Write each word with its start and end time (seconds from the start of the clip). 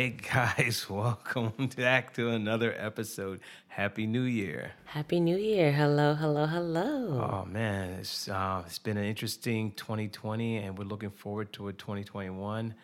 Hey 0.00 0.16
guys, 0.32 0.88
welcome 0.88 1.52
back 1.76 2.14
to 2.14 2.30
another 2.30 2.74
episode. 2.78 3.40
Happy 3.68 4.06
New 4.06 4.22
Year. 4.22 4.72
Happy 4.86 5.20
New 5.20 5.36
Year. 5.36 5.72
Hello, 5.72 6.14
hello, 6.14 6.46
hello. 6.46 7.20
Oh 7.20 7.44
man, 7.44 7.90
it's 8.00 8.26
uh, 8.26 8.62
it's 8.64 8.78
been 8.78 8.96
an 8.96 9.04
interesting 9.04 9.72
2020 9.72 10.56
and 10.56 10.78
we're 10.78 10.86
looking 10.86 11.10
forward 11.10 11.52
to 11.52 11.68
a 11.68 11.74
2021. 11.74 12.74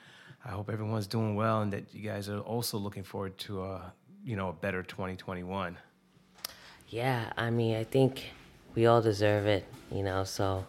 I 0.44 0.48
hope 0.50 0.68
everyone's 0.68 1.06
doing 1.06 1.34
well 1.36 1.62
and 1.62 1.72
that 1.72 1.94
you 1.94 2.02
guys 2.02 2.28
are 2.28 2.40
also 2.40 2.76
looking 2.76 3.02
forward 3.02 3.38
to 3.48 3.64
a, 3.64 3.94
you 4.22 4.36
know, 4.36 4.50
a 4.50 4.52
better 4.52 4.82
2021. 4.82 5.78
Yeah, 6.90 7.32
I 7.34 7.48
mean, 7.48 7.76
I 7.76 7.84
think 7.84 8.24
we 8.74 8.84
all 8.84 9.00
deserve 9.00 9.46
it, 9.46 9.64
you 9.90 10.02
know, 10.02 10.24
so 10.24 10.66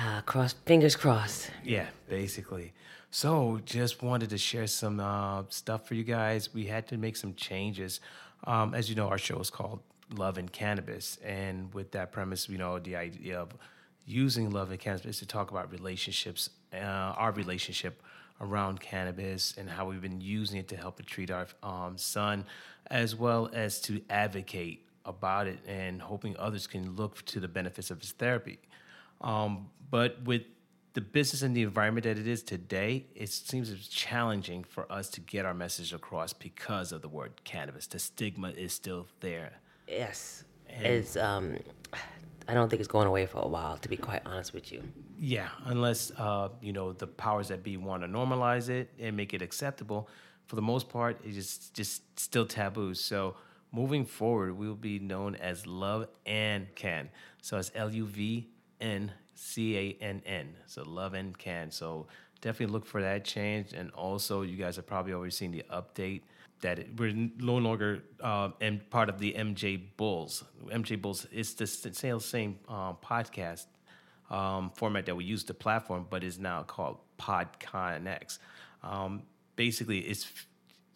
uh, 0.00 0.20
cross 0.20 0.52
fingers 0.52 0.94
crossed. 0.94 1.50
Yeah, 1.64 1.88
basically. 2.08 2.74
So, 3.12 3.60
just 3.64 4.04
wanted 4.04 4.30
to 4.30 4.38
share 4.38 4.68
some 4.68 5.00
uh, 5.00 5.42
stuff 5.48 5.88
for 5.88 5.94
you 5.94 6.04
guys. 6.04 6.54
We 6.54 6.66
had 6.66 6.86
to 6.88 6.96
make 6.96 7.16
some 7.16 7.34
changes. 7.34 8.00
Um, 8.44 8.72
as 8.72 8.88
you 8.88 8.94
know, 8.94 9.08
our 9.08 9.18
show 9.18 9.38
is 9.40 9.50
called 9.50 9.80
Love 10.14 10.38
and 10.38 10.50
Cannabis, 10.50 11.18
and 11.24 11.74
with 11.74 11.90
that 11.90 12.12
premise, 12.12 12.48
you 12.48 12.56
know, 12.56 12.78
the 12.78 12.94
idea 12.94 13.40
of 13.40 13.50
using 14.06 14.50
love 14.50 14.70
and 14.70 14.78
cannabis 14.78 15.18
to 15.18 15.26
talk 15.26 15.50
about 15.50 15.72
relationships, 15.72 16.50
uh, 16.72 16.76
our 16.76 17.32
relationship 17.32 18.00
around 18.40 18.80
cannabis, 18.80 19.56
and 19.58 19.68
how 19.68 19.88
we've 19.88 20.00
been 20.00 20.20
using 20.20 20.58
it 20.58 20.68
to 20.68 20.76
help 20.76 21.04
treat 21.04 21.32
our 21.32 21.48
um, 21.64 21.98
son, 21.98 22.44
as 22.92 23.16
well 23.16 23.50
as 23.52 23.80
to 23.80 24.00
advocate 24.08 24.86
about 25.04 25.48
it 25.48 25.58
and 25.66 26.00
hoping 26.00 26.36
others 26.38 26.66
can 26.66 26.94
look 26.94 27.24
to 27.24 27.40
the 27.40 27.48
benefits 27.48 27.90
of 27.90 28.00
his 28.00 28.12
therapy. 28.12 28.58
Um, 29.20 29.68
but 29.90 30.22
with 30.22 30.42
the 30.92 31.00
business 31.00 31.42
and 31.42 31.56
the 31.56 31.62
environment 31.62 32.04
that 32.04 32.18
it 32.18 32.26
is 32.26 32.42
today, 32.42 33.06
it 33.14 33.30
seems 33.30 33.70
it's 33.70 33.86
challenging 33.86 34.64
for 34.64 34.90
us 34.90 35.08
to 35.10 35.20
get 35.20 35.44
our 35.44 35.54
message 35.54 35.92
across 35.92 36.32
because 36.32 36.92
of 36.92 37.02
the 37.02 37.08
word 37.08 37.32
cannabis. 37.44 37.86
The 37.86 37.98
stigma 37.98 38.50
is 38.50 38.72
still 38.72 39.06
there. 39.20 39.52
Yes. 39.86 40.44
And 40.68 40.86
it's 40.86 41.16
um 41.16 41.58
I 42.48 42.54
don't 42.54 42.68
think 42.68 42.80
it's 42.80 42.88
going 42.88 43.06
away 43.06 43.26
for 43.26 43.38
a 43.38 43.46
while, 43.46 43.76
to 43.76 43.88
be 43.88 43.96
quite 43.96 44.22
honest 44.26 44.52
with 44.52 44.72
you. 44.72 44.82
Yeah, 45.18 45.48
unless 45.66 46.10
uh, 46.16 46.48
you 46.60 46.72
know 46.72 46.92
the 46.92 47.06
powers 47.06 47.48
that 47.48 47.62
be 47.62 47.76
want 47.76 48.02
to 48.02 48.08
normalize 48.08 48.68
it 48.68 48.90
and 48.98 49.16
make 49.16 49.34
it 49.34 49.42
acceptable. 49.42 50.08
For 50.46 50.56
the 50.56 50.62
most 50.62 50.88
part, 50.88 51.20
it's 51.24 51.36
just 51.36 51.74
just 51.74 52.18
still 52.18 52.46
taboo. 52.46 52.94
So 52.94 53.36
moving 53.70 54.04
forward, 54.04 54.58
we 54.58 54.66
will 54.66 54.74
be 54.74 54.98
known 54.98 55.36
as 55.36 55.66
Love 55.66 56.08
and 56.26 56.74
Can. 56.74 57.10
So 57.40 57.58
it's 57.58 57.70
L 57.74 57.92
U 57.92 58.06
V 58.06 58.48
N 58.80 59.12
C 59.40 59.76
A 59.76 59.96
N 60.02 60.22
N. 60.26 60.54
So 60.66 60.82
love 60.82 61.14
and 61.14 61.36
can. 61.36 61.70
So 61.70 62.06
definitely 62.42 62.72
look 62.72 62.86
for 62.86 63.00
that 63.00 63.24
change. 63.24 63.72
And 63.72 63.90
also, 63.92 64.42
you 64.42 64.56
guys 64.56 64.76
have 64.76 64.86
probably 64.86 65.12
already 65.14 65.30
seen 65.30 65.50
the 65.50 65.64
update 65.72 66.22
that 66.60 66.78
it, 66.78 66.88
we're 66.98 67.12
no 67.38 67.56
longer 67.56 68.02
uh, 68.20 68.50
and 68.60 68.88
part 68.90 69.08
of 69.08 69.18
the 69.18 69.32
MJ 69.32 69.80
Bulls. 69.96 70.44
MJ 70.66 71.00
Bulls 71.00 71.26
is 71.32 71.54
the 71.54 71.66
same 71.66 72.20
same 72.20 72.58
uh, 72.68 72.92
podcast 72.94 73.64
um, 74.30 74.70
format 74.74 75.06
that 75.06 75.16
we 75.16 75.24
use 75.24 75.42
the 75.44 75.54
platform, 75.54 76.06
but 76.08 76.22
is 76.22 76.38
now 76.38 76.62
called 76.62 76.98
PodConX. 77.18 78.38
Um, 78.82 79.22
basically, 79.56 80.00
it's 80.00 80.30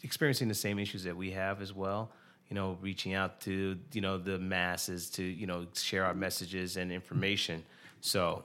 experiencing 0.03 0.49
the 0.49 0.55
same 0.55 0.79
issues 0.79 1.03
that 1.05 1.17
we 1.17 1.31
have 1.31 1.63
as 1.63 1.73
well. 1.73 2.13
You 2.51 2.55
know, 2.57 2.77
reaching 2.83 3.15
out 3.15 3.41
to 3.43 3.79
you 3.93 4.03
know 4.03 4.19
the 4.19 4.39
masses 4.39 5.09
to 5.11 5.23
you 5.25 5.47
know 5.47 5.67
share 5.75 6.05
our 6.05 6.15
messages 6.15 6.77
and 6.77 6.93
information. 6.93 7.65
So 8.05 8.45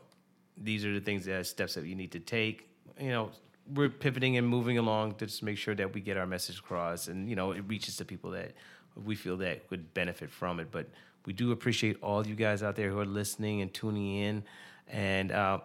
these 0.55 0.85
are 0.85 0.93
the 0.93 1.01
things 1.01 1.25
that 1.25 1.45
steps 1.45 1.73
that 1.73 1.85
you 1.85 1.93
need 1.93 2.13
to 2.13 2.19
take. 2.21 2.69
You 2.97 3.09
know, 3.09 3.31
we're 3.73 3.89
pivoting 3.89 4.37
and 4.37 4.47
moving 4.47 4.77
along 4.77 5.15
to 5.15 5.25
just 5.25 5.43
make 5.43 5.57
sure 5.57 5.75
that 5.75 5.93
we 5.93 5.99
get 5.99 6.15
our 6.15 6.25
message 6.25 6.59
across 6.59 7.09
and 7.09 7.29
you 7.29 7.35
know 7.35 7.51
it 7.51 7.65
reaches 7.67 7.97
the 7.97 8.05
people 8.05 8.31
that 8.31 8.53
we 8.95 9.15
feel 9.15 9.35
that 9.37 9.63
would 9.69 9.93
benefit 9.93 10.31
from 10.31 10.61
it. 10.61 10.71
But 10.71 10.87
we 11.25 11.33
do 11.33 11.51
appreciate 11.51 11.97
all 12.01 12.25
you 12.25 12.35
guys 12.35 12.63
out 12.63 12.77
there 12.77 12.89
who 12.89 12.99
are 12.99 13.05
listening 13.05 13.61
and 13.61 13.73
tuning 13.73 14.15
in, 14.15 14.43
and 14.87 15.33
uh, 15.33 15.59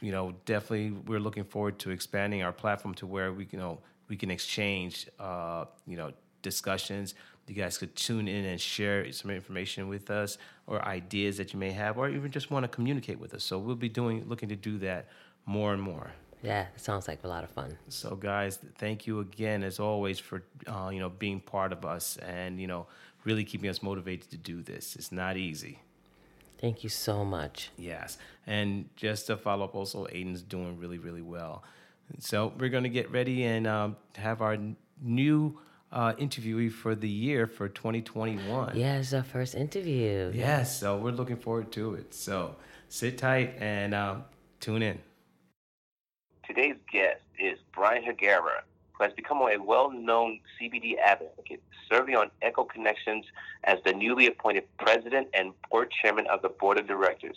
you 0.00 0.10
know 0.10 0.34
definitely 0.44 0.90
we're 1.06 1.20
looking 1.20 1.44
forward 1.44 1.78
to 1.78 1.90
expanding 1.90 2.42
our 2.42 2.52
platform 2.52 2.94
to 2.94 3.06
where 3.06 3.32
we 3.32 3.46
you 3.52 3.58
know 3.60 3.78
we 4.08 4.16
can 4.16 4.32
exchange 4.32 5.06
uh, 5.20 5.66
you 5.86 5.96
know 5.96 6.12
discussions, 6.42 7.14
you 7.48 7.54
guys 7.54 7.78
could 7.78 7.94
tune 7.94 8.28
in 8.28 8.44
and 8.44 8.60
share 8.60 9.10
some 9.12 9.30
information 9.30 9.88
with 9.88 10.10
us 10.10 10.38
or 10.66 10.84
ideas 10.84 11.36
that 11.36 11.52
you 11.52 11.58
may 11.58 11.70
have, 11.70 11.96
or 11.98 12.08
even 12.08 12.30
just 12.30 12.50
want 12.50 12.64
to 12.64 12.68
communicate 12.68 13.20
with 13.20 13.34
us. 13.34 13.44
So 13.44 13.58
we'll 13.58 13.76
be 13.76 13.88
doing, 13.88 14.28
looking 14.28 14.48
to 14.48 14.56
do 14.56 14.78
that 14.78 15.06
more 15.46 15.72
and 15.72 15.80
more. 15.82 16.10
Yeah, 16.42 16.66
it 16.74 16.80
sounds 16.80 17.08
like 17.08 17.24
a 17.24 17.28
lot 17.28 17.44
of 17.44 17.50
fun. 17.50 17.76
So, 17.88 18.14
guys, 18.14 18.58
thank 18.76 19.06
you 19.06 19.20
again, 19.20 19.62
as 19.62 19.80
always, 19.80 20.18
for 20.18 20.42
uh, 20.66 20.90
you 20.92 21.00
know 21.00 21.08
being 21.08 21.40
part 21.40 21.72
of 21.72 21.84
us 21.84 22.18
and 22.18 22.60
you 22.60 22.66
know 22.66 22.86
really 23.24 23.44
keeping 23.44 23.70
us 23.70 23.82
motivated 23.82 24.30
to 24.30 24.36
do 24.36 24.62
this. 24.62 24.96
It's 24.96 25.10
not 25.10 25.36
easy. 25.36 25.80
Thank 26.58 26.84
you 26.84 26.88
so 26.88 27.24
much. 27.24 27.70
Yes, 27.76 28.18
and 28.46 28.88
just 28.96 29.26
to 29.28 29.36
follow 29.36 29.64
up, 29.64 29.74
also 29.74 30.06
Aiden's 30.06 30.42
doing 30.42 30.78
really, 30.78 30.98
really 30.98 31.22
well. 31.22 31.64
So 32.20 32.52
we're 32.58 32.68
going 32.70 32.84
to 32.84 32.90
get 32.90 33.10
ready 33.10 33.44
and 33.44 33.66
um, 33.66 33.96
have 34.16 34.40
our 34.40 34.56
new 35.02 35.58
uh, 35.92 36.12
interviewee 36.14 36.72
for 36.72 36.94
the 36.94 37.08
year 37.08 37.46
for 37.46 37.68
2021. 37.68 38.76
Yeah, 38.76 38.98
it's 38.98 39.12
our 39.12 39.22
first 39.22 39.54
interview. 39.54 40.32
Yes, 40.34 40.78
so 40.78 40.98
we're 40.98 41.12
looking 41.12 41.36
forward 41.36 41.72
to 41.72 41.94
it. 41.94 42.14
So 42.14 42.56
sit 42.88 43.18
tight 43.18 43.54
and 43.58 43.94
um, 43.94 44.24
tune 44.60 44.82
in. 44.82 44.98
Today's 46.46 46.76
guest 46.92 47.20
is 47.38 47.58
Brian 47.74 48.04
Higuera, 48.04 48.62
who 48.92 49.04
has 49.04 49.12
become 49.12 49.38
a 49.38 49.58
well-known 49.58 50.40
CBD 50.60 50.96
advocate, 50.98 51.62
serving 51.90 52.14
on 52.16 52.30
Echo 52.42 52.64
Connections 52.64 53.24
as 53.64 53.78
the 53.84 53.92
newly 53.92 54.26
appointed 54.26 54.64
president 54.78 55.28
and 55.34 55.52
board 55.70 55.92
chairman 56.02 56.26
of 56.28 56.42
the 56.42 56.48
board 56.48 56.78
of 56.78 56.86
directors, 56.86 57.36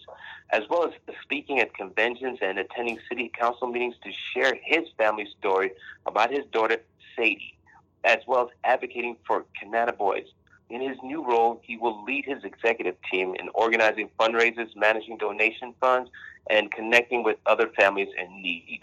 as 0.51 0.63
well 0.69 0.85
as 0.85 0.93
speaking 1.23 1.59
at 1.59 1.73
conventions 1.73 2.39
and 2.41 2.59
attending 2.59 2.99
city 3.09 3.31
council 3.37 3.67
meetings 3.67 3.95
to 4.03 4.11
share 4.33 4.57
his 4.63 4.87
family 4.97 5.27
story 5.39 5.71
about 6.05 6.31
his 6.31 6.45
daughter 6.51 6.77
Sadie 7.15 7.58
as 8.03 8.19
well 8.27 8.43
as 8.43 8.49
advocating 8.63 9.17
for 9.25 9.45
cannabinoids. 9.61 10.27
In 10.69 10.81
his 10.81 10.97
new 11.03 11.25
role, 11.25 11.59
he 11.63 11.77
will 11.77 12.03
lead 12.03 12.25
his 12.25 12.43
executive 12.43 12.95
team 13.11 13.35
in 13.35 13.49
organizing 13.53 14.09
fundraisers, 14.19 14.75
managing 14.75 15.17
donation 15.17 15.73
funds, 15.79 16.09
and 16.49 16.71
connecting 16.71 17.23
with 17.23 17.37
other 17.45 17.69
families 17.75 18.09
in 18.17 18.41
need. 18.41 18.79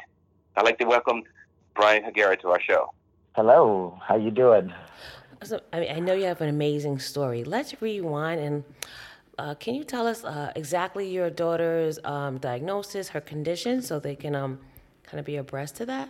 I'd 0.57 0.65
like 0.65 0.79
to 0.79 0.85
welcome 0.85 1.23
Brian 1.75 2.03
Higuera 2.03 2.41
to 2.41 2.49
our 2.49 2.61
show. 2.61 2.93
Hello, 3.37 3.99
how 4.03 4.17
you 4.17 4.31
doing? 4.31 4.73
So, 5.45 5.61
I 5.73 5.81
mean, 5.81 5.93
I 5.95 6.01
know 6.01 6.15
you 6.15 6.25
have 6.25 6.41
an 6.41 6.49
amazing 6.49 6.99
story. 6.99 7.45
Let's 7.45 7.81
rewind 7.81 8.41
and 8.41 8.65
uh, 9.39 9.55
can 9.55 9.75
you 9.75 9.85
tell 9.85 10.07
us 10.07 10.25
uh, 10.25 10.53
exactly 10.57 11.09
your 11.09 11.29
daughter's 11.29 11.99
um, 12.05 12.39
diagnosis, 12.39 13.09
her 13.11 13.21
condition, 13.21 13.83
so 13.83 13.99
they 13.99 14.17
can 14.17 14.35
um, 14.35 14.59
kind 15.03 15.21
of 15.21 15.27
be 15.27 15.37
abreast 15.37 15.77
to 15.77 15.87
that? 15.87 16.09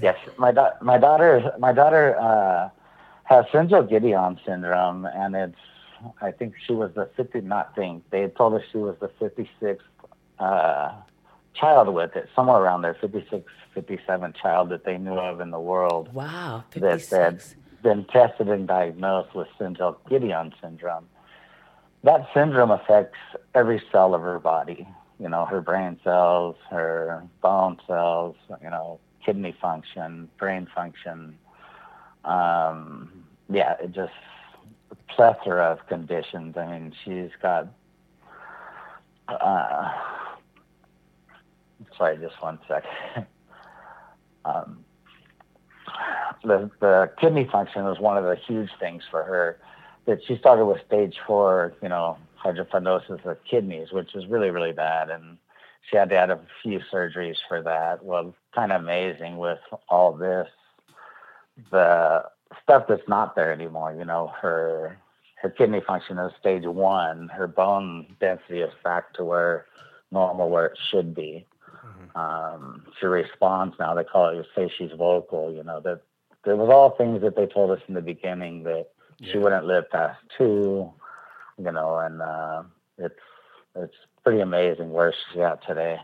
Yes, 0.00 0.16
my 0.36 0.52
da- 0.52 0.74
my 0.80 0.98
daughter 0.98 1.52
my 1.58 1.72
daughter 1.72 2.18
uh, 2.18 2.68
has 3.24 3.44
Giedion 3.52 4.38
syndrome, 4.44 5.06
and 5.06 5.34
it's 5.34 5.58
I 6.20 6.30
think 6.30 6.54
she 6.66 6.72
was 6.72 6.92
the 6.94 7.08
50 7.16 7.40
not 7.42 7.74
think 7.74 8.04
they 8.10 8.26
told 8.28 8.54
us 8.54 8.62
she 8.70 8.78
was 8.78 8.96
the 9.00 9.08
56th 9.08 9.78
uh, 10.38 10.92
child 11.54 11.92
with 11.92 12.14
it, 12.16 12.28
somewhere 12.34 12.58
around 12.58 12.82
there, 12.82 12.94
56, 12.94 13.50
57 13.74 14.34
child 14.40 14.68
that 14.70 14.84
they 14.84 14.96
knew 14.96 15.18
of 15.18 15.40
in 15.40 15.50
the 15.50 15.60
world. 15.60 16.12
Wow, 16.14 16.64
56. 16.70 17.10
That 17.10 17.20
had 17.20 17.42
been 17.82 18.04
tested 18.04 18.48
and 18.48 18.66
diagnosed 18.66 19.34
with 19.34 19.48
Giedion 19.58 20.52
syndrome. 20.60 21.08
That 22.04 22.28
syndrome 22.32 22.70
affects 22.70 23.18
every 23.54 23.82
cell 23.90 24.14
of 24.14 24.22
her 24.22 24.38
body. 24.38 24.86
You 25.18 25.28
know, 25.28 25.44
her 25.46 25.60
brain 25.60 25.98
cells, 26.04 26.54
her 26.70 27.24
bone 27.42 27.78
cells, 27.88 28.36
you 28.62 28.70
know, 28.70 29.00
kidney 29.24 29.54
function, 29.60 30.28
brain 30.38 30.68
function. 30.74 31.36
Um, 32.24 33.24
yeah, 33.50 33.74
it 33.82 33.92
just 33.92 34.12
a 34.90 34.96
plethora 35.14 35.64
of 35.72 35.86
conditions. 35.88 36.56
I 36.56 36.66
mean, 36.66 36.92
she's 37.04 37.30
got. 37.42 37.68
Uh, 39.28 39.92
sorry, 41.96 42.16
just 42.18 42.40
one 42.42 42.58
second. 42.66 43.26
um, 44.44 44.84
the 46.44 46.70
the 46.80 47.10
kidney 47.20 47.48
function 47.50 47.84
was 47.84 47.98
one 47.98 48.16
of 48.16 48.24
the 48.24 48.36
huge 48.36 48.70
things 48.80 49.02
for 49.10 49.22
her. 49.24 49.58
That 50.06 50.20
she 50.26 50.38
started 50.38 50.64
with 50.64 50.78
stage 50.86 51.16
four, 51.26 51.74
you 51.82 51.88
know, 51.88 52.16
hydronephrosis 52.42 53.24
of 53.26 53.36
kidneys, 53.44 53.92
which 53.92 54.14
is 54.14 54.26
really 54.26 54.50
really 54.50 54.72
bad, 54.72 55.10
and 55.10 55.38
she 55.82 55.96
had 55.96 56.10
to 56.10 56.16
have 56.16 56.30
a 56.30 56.40
few 56.62 56.80
surgeries 56.92 57.36
for 57.48 57.62
that. 57.62 58.04
Well, 58.04 58.34
kind 58.54 58.72
of 58.72 58.82
amazing 58.82 59.38
with 59.38 59.58
all 59.88 60.12
this, 60.12 60.48
the 61.70 62.24
stuff 62.62 62.84
that's 62.88 63.08
not 63.08 63.34
there 63.34 63.52
anymore. 63.52 63.94
You 63.94 64.04
know, 64.04 64.32
her 64.40 64.98
her 65.40 65.50
kidney 65.50 65.80
function 65.86 66.18
is 66.18 66.32
stage 66.40 66.64
one. 66.64 67.28
Her 67.28 67.46
bone 67.46 68.06
density 68.20 68.60
is 68.60 68.72
back 68.82 69.14
to 69.14 69.24
where 69.24 69.66
normal, 70.10 70.50
where 70.50 70.66
it 70.66 70.78
should 70.90 71.14
be. 71.14 71.46
Mm-hmm. 71.86 72.18
Um, 72.18 72.84
she 72.98 73.06
responds 73.06 73.76
now. 73.78 73.94
They 73.94 74.04
call 74.04 74.28
it 74.28 74.46
say 74.56 74.70
she's 74.76 74.90
vocal. 74.96 75.52
You 75.52 75.62
know 75.62 75.80
that 75.80 76.00
it 76.46 76.56
was 76.56 76.70
all 76.70 76.90
things 76.96 77.22
that 77.22 77.36
they 77.36 77.46
told 77.46 77.70
us 77.70 77.80
in 77.88 77.94
the 77.94 78.00
beginning 78.00 78.64
that 78.64 78.88
yeah. 79.18 79.32
she 79.32 79.38
wouldn't 79.38 79.66
live 79.66 79.90
past 79.90 80.18
two, 80.36 80.90
you 81.58 81.72
know, 81.72 81.98
and 81.98 82.22
uh, 82.22 82.62
it's 82.98 83.14
it's 83.76 83.94
pretty 84.28 84.42
amazing 84.42 84.92
where 84.92 85.14
she's 85.32 85.40
at 85.40 85.66
today. 85.66 85.96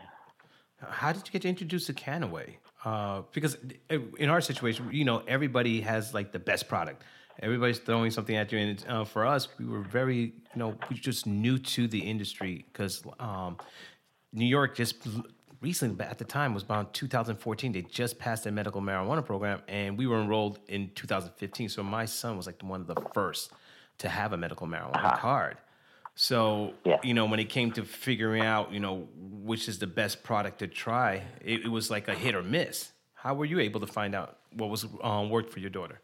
How 0.81 1.11
did 1.11 1.27
you 1.27 1.31
get 1.31 1.45
introduced 1.45 1.87
to 1.87 1.93
Kannaway? 1.93 2.55
Uh, 2.83 3.21
because 3.31 3.57
in 3.89 4.29
our 4.29 4.41
situation, 4.41 4.89
you 4.91 5.05
know, 5.05 5.21
everybody 5.27 5.81
has 5.81 6.13
like 6.13 6.31
the 6.31 6.39
best 6.39 6.67
product. 6.67 7.03
Everybody's 7.41 7.79
throwing 7.79 8.09
something 8.11 8.35
at 8.35 8.51
you, 8.51 8.57
and 8.57 8.85
uh, 8.87 9.03
for 9.03 9.25
us, 9.25 9.49
we 9.59 9.65
were 9.65 9.81
very, 9.81 10.19
you 10.21 10.55
know, 10.55 10.75
we 10.89 10.95
just 10.95 11.27
new 11.27 11.57
to 11.57 11.87
the 11.87 11.99
industry 11.99 12.65
because 12.71 13.03
um, 13.19 13.57
New 14.33 14.45
York 14.45 14.75
just 14.75 15.07
recently, 15.61 15.95
but 15.95 16.07
at 16.07 16.17
the 16.17 16.23
time 16.23 16.53
was 16.53 16.63
about 16.63 16.93
2014. 16.93 17.73
They 17.73 17.81
just 17.81 18.17
passed 18.17 18.45
a 18.45 18.51
medical 18.51 18.81
marijuana 18.81 19.23
program, 19.23 19.61
and 19.67 19.97
we 19.97 20.07
were 20.07 20.21
enrolled 20.21 20.59
in 20.67 20.91
2015. 20.95 21.69
So 21.69 21.83
my 21.83 22.05
son 22.05 22.37
was 22.37 22.47
like 22.47 22.63
one 22.63 22.81
of 22.81 22.87
the 22.87 23.01
first 23.13 23.51
to 23.99 24.09
have 24.09 24.33
a 24.33 24.37
medical 24.37 24.65
marijuana 24.65 24.95
uh-huh. 24.95 25.17
card. 25.17 25.57
So 26.15 26.73
yeah. 26.85 26.97
you 27.03 27.13
know, 27.13 27.25
when 27.25 27.39
it 27.39 27.49
came 27.49 27.71
to 27.73 27.83
figuring 27.83 28.41
out, 28.41 28.71
you 28.71 28.79
know, 28.79 29.07
which 29.43 29.67
is 29.67 29.79
the 29.79 29.87
best 29.87 30.23
product 30.23 30.59
to 30.59 30.67
try, 30.67 31.23
it, 31.43 31.65
it 31.65 31.67
was 31.67 31.91
like 31.91 32.07
a 32.07 32.15
hit 32.15 32.35
or 32.35 32.41
miss. 32.41 32.91
How 33.13 33.35
were 33.35 33.45
you 33.45 33.59
able 33.59 33.81
to 33.81 33.87
find 33.87 34.15
out 34.15 34.37
what 34.53 34.69
was 34.69 34.85
um, 35.03 35.29
worked 35.29 35.51
for 35.51 35.59
your 35.59 35.69
daughter? 35.69 35.99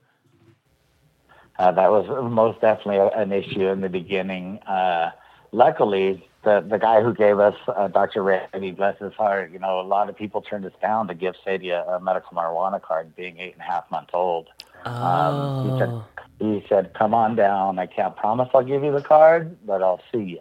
Uh, 1.58 1.72
that 1.72 1.90
was 1.92 2.08
most 2.32 2.60
definitely 2.60 2.98
an 3.16 3.32
issue 3.32 3.68
in 3.68 3.82
the 3.82 3.90
beginning. 3.90 4.60
Uh, 4.60 5.12
luckily, 5.52 6.28
the 6.44 6.66
the 6.68 6.78
guy 6.78 7.02
who 7.02 7.14
gave 7.14 7.40
us 7.40 7.56
uh, 7.68 7.88
Dr. 7.88 8.24
Reddy, 8.24 8.72
bless 8.72 8.98
his 9.00 9.14
heart, 9.14 9.52
you 9.52 9.60
know, 9.60 9.80
a 9.80 9.84
lot 9.84 10.10
of 10.10 10.18
people 10.18 10.42
turned 10.42 10.66
us 10.66 10.74
down 10.82 11.08
to 11.08 11.14
give 11.14 11.36
Sadie 11.46 11.70
a, 11.70 12.00
medical 12.02 12.36
marijuana 12.36 12.82
card, 12.82 13.16
being 13.16 13.40
eight 13.40 13.54
and 13.54 13.62
a 13.62 13.66
half 13.66 13.90
months 13.92 14.12
old. 14.14 14.50
Oh. 14.86 14.92
Um, 14.92 15.80
he. 15.80 16.02
He 16.42 16.66
said, 16.68 16.94
"Come 16.94 17.14
on 17.14 17.36
down. 17.36 17.80
I 17.80 17.86
can't 17.86 18.16
promise 18.16 18.50
I'll 18.54 18.64
give 18.64 18.84
you 18.84 18.92
the 18.92 19.02
card, 19.02 19.58
but 19.66 19.82
I'll 19.82 20.02
see 20.12 20.24
you." 20.24 20.40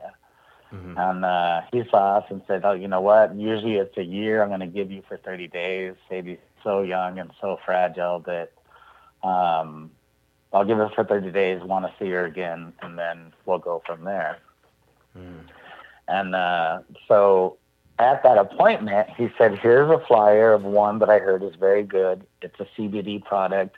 Mm-hmm. 0.72 0.98
And 0.98 1.24
uh, 1.24 1.62
he 1.72 1.82
saw 1.90 2.18
us 2.18 2.24
and 2.30 2.42
said, 2.46 2.64
"Oh, 2.64 2.72
you 2.72 2.88
know 2.88 3.00
what? 3.00 3.34
Usually 3.34 3.76
it's 3.76 3.96
a 3.96 4.02
year. 4.02 4.42
I'm 4.42 4.48
going 4.48 4.60
to 4.60 4.66
give 4.66 4.90
you 4.90 5.02
for 5.06 5.16
30 5.16 5.48
days. 5.48 5.94
Sadie's 6.08 6.38
so 6.62 6.82
young 6.82 7.18
and 7.18 7.30
so 7.40 7.58
fragile 7.64 8.20
that 8.20 8.52
um, 9.22 9.90
I'll 10.52 10.64
give 10.64 10.78
her 10.78 10.90
for 10.94 11.04
30 11.04 11.30
days. 11.32 11.62
Want 11.62 11.86
to 11.86 11.92
see 11.98 12.10
her 12.10 12.24
again, 12.24 12.72
and 12.82 12.98
then 12.98 13.32
we'll 13.46 13.58
go 13.58 13.82
from 13.86 14.04
there." 14.04 14.38
Mm. 15.16 15.42
And 16.08 16.34
uh, 16.34 16.80
so 17.06 17.56
at 18.00 18.22
that 18.22 18.38
appointment, 18.38 19.08
he 19.16 19.28
said, 19.36 19.58
Here's 19.58 19.90
a 19.90 20.04
flyer 20.06 20.52
of 20.52 20.64
one 20.64 20.98
that 21.00 21.10
I 21.10 21.18
heard 21.18 21.42
is 21.42 21.54
very 21.54 21.82
good. 21.82 22.26
It's 22.42 22.58
a 22.58 22.66
CBD 22.76 23.22
product. 23.24 23.76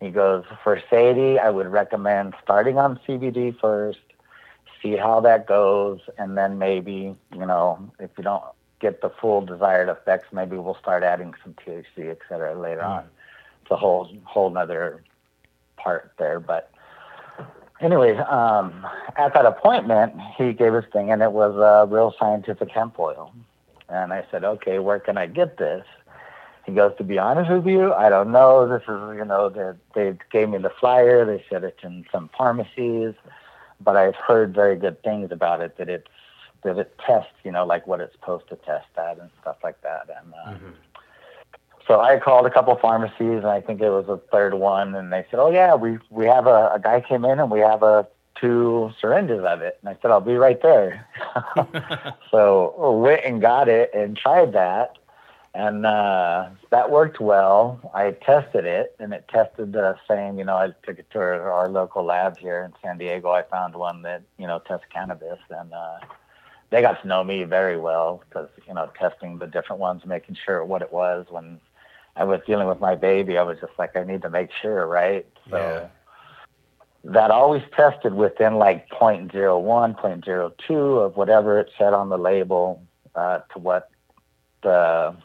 He 0.00 0.10
goes, 0.10 0.44
For 0.62 0.82
Sadie, 0.90 1.38
I 1.38 1.50
would 1.50 1.68
recommend 1.68 2.34
starting 2.42 2.78
on 2.78 3.00
CBD 3.06 3.58
first, 3.58 3.98
see 4.82 4.96
how 4.96 5.20
that 5.20 5.46
goes, 5.46 6.00
and 6.18 6.36
then 6.36 6.58
maybe, 6.58 7.16
you 7.32 7.46
know, 7.46 7.90
if 7.98 8.10
you 8.18 8.24
don't 8.24 8.44
get 8.80 9.00
the 9.00 9.10
full 9.20 9.40
desired 9.40 9.88
effects, 9.88 10.26
maybe 10.32 10.56
we'll 10.56 10.76
start 10.76 11.02
adding 11.02 11.34
some 11.42 11.54
THC, 11.54 12.10
et 12.10 12.18
cetera, 12.28 12.58
later 12.58 12.82
mm. 12.82 12.98
on. 12.98 13.04
It's 13.62 13.70
a 13.70 13.76
whole 13.76 14.08
whole 14.24 14.50
nother 14.50 15.02
part 15.76 16.12
there. 16.18 16.40
But 16.40 16.70
anyway, 17.80 18.16
um, 18.16 18.86
at 19.16 19.34
that 19.34 19.46
appointment, 19.46 20.14
he 20.36 20.52
gave 20.52 20.74
us 20.74 20.84
thing, 20.92 21.10
and 21.10 21.22
it 21.22 21.32
was 21.32 21.56
a 21.56 21.92
real 21.92 22.14
scientific 22.18 22.70
hemp 22.70 22.98
oil. 22.98 23.32
And 23.88 24.12
I 24.12 24.24
said, 24.30 24.44
okay, 24.44 24.78
where 24.78 24.98
can 24.98 25.16
I 25.16 25.26
get 25.26 25.58
this? 25.58 25.84
He 26.66 26.72
goes, 26.72 26.92
to 26.98 27.04
be 27.04 27.18
honest 27.18 27.50
with 27.50 27.66
you, 27.66 27.94
I 27.94 28.08
don't 28.08 28.32
know. 28.32 28.68
This 28.68 28.82
is, 28.82 29.16
you 29.16 29.24
know, 29.24 29.48
they, 29.48 29.72
they 29.94 30.18
gave 30.32 30.48
me 30.48 30.58
the 30.58 30.72
flyer. 30.80 31.24
They 31.24 31.44
said 31.48 31.62
it's 31.64 31.82
in 31.84 32.04
some 32.10 32.28
pharmacies, 32.36 33.14
but 33.80 33.96
I've 33.96 34.16
heard 34.16 34.52
very 34.52 34.76
good 34.76 35.02
things 35.02 35.30
about 35.30 35.60
it. 35.60 35.76
That 35.78 35.88
it's 35.88 36.08
that 36.64 36.78
it 36.78 36.98
tests, 37.06 37.32
you 37.44 37.52
know, 37.52 37.64
like 37.64 37.86
what 37.86 38.00
it's 38.00 38.12
supposed 38.14 38.48
to 38.48 38.56
test 38.56 38.88
at 38.98 39.18
and 39.18 39.30
stuff 39.40 39.56
like 39.62 39.80
that. 39.82 40.08
And 40.08 40.34
uh, 40.34 40.50
mm-hmm 40.50 40.70
so 41.86 42.00
I 42.00 42.18
called 42.18 42.46
a 42.46 42.50
couple 42.50 42.74
pharmacies, 42.76 43.16
and 43.20 43.46
I 43.46 43.60
think 43.60 43.80
it 43.80 43.90
was 43.90 44.08
a 44.08 44.20
third 44.32 44.54
one, 44.54 44.94
and 44.94 45.12
they 45.12 45.24
said, 45.30 45.38
"Oh 45.38 45.50
yeah, 45.50 45.74
we 45.74 45.98
we 46.10 46.26
have 46.26 46.46
a, 46.46 46.72
a 46.74 46.80
guy 46.82 47.00
came 47.00 47.24
in 47.24 47.38
and 47.38 47.50
we 47.50 47.60
have 47.60 47.82
a 47.82 48.08
two 48.40 48.90
syringes 49.00 49.44
of 49.44 49.62
it." 49.62 49.78
And 49.80 49.90
I 49.90 49.98
said, 50.02 50.10
"I'll 50.10 50.20
be 50.20 50.34
right 50.34 50.60
there." 50.62 51.06
so 52.30 52.98
went 53.00 53.24
and 53.24 53.40
got 53.40 53.68
it 53.68 53.90
and 53.94 54.16
tried 54.16 54.52
that, 54.54 54.98
and 55.56 55.86
uh, 55.86 56.50
that 56.70 56.90
worked 56.90 57.18
well. 57.18 57.80
I 57.94 58.10
tested 58.10 58.66
it, 58.66 58.94
and 58.98 59.14
it 59.14 59.26
tested 59.28 59.72
the 59.72 59.96
same. 60.06 60.38
You 60.38 60.44
know, 60.44 60.56
I 60.56 60.68
took 60.82 60.98
it 60.98 61.10
to 61.12 61.18
our, 61.18 61.50
our 61.50 61.68
local 61.68 62.04
lab 62.04 62.36
here 62.36 62.62
in 62.62 62.74
San 62.82 62.98
Diego. 62.98 63.30
I 63.30 63.42
found 63.42 63.74
one 63.74 64.02
that 64.02 64.22
you 64.38 64.46
know 64.46 64.58
tests 64.58 64.84
cannabis, 64.92 65.38
and 65.48 65.72
uh, 65.72 65.98
they 66.68 66.82
got 66.82 67.00
to 67.00 67.08
know 67.08 67.24
me 67.24 67.44
very 67.44 67.78
well 67.78 68.22
because 68.28 68.50
you 68.68 68.74
know 68.74 68.90
testing 68.98 69.38
the 69.38 69.46
different 69.46 69.80
ones, 69.80 70.02
making 70.04 70.36
sure 70.44 70.62
what 70.62 70.82
it 70.82 70.92
was 70.92 71.24
when 71.30 71.58
I 72.16 72.24
was 72.24 72.40
dealing 72.46 72.68
with 72.68 72.80
my 72.80 72.94
baby, 72.94 73.38
I 73.38 73.42
was 73.42 73.56
just 73.58 73.72
like, 73.78 73.96
I 73.96 74.04
need 74.04 74.22
to 74.22 74.30
make 74.30 74.50
sure, 74.60 74.86
right? 74.86 75.26
So 75.50 75.56
yeah. 77.04 77.12
that 77.12 77.30
always 77.30 77.62
tested 77.74 78.12
within 78.12 78.56
like 78.56 78.88
0.01, 78.90 79.30
0.02 79.30 81.04
of 81.04 81.16
whatever 81.16 81.60
it 81.60 81.70
said 81.78 81.94
on 81.94 82.10
the 82.10 82.18
label 82.18 82.82
uh, 83.14 83.38
to 83.52 83.58
what 83.58 83.90
the 84.62 85.16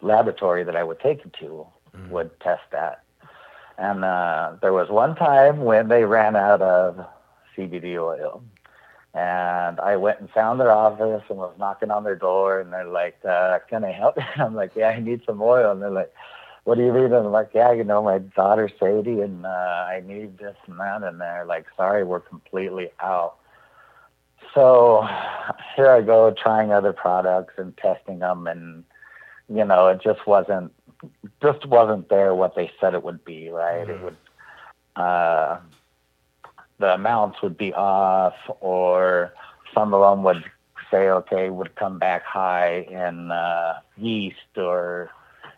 laboratory 0.00 0.64
that 0.64 0.76
I 0.76 0.84
would 0.84 1.00
take 1.00 1.24
it 1.24 1.32
to 1.40 1.66
mm. 1.96 2.08
would 2.10 2.38
test 2.40 2.62
that. 2.72 3.02
And 3.76 4.04
uh, 4.04 4.56
there 4.60 4.72
was 4.72 4.88
one 4.90 5.14
time 5.14 5.60
when 5.64 5.88
they 5.88 6.04
ran 6.04 6.34
out 6.34 6.60
of 6.60 7.06
CBD 7.56 7.96
oil. 7.96 8.42
And 9.14 9.80
I 9.80 9.96
went 9.96 10.20
and 10.20 10.30
found 10.30 10.60
their 10.60 10.70
office 10.70 11.22
and 11.28 11.38
was 11.38 11.54
knocking 11.58 11.90
on 11.90 12.04
their 12.04 12.16
door, 12.16 12.60
and 12.60 12.72
they're 12.72 12.84
like, 12.84 13.18
uh, 13.24 13.58
"Can 13.68 13.84
I 13.84 13.92
help?" 13.92 14.16
You? 14.16 14.22
I'm 14.44 14.54
like, 14.54 14.72
"Yeah, 14.76 14.88
I 14.88 15.00
need 15.00 15.22
some 15.26 15.40
oil." 15.40 15.72
And 15.72 15.80
they're 15.80 15.90
like, 15.90 16.12
"What 16.64 16.76
do 16.76 16.84
you 16.84 16.92
need?" 16.92 17.04
And 17.04 17.14
I'm 17.14 17.32
like, 17.32 17.50
"Yeah, 17.54 17.72
you 17.72 17.84
know, 17.84 18.02
my 18.02 18.18
daughter 18.18 18.70
Sadie, 18.78 19.20
and 19.20 19.46
uh, 19.46 19.86
I 19.88 20.02
need 20.06 20.38
this 20.38 20.56
and 20.66 20.78
that." 20.78 21.02
And 21.02 21.20
they're 21.20 21.46
like, 21.46 21.66
"Sorry, 21.76 22.04
we're 22.04 22.20
completely 22.20 22.90
out." 23.00 23.36
So 24.54 25.08
here 25.76 25.90
I 25.90 26.02
go 26.02 26.30
trying 26.30 26.72
other 26.72 26.92
products 26.92 27.54
and 27.56 27.76
testing 27.76 28.18
them, 28.18 28.46
and 28.46 28.84
you 29.48 29.64
know, 29.64 29.88
it 29.88 30.00
just 30.02 30.26
wasn't 30.26 30.72
just 31.42 31.64
wasn't 31.66 32.08
there 32.08 32.34
what 32.34 32.54
they 32.56 32.70
said 32.80 32.94
it 32.94 33.02
would 33.02 33.24
be. 33.24 33.48
Right? 33.48 33.86
Mm. 33.86 33.90
It 33.90 34.02
would. 34.02 34.16
Uh, 34.96 35.58
the 36.78 36.94
amounts 36.94 37.42
would 37.42 37.56
be 37.56 37.72
off, 37.72 38.34
or 38.60 39.32
some 39.74 39.92
of 39.94 40.00
them 40.00 40.22
would 40.22 40.44
say, 40.90 41.08
okay, 41.08 41.50
would 41.50 41.74
come 41.76 41.98
back 41.98 42.24
high 42.24 42.86
in 42.90 43.30
uh, 43.30 43.80
yeast 43.96 44.56
or, 44.56 45.10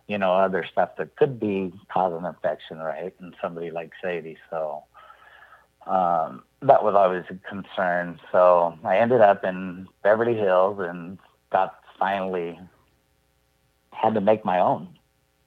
you 0.08 0.18
know, 0.18 0.34
other 0.34 0.66
stuff 0.70 0.96
that 0.96 1.16
could 1.16 1.38
be 1.38 1.72
causing 1.92 2.26
infection, 2.26 2.78
right? 2.78 3.14
And 3.20 3.34
somebody 3.40 3.70
like 3.70 3.92
Sadie. 4.02 4.38
So 4.50 4.82
um, 5.86 6.42
that 6.62 6.82
was 6.82 6.94
always 6.94 7.24
a 7.30 7.34
concern. 7.48 8.18
So 8.32 8.78
I 8.84 8.98
ended 8.98 9.20
up 9.20 9.44
in 9.44 9.88
Beverly 10.02 10.36
Hills 10.36 10.78
and 10.80 11.18
got 11.52 11.80
finally 11.98 12.58
had 14.00 14.14
to 14.14 14.20
make 14.20 14.44
my 14.44 14.60
own. 14.60 14.88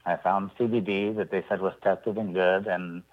I 0.05 0.17
found 0.17 0.51
CBD 0.59 1.15
that 1.15 1.31
they 1.31 1.43
said 1.47 1.61
was 1.61 1.73
tested 1.81 2.17
and 2.17 2.33
good, 2.33 2.67
and 2.67 3.03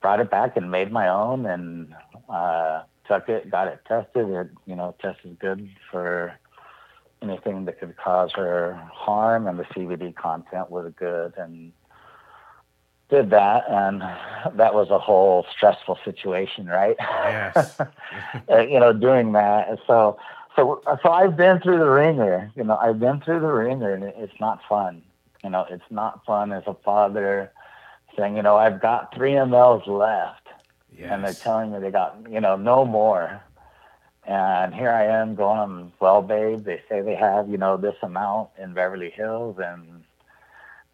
brought 0.00 0.20
it 0.20 0.30
back 0.30 0.56
and 0.56 0.70
made 0.70 0.90
my 0.90 1.08
own 1.08 1.46
and 1.46 1.94
uh, 2.28 2.82
took 3.06 3.28
it, 3.28 3.50
got 3.50 3.68
it 3.68 3.80
tested. 3.86 4.28
It 4.28 4.50
you 4.66 4.76
know 4.76 4.94
tested 5.00 5.38
good 5.38 5.68
for 5.90 6.34
anything 7.22 7.64
that 7.66 7.78
could 7.78 7.96
cause 7.96 8.32
her 8.34 8.74
harm, 8.92 9.46
and 9.46 9.58
the 9.58 9.64
CBD 9.64 10.14
content 10.14 10.70
was 10.70 10.92
good 10.96 11.34
and 11.36 11.72
did 13.12 13.28
that 13.28 13.64
and 13.68 14.00
that 14.56 14.72
was 14.72 14.88
a 14.88 14.98
whole 14.98 15.44
stressful 15.54 15.98
situation 16.02 16.64
right 16.64 16.96
yes 16.98 17.78
uh, 18.50 18.60
you 18.60 18.80
know 18.80 18.90
doing 18.94 19.32
that 19.32 19.78
so 19.86 20.16
so 20.56 20.82
so 21.02 21.10
i've 21.10 21.36
been 21.36 21.60
through 21.60 21.78
the 21.78 21.88
ringer 21.88 22.50
you 22.54 22.64
know 22.64 22.76
i've 22.76 22.98
been 22.98 23.20
through 23.20 23.40
the 23.40 23.46
ringer 23.46 23.94
and 23.94 24.04
it's 24.04 24.38
not 24.40 24.60
fun 24.68 25.02
you 25.42 25.50
know 25.50 25.66
it's 25.70 25.90
not 25.90 26.24
fun 26.24 26.52
as 26.52 26.62
a 26.66 26.74
father 26.84 27.50
saying, 28.16 28.36
you 28.36 28.42
know, 28.42 28.56
I've 28.56 28.80
got 28.80 29.14
three 29.14 29.32
mLs 29.32 29.86
left. 29.86 30.48
Yes. 30.96 31.08
And 31.10 31.24
they're 31.24 31.32
telling 31.32 31.72
me 31.72 31.78
they 31.78 31.90
got, 31.90 32.16
you 32.30 32.40
know, 32.40 32.56
no 32.56 32.84
more. 32.84 33.42
And 34.24 34.74
here 34.74 34.90
I 34.90 35.06
am 35.06 35.34
going, 35.34 35.92
well, 36.00 36.22
babe, 36.22 36.64
they 36.64 36.80
say 36.88 37.00
they 37.00 37.14
have, 37.14 37.48
you 37.48 37.56
know, 37.56 37.76
this 37.76 37.96
amount 38.02 38.50
in 38.58 38.74
Beverly 38.74 39.10
Hills. 39.10 39.56
And, 39.58 40.01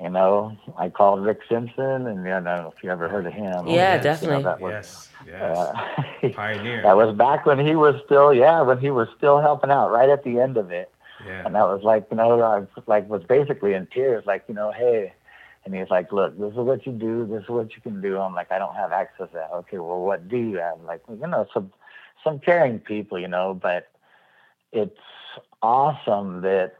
you 0.00 0.10
know, 0.10 0.56
I 0.76 0.88
called 0.90 1.24
Rick 1.24 1.40
Simpson, 1.48 2.06
and 2.06 2.24
yeah, 2.24 2.38
I 2.38 2.40
don't 2.40 2.44
know, 2.44 2.72
if 2.76 2.84
you 2.84 2.90
ever 2.90 3.08
heard 3.08 3.26
of 3.26 3.32
him. 3.32 3.66
Yeah, 3.66 3.94
yes, 3.94 4.02
definitely. 4.04 4.36
You 4.38 4.42
know, 4.42 4.48
that 4.50 4.60
was, 4.60 4.72
yes, 4.72 5.08
yes. 5.26 5.58
Uh, 5.58 6.28
Pioneer. 6.34 6.82
that 6.82 6.96
was 6.96 7.16
back 7.16 7.46
when 7.46 7.58
he 7.64 7.74
was 7.74 8.00
still, 8.04 8.32
yeah, 8.32 8.60
when 8.62 8.78
he 8.78 8.90
was 8.90 9.08
still 9.16 9.40
helping 9.40 9.70
out 9.70 9.90
right 9.90 10.08
at 10.08 10.22
the 10.22 10.38
end 10.38 10.56
of 10.56 10.70
it. 10.70 10.90
Yeah. 11.26 11.44
And 11.44 11.54
that 11.56 11.66
was 11.66 11.82
like, 11.82 12.06
you 12.10 12.16
know, 12.16 12.40
I 12.40 12.64
like 12.86 13.08
was 13.08 13.24
basically 13.24 13.74
in 13.74 13.86
tears, 13.86 14.24
like, 14.24 14.44
you 14.46 14.54
know, 14.54 14.70
hey, 14.70 15.12
And 15.64 15.74
he's 15.74 15.90
like, 15.90 16.12
look, 16.12 16.38
this 16.38 16.52
is 16.52 16.56
what 16.56 16.86
you 16.86 16.92
do. 16.92 17.26
This 17.26 17.42
is 17.42 17.48
what 17.48 17.74
you 17.74 17.82
can 17.82 18.00
do. 18.00 18.18
I'm 18.18 18.34
like, 18.34 18.52
I 18.52 18.58
don't 18.58 18.76
have 18.76 18.92
access 18.92 19.28
to 19.30 19.34
that. 19.34 19.50
Okay, 19.52 19.78
well, 19.78 20.00
what 20.00 20.28
do 20.28 20.36
you 20.36 20.58
have? 20.58 20.80
Like, 20.86 21.02
you 21.08 21.26
know, 21.26 21.46
some 21.52 21.72
some 22.22 22.38
caring 22.38 22.78
people, 22.78 23.18
you 23.18 23.28
know, 23.28 23.58
but 23.60 23.88
it's 24.72 25.00
awesome 25.62 26.42
that, 26.42 26.74
that 26.74 26.76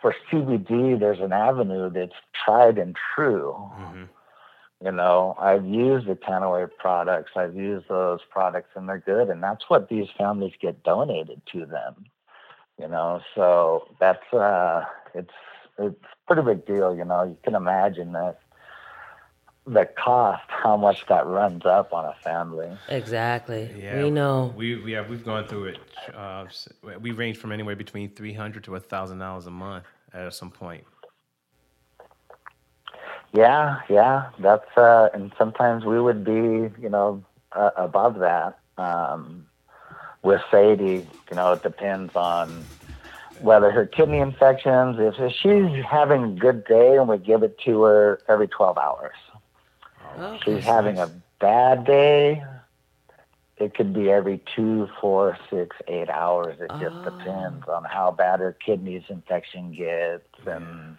for 0.00 0.14
CBD 0.30 0.98
there's 0.98 1.20
an 1.20 1.32
avenue 1.32 1.90
that's 1.90 2.14
tried 2.44 2.78
and 2.78 2.96
true. 3.14 3.54
Mm-hmm. 3.78 4.04
You 4.84 4.92
know, 4.92 5.36
I've 5.40 5.64
used 5.64 6.06
the 6.06 6.16
Kannaway 6.16 6.68
products. 6.78 7.32
I've 7.34 7.56
used 7.56 7.88
those 7.88 8.20
products, 8.30 8.70
and 8.74 8.88
they're 8.88 8.98
good. 8.98 9.30
And 9.30 9.42
that's 9.42 9.64
what 9.68 9.88
these 9.88 10.08
families 10.18 10.52
get 10.60 10.82
donated 10.82 11.40
to 11.52 11.64
them. 11.64 12.04
You 12.78 12.88
know, 12.88 13.22
so 13.34 13.88
that's 13.98 14.32
uh, 14.34 14.84
it's 15.14 15.32
it's 15.78 15.96
a 16.02 16.26
pretty 16.26 16.42
big 16.42 16.66
deal. 16.66 16.94
You 16.94 17.06
know, 17.06 17.24
you 17.24 17.38
can 17.42 17.54
imagine 17.54 18.12
that 18.12 18.38
the 19.66 19.88
cost, 20.02 20.44
how 20.48 20.76
much 20.76 21.04
that 21.08 21.26
runs 21.26 21.66
up 21.66 21.92
on 21.92 22.04
a 22.04 22.14
family. 22.22 22.70
Exactly. 22.88 23.70
Yeah, 23.78 24.02
we 24.02 24.10
know. 24.10 24.54
We 24.56 24.76
we 24.76 24.92
have 24.92 25.08
we've 25.08 25.24
gone 25.24 25.46
through 25.46 25.66
it. 25.66 25.78
Uh, 26.14 26.46
we 27.00 27.10
range 27.12 27.38
from 27.38 27.52
anywhere 27.52 27.76
between 27.76 28.10
three 28.10 28.32
hundred 28.32 28.64
to 28.64 28.76
a 28.76 28.80
thousand 28.80 29.18
dollars 29.18 29.46
a 29.46 29.50
month 29.50 29.84
at 30.12 30.32
some 30.34 30.50
point. 30.50 30.84
Yeah, 33.32 33.80
yeah, 33.90 34.30
that's 34.38 34.76
uh, 34.76 35.08
and 35.12 35.32
sometimes 35.36 35.84
we 35.84 36.00
would 36.00 36.24
be, 36.24 36.32
you 36.80 36.88
know, 36.88 37.24
uh, 37.52 37.70
above 37.76 38.18
that. 38.20 38.58
Um, 38.78 39.46
with 40.22 40.40
Sadie, 40.50 41.06
you 41.30 41.36
know, 41.36 41.52
it 41.52 41.62
depends 41.62 42.14
on 42.16 42.64
whether 43.40 43.70
her 43.70 43.86
kidney 43.86 44.18
infections, 44.18 44.96
if, 44.98 45.14
if 45.18 45.32
she's 45.32 45.84
having 45.84 46.24
a 46.24 46.28
good 46.28 46.64
day 46.64 46.96
and 46.96 47.08
we 47.08 47.18
give 47.18 47.42
it 47.42 47.58
to 47.64 47.82
her 47.82 48.20
every 48.28 48.48
12 48.48 48.78
hours. 48.78 49.14
Oh, 50.16 50.38
she's 50.44 50.64
having 50.64 50.98
a 50.98 51.10
bad 51.38 51.84
day, 51.84 52.42
it 53.58 53.74
could 53.74 53.94
be 53.94 54.10
every 54.10 54.42
two, 54.54 54.88
four, 55.00 55.38
six, 55.50 55.76
eight 55.88 56.10
hours. 56.10 56.58
It 56.60 56.70
just 56.80 56.94
oh. 56.94 57.04
depends 57.04 57.66
on 57.68 57.84
how 57.84 58.10
bad 58.10 58.40
her 58.40 58.52
kidneys 58.52 59.04
infection 59.08 59.72
gets 59.72 60.28
and 60.46 60.98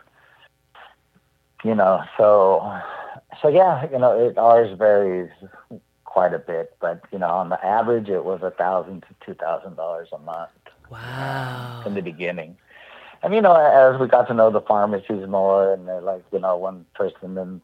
you 1.63 1.75
know, 1.75 2.03
so 2.17 2.79
so 3.41 3.47
yeah, 3.47 3.87
you 3.91 3.99
know, 3.99 4.27
it 4.27 4.37
ours 4.37 4.77
varies 4.77 5.31
quite 6.05 6.33
a 6.33 6.39
bit, 6.39 6.75
but 6.79 7.01
you 7.11 7.19
know, 7.19 7.29
on 7.29 7.49
the 7.49 7.63
average 7.63 8.09
it 8.09 8.23
was 8.23 8.41
a 8.41 8.51
thousand 8.51 9.01
to 9.01 9.25
two 9.25 9.33
thousand 9.33 9.75
dollars 9.75 10.09
a 10.11 10.19
month. 10.19 10.51
Wow. 10.89 11.83
In 11.85 11.93
the 11.93 12.01
beginning. 12.01 12.57
And 13.23 13.33
you 13.33 13.41
know, 13.41 13.55
as 13.55 13.99
we 13.99 14.07
got 14.07 14.27
to 14.27 14.33
know 14.33 14.51
the 14.51 14.61
pharmacies 14.61 15.27
more, 15.27 15.73
and 15.73 15.87
they're 15.87 16.01
like, 16.01 16.23
you 16.31 16.39
know, 16.39 16.55
one 16.55 16.85
person, 16.93 17.35
then 17.35 17.61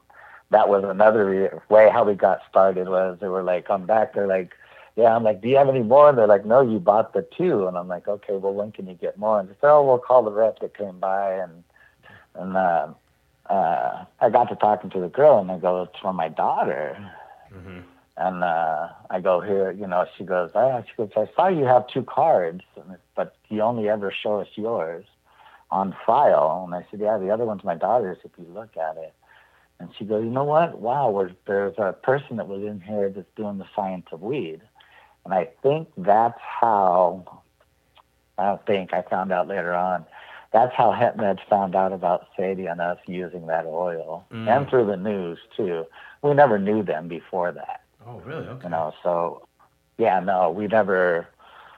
that 0.52 0.70
was 0.70 0.84
another 0.84 1.62
way 1.70 1.90
how 1.90 2.04
we 2.04 2.14
got 2.14 2.42
started 2.50 2.88
was 2.88 3.18
they 3.20 3.28
were 3.28 3.44
like, 3.44 3.66
come 3.66 3.86
back. 3.86 4.14
They're 4.14 4.28
like, 4.28 4.52
yeah. 4.96 5.16
I'm 5.16 5.24
like, 5.24 5.42
do 5.42 5.50
you 5.50 5.58
have 5.58 5.70
any 5.70 5.82
more? 5.82 6.10
And 6.10 6.18
they're 6.18 6.28
like, 6.28 6.46
no, 6.46 6.62
you 6.62 6.80
bought 6.80 7.14
the 7.14 7.28
two. 7.36 7.68
And 7.68 7.78
I'm 7.78 7.88
like, 7.88 8.08
okay, 8.08 8.34
well, 8.34 8.54
when 8.54 8.72
can 8.72 8.88
you 8.88 8.94
get 8.94 9.18
more? 9.18 9.40
And 9.40 9.50
they 9.50 9.54
said, 9.62 9.72
oh, 9.72 9.84
we'll 9.84 9.98
call 9.98 10.24
the 10.24 10.32
rep 10.32 10.60
that 10.60 10.78
came 10.78 11.00
by. 11.00 11.34
And 11.34 11.64
and 12.36 12.58
uh, 12.58 12.88
uh, 13.50 14.06
I 14.20 14.30
got 14.30 14.50
to 14.50 14.56
talking 14.56 14.90
to 14.92 15.00
the 15.00 15.10
girl, 15.10 15.40
and 15.40 15.52
I 15.52 15.58
go, 15.58 15.84
it's 15.84 16.00
for 16.00 16.14
my 16.14 16.30
daughter. 16.30 16.98
Mm-hmm. 17.54 17.80
And 18.16 18.44
uh, 18.44 18.90
I 19.10 19.20
go 19.22 19.42
here, 19.42 19.72
you 19.72 19.88
know, 19.88 20.06
she 20.18 20.24
goes, 20.24 20.52
ah, 20.54 20.84
she 20.84 20.94
goes, 20.96 21.10
I 21.18 21.28
saw 21.36 21.48
you 21.48 21.66
have 21.66 21.88
two 21.88 22.04
cards, 22.04 22.62
but 23.16 23.36
you 23.50 23.62
only 23.62 23.90
ever 23.90 24.12
show 24.12 24.40
us 24.40 24.48
yours 24.56 25.06
on 25.72 25.96
file. 26.06 26.64
And 26.66 26.76
I 26.76 26.86
said, 26.92 27.00
yeah, 27.00 27.18
the 27.18 27.32
other 27.32 27.46
one's 27.46 27.64
my 27.64 27.76
daughter's 27.76 28.20
if 28.24 28.32
you 28.38 28.46
look 28.54 28.78
at 28.78 28.98
it. 28.98 29.14
And 29.84 29.94
she 29.98 30.06
goes, 30.06 30.24
you 30.24 30.30
know 30.30 30.46
what? 30.46 30.80
Wow, 30.80 31.30
there's 31.46 31.78
a 31.78 31.92
person 31.92 32.38
that 32.38 32.48
was 32.48 32.63
in 32.63 32.80
here 32.80 33.10
that's 33.10 33.28
doing 33.36 33.58
the 33.58 33.68
science 33.75 34.06
of 34.13 34.22
weed. 34.22 34.62
And 35.25 35.34
I 35.34 35.50
think 35.62 35.90
that's 35.98 36.40
how, 36.40 37.42
I 38.38 38.46
don't 38.46 38.66
think, 38.66 38.94
I 38.94 39.02
found 39.02 39.34
out 39.34 39.50
later 39.50 39.74
on, 39.74 40.06
that's 40.54 40.74
how 40.74 40.92
HempMeds 40.92 41.46
found 41.50 41.75
out 41.75 41.92
about 41.92 42.28
Sadie 42.38 42.68
and 42.68 42.80
us 42.80 42.98
using 43.08 43.48
that 43.48 43.66
oil. 43.66 44.25
Mm. 44.32 44.48
And 44.48 44.70
through 44.70 44.86
the 44.86 44.96
news, 44.96 45.40
too. 45.58 45.86
We 46.22 46.34
never 46.34 46.58
knew 46.58 46.82
them 46.82 47.10
before 47.10 47.52
that. 47.52 47.82
Oh, 48.08 48.22
really? 48.22 48.48
Okay. 48.48 48.63
You 48.63 48.70
know, 48.70 48.94
so 49.04 49.48
yeah, 49.98 50.22
no, 50.22 50.50
we 50.50 50.68
never. 50.68 51.28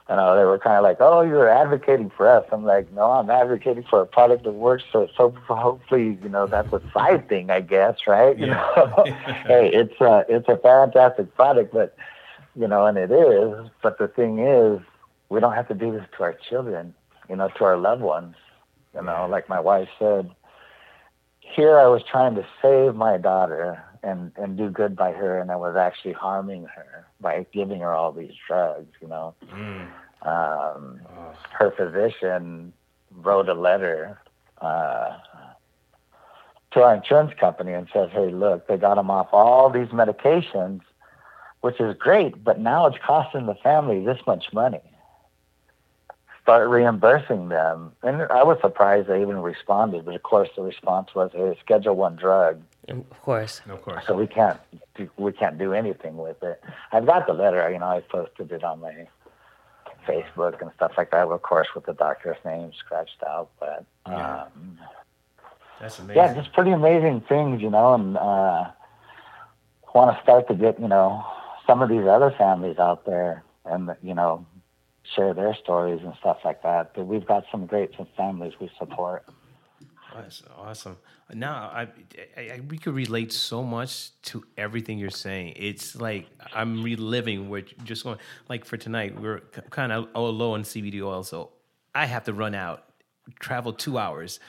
You 0.08 0.14
know, 0.14 0.36
they 0.36 0.44
were 0.44 0.58
kind 0.58 0.76
of 0.76 0.84
like, 0.84 0.98
"Oh, 1.00 1.22
you're 1.22 1.48
advocating 1.48 2.10
for 2.16 2.28
us." 2.28 2.44
I'm 2.52 2.64
like, 2.64 2.92
"No, 2.92 3.10
I'm 3.10 3.28
advocating 3.28 3.82
for 3.82 4.00
a 4.00 4.06
product 4.06 4.44
that 4.44 4.52
works." 4.52 4.84
So, 4.92 5.08
so 5.16 5.30
hopefully, 5.48 6.18
you 6.22 6.28
know, 6.28 6.46
that's 6.46 6.72
a 6.72 6.80
side 6.94 7.28
thing, 7.28 7.50
I 7.50 7.60
guess, 7.60 8.06
right? 8.06 8.38
You 8.38 8.46
yeah. 8.46 8.54
know, 8.54 9.04
hey, 9.46 9.70
it's 9.72 10.00
a 10.00 10.24
it's 10.28 10.48
a 10.48 10.58
fantastic 10.58 11.34
product, 11.34 11.72
but 11.72 11.96
you 12.54 12.68
know, 12.68 12.86
and 12.86 12.96
it 12.96 13.10
is. 13.10 13.68
But 13.82 13.98
the 13.98 14.06
thing 14.06 14.38
is, 14.38 14.80
we 15.28 15.40
don't 15.40 15.54
have 15.54 15.66
to 15.68 15.74
do 15.74 15.90
this 15.90 16.06
to 16.16 16.22
our 16.22 16.34
children, 16.34 16.94
you 17.28 17.34
know, 17.34 17.48
to 17.48 17.64
our 17.64 17.76
loved 17.76 18.02
ones. 18.02 18.36
You 18.94 19.02
know, 19.02 19.26
like 19.28 19.48
my 19.48 19.60
wife 19.60 19.88
said, 19.98 20.30
here 21.40 21.78
I 21.78 21.86
was 21.86 22.02
trying 22.10 22.34
to 22.36 22.46
save 22.62 22.94
my 22.94 23.18
daughter 23.18 23.82
and 24.02 24.32
and 24.36 24.56
do 24.56 24.70
good 24.70 24.96
by 24.96 25.12
her, 25.12 25.38
and 25.38 25.50
I 25.50 25.56
was 25.56 25.76
actually 25.76 26.12
harming 26.12 26.64
her 26.64 27.06
by 27.20 27.46
giving 27.52 27.80
her 27.80 27.92
all 27.92 28.12
these 28.12 28.32
drugs. 28.46 28.92
You 29.00 29.08
know, 29.08 29.34
mm. 29.52 29.82
um, 30.22 31.00
oh. 31.08 31.34
her 31.52 31.70
physician 31.70 32.72
wrote 33.10 33.48
a 33.48 33.54
letter 33.54 34.18
uh, 34.60 35.16
to 36.72 36.82
our 36.82 36.94
insurance 36.94 37.32
company 37.38 37.72
and 37.72 37.88
says, 37.92 38.10
"Hey, 38.12 38.30
look, 38.30 38.66
they 38.66 38.76
got 38.76 38.98
him 38.98 39.10
off 39.10 39.28
all 39.32 39.70
these 39.70 39.88
medications, 39.88 40.80
which 41.60 41.80
is 41.80 41.96
great, 41.98 42.42
but 42.42 42.60
now 42.60 42.86
it's 42.86 42.98
costing 43.04 43.46
the 43.46 43.56
family 43.56 44.04
this 44.04 44.20
much 44.26 44.52
money." 44.52 44.82
start 46.46 46.68
reimbursing 46.70 47.48
them. 47.48 47.90
And 48.04 48.22
I 48.22 48.44
was 48.44 48.58
surprised 48.60 49.08
they 49.08 49.20
even 49.20 49.38
responded, 49.38 50.04
but 50.04 50.14
of 50.14 50.22
course 50.22 50.48
the 50.54 50.62
response 50.62 51.12
was, 51.12 51.32
"Hey, 51.34 51.58
Schedule 51.60 51.96
One 51.96 52.14
drug." 52.14 52.62
Of 52.88 53.22
course, 53.22 53.62
of 53.68 53.82
course. 53.82 54.04
So 54.06 54.14
we 54.14 54.26
can't 54.26 54.60
do, 54.94 55.10
we 55.16 55.32
can't 55.32 55.58
do 55.58 55.72
anything 55.72 56.16
with 56.16 56.42
it. 56.42 56.62
I've 56.92 57.06
got 57.06 57.26
the 57.26 57.32
letter. 57.32 57.68
You 57.70 57.78
know, 57.78 57.86
I 57.86 58.00
posted 58.00 58.52
it 58.52 58.62
on 58.62 58.80
my 58.80 59.08
Facebook 60.06 60.62
and 60.62 60.70
stuff 60.76 60.92
like 60.96 61.10
that. 61.10 61.26
Of 61.26 61.42
course, 61.42 61.68
with 61.74 61.86
the 61.86 61.94
doctor's 61.94 62.36
name 62.44 62.72
scratched 62.78 63.22
out, 63.26 63.50
but 63.58 63.84
yeah. 64.08 64.42
Um, 64.42 64.78
that's 65.80 65.98
amazing. 65.98 66.16
Yeah, 66.16 66.34
just 66.34 66.52
pretty 66.52 66.70
amazing 66.70 67.22
things, 67.28 67.60
you 67.60 67.70
know, 67.70 67.94
and 67.94 68.16
uh, 68.16 68.70
want 69.94 70.16
to 70.16 70.22
start 70.22 70.46
to 70.48 70.54
get 70.54 70.80
you 70.80 70.88
know 70.88 71.24
some 71.66 71.82
of 71.82 71.88
these 71.88 72.06
other 72.06 72.30
families 72.30 72.78
out 72.78 73.04
there, 73.04 73.42
and 73.64 73.96
you 74.02 74.14
know 74.14 74.46
share 75.14 75.34
their 75.34 75.54
stories 75.54 76.00
and 76.02 76.14
stuff 76.20 76.38
like 76.44 76.62
that. 76.62 76.92
But 76.94 77.06
we've 77.06 77.26
got 77.26 77.44
some 77.50 77.66
great 77.66 77.92
families 78.16 78.54
we 78.60 78.70
support. 78.78 79.24
That's 80.22 80.42
awesome. 80.56 80.96
Now, 81.32 81.70
I, 81.72 81.88
I, 82.36 82.60
we 82.68 82.78
could 82.78 82.94
relate 82.94 83.32
so 83.32 83.62
much 83.62 84.10
to 84.22 84.44
everything 84.56 84.98
you're 84.98 85.10
saying. 85.10 85.54
It's 85.56 85.96
like 85.96 86.26
I'm 86.54 86.82
reliving 86.82 87.48
what 87.48 87.64
just 87.84 88.04
going. 88.04 88.18
Like 88.48 88.64
for 88.64 88.76
tonight, 88.76 89.20
we're 89.20 89.40
kind 89.70 89.92
of 89.92 90.08
low 90.14 90.52
on 90.52 90.62
CBD 90.62 91.02
oil, 91.02 91.22
so 91.22 91.50
I 91.94 92.06
have 92.06 92.24
to 92.24 92.32
run 92.32 92.54
out, 92.54 92.84
travel 93.40 93.72
two 93.72 93.98
hours, 93.98 94.40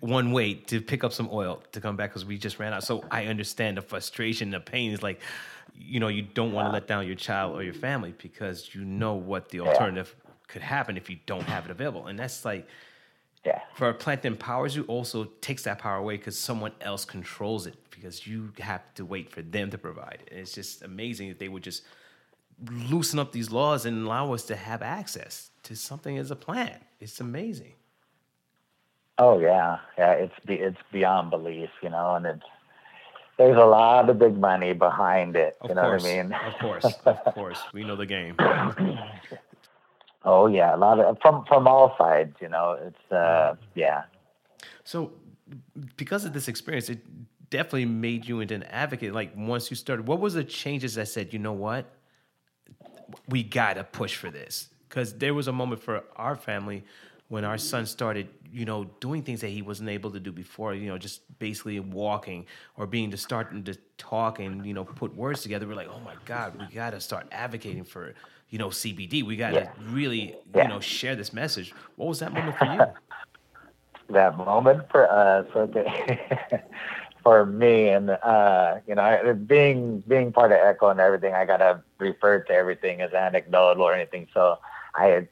one 0.00 0.32
way 0.32 0.54
to 0.54 0.80
pick 0.80 1.04
up 1.04 1.12
some 1.12 1.28
oil 1.32 1.62
to 1.72 1.80
come 1.80 1.96
back 1.96 2.10
because 2.10 2.24
we 2.24 2.36
just 2.36 2.58
ran 2.58 2.72
out. 2.72 2.84
So 2.84 3.04
I 3.10 3.26
understand 3.26 3.76
the 3.76 3.82
frustration, 3.82 4.50
the 4.50 4.60
pain. 4.60 4.92
Is 4.92 5.02
like 5.02 5.20
you 5.74 6.00
know 6.00 6.08
you 6.08 6.22
don't 6.22 6.52
want 6.52 6.68
to 6.68 6.72
let 6.72 6.86
down 6.86 7.06
your 7.06 7.16
child 7.16 7.56
or 7.58 7.62
your 7.62 7.74
family 7.74 8.14
because 8.18 8.74
you 8.74 8.84
know 8.84 9.14
what 9.14 9.48
the 9.48 9.60
alternative 9.60 10.14
could 10.46 10.62
happen 10.62 10.96
if 10.96 11.08
you 11.10 11.16
don't 11.26 11.44
have 11.44 11.64
it 11.64 11.70
available 11.70 12.06
and 12.06 12.18
that's 12.18 12.44
like 12.44 12.68
yeah. 13.44 13.60
for 13.74 13.88
a 13.88 13.94
plant 13.94 14.22
that 14.22 14.28
empowers 14.28 14.74
you 14.74 14.82
also 14.84 15.24
takes 15.40 15.62
that 15.64 15.78
power 15.78 15.96
away 15.96 16.16
because 16.16 16.38
someone 16.38 16.72
else 16.80 17.04
controls 17.04 17.66
it 17.66 17.76
because 17.90 18.26
you 18.26 18.52
have 18.58 18.82
to 18.94 19.04
wait 19.04 19.30
for 19.30 19.42
them 19.42 19.70
to 19.70 19.78
provide 19.78 20.18
it 20.22 20.28
and 20.30 20.40
it's 20.40 20.52
just 20.52 20.82
amazing 20.82 21.28
that 21.28 21.38
they 21.38 21.48
would 21.48 21.62
just 21.62 21.82
loosen 22.88 23.18
up 23.18 23.32
these 23.32 23.50
laws 23.50 23.84
and 23.84 24.06
allow 24.06 24.32
us 24.32 24.44
to 24.44 24.56
have 24.56 24.82
access 24.82 25.50
to 25.62 25.74
something 25.74 26.18
as 26.18 26.30
a 26.30 26.36
plant 26.36 26.82
it's 27.00 27.20
amazing 27.20 27.74
oh 29.18 29.38
yeah 29.38 29.78
yeah 29.98 30.12
it's 30.12 30.34
it's 30.46 30.78
beyond 30.92 31.30
belief 31.30 31.70
you 31.82 31.90
know 31.90 32.14
and 32.14 32.26
it's 32.26 32.44
there's 33.36 33.56
a 33.56 33.64
lot 33.64 34.08
of 34.08 34.18
big 34.18 34.38
money 34.38 34.72
behind 34.74 35.36
it. 35.36 35.56
Of 35.60 35.70
you 35.70 35.74
know 35.74 35.82
course, 35.82 36.02
what 36.02 36.10
I 36.10 36.22
mean? 36.22 36.32
Of 36.32 36.58
course, 36.60 36.84
of 37.04 37.34
course, 37.34 37.58
we 37.72 37.84
know 37.84 37.96
the 37.96 38.06
game. 38.06 38.36
oh 40.24 40.46
yeah, 40.46 40.74
a 40.74 40.78
lot 40.78 41.00
of 41.00 41.18
from 41.20 41.44
from 41.46 41.66
all 41.66 41.94
sides. 41.98 42.36
You 42.40 42.48
know, 42.48 42.78
it's 42.80 43.12
uh, 43.12 43.56
yeah. 43.74 44.04
So, 44.84 45.12
because 45.96 46.24
of 46.24 46.32
this 46.32 46.48
experience, 46.48 46.88
it 46.88 47.00
definitely 47.50 47.86
made 47.86 48.26
you 48.26 48.40
into 48.40 48.54
an 48.54 48.64
advocate. 48.64 49.14
Like 49.14 49.32
once 49.36 49.70
you 49.70 49.76
started, 49.76 50.06
what 50.06 50.20
was 50.20 50.34
the 50.34 50.44
changes 50.44 50.94
that 50.94 51.08
said, 51.08 51.32
you 51.32 51.38
know 51.38 51.52
what, 51.52 51.86
we 53.28 53.42
gotta 53.42 53.84
push 53.84 54.16
for 54.16 54.30
this? 54.30 54.68
Because 54.88 55.14
there 55.14 55.34
was 55.34 55.48
a 55.48 55.52
moment 55.52 55.82
for 55.82 56.04
our 56.16 56.36
family 56.36 56.84
when 57.28 57.44
our 57.44 57.58
son 57.58 57.86
started 57.86 58.28
you 58.54 58.64
know, 58.64 58.84
doing 59.00 59.20
things 59.20 59.40
that 59.40 59.48
he 59.48 59.62
wasn't 59.62 59.88
able 59.88 60.12
to 60.12 60.20
do 60.20 60.30
before. 60.30 60.74
You 60.74 60.88
know, 60.88 60.96
just 60.96 61.22
basically 61.40 61.80
walking 61.80 62.46
or 62.76 62.86
being 62.86 63.10
to 63.10 63.16
starting 63.16 63.64
to 63.64 63.76
talk 63.98 64.38
and 64.38 64.64
you 64.64 64.72
know 64.72 64.84
put 64.84 65.14
words 65.16 65.42
together. 65.42 65.66
We're 65.66 65.74
like, 65.74 65.88
oh 65.88 65.98
my 65.98 66.14
God, 66.24 66.56
we 66.56 66.72
got 66.72 66.90
to 66.90 67.00
start 67.00 67.26
advocating 67.32 67.82
for 67.82 68.14
you 68.54 68.58
know 68.58 68.68
CBD. 68.68 69.24
We 69.24 69.34
got 69.34 69.48
to 69.50 69.54
Yeah. 69.56 69.70
really 69.90 70.36
Yeah. 70.54 70.62
you 70.62 70.68
know 70.68 70.78
share 70.78 71.16
this 71.16 71.32
message. 71.32 71.74
What 71.96 72.06
was 72.06 72.20
that 72.20 72.32
moment 72.32 72.56
for 72.56 72.66
you? 72.66 72.80
that 74.10 74.36
moment 74.36 74.88
for 74.92 75.10
us, 75.10 75.44
okay, 75.56 76.20
for 77.24 77.44
me, 77.46 77.88
and 77.88 78.10
uh, 78.10 78.76
you 78.86 78.94
know, 78.94 79.02
I- 79.02 79.32
being 79.32 80.04
being 80.06 80.30
part 80.30 80.52
of 80.52 80.58
Echo 80.58 80.88
and 80.88 81.00
everything, 81.00 81.34
I 81.34 81.44
gotta 81.44 81.82
refer 81.98 82.44
to 82.44 82.52
everything 82.52 83.00
as 83.00 83.12
anecdotal 83.12 83.82
or 83.82 83.92
anything. 83.92 84.28
So 84.32 84.60
I, 84.94 85.26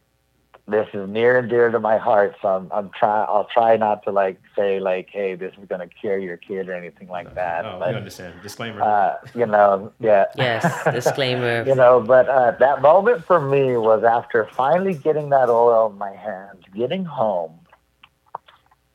this 0.69 0.87
is 0.95 1.09
near 1.09 1.39
and 1.39 1.51
dear 1.51 1.71
to 1.71 1.81
my 1.81 1.99
heart. 1.99 2.37
So 2.41 2.49
I'm, 2.49 2.71
I'm 2.73 2.91
try, 2.91 3.25
I'll 3.25 3.49
try 3.53 3.77
not 3.77 4.05
to 4.05 4.13
like 4.13 4.41
say 4.57 4.79
like, 4.79 5.09
hey, 5.11 5.35
this 5.35 5.53
is 5.59 5.67
gonna 5.69 5.89
cure 5.89 6.19
your 6.19 6.37
kid 6.37 6.69
or 6.69 6.75
anything 6.75 7.09
like 7.09 7.35
that. 7.35 7.65
Oh, 7.65 7.79
but 7.81 7.91
we 7.91 7.95
understand. 7.97 8.35
Disclaimer. 8.43 8.81
uh, 8.81 9.17
you 9.35 9.47
know, 9.47 9.93
yeah. 9.99 10.27
Yes, 10.37 10.85
disclaimer. 10.85 11.65
you 11.67 11.75
know, 11.75 12.01
but 12.01 12.29
uh, 12.29 12.53
that 12.53 12.81
moment 12.81 13.25
for 13.25 13.41
me 13.41 13.77
was 13.77 14.05
after 14.05 14.49
finally 14.53 14.95
getting 14.95 15.31
that 15.31 15.49
oil 15.49 15.91
in 15.91 15.99
my 15.99 16.13
hands, 16.15 16.63
getting 16.75 17.05
home. 17.05 17.59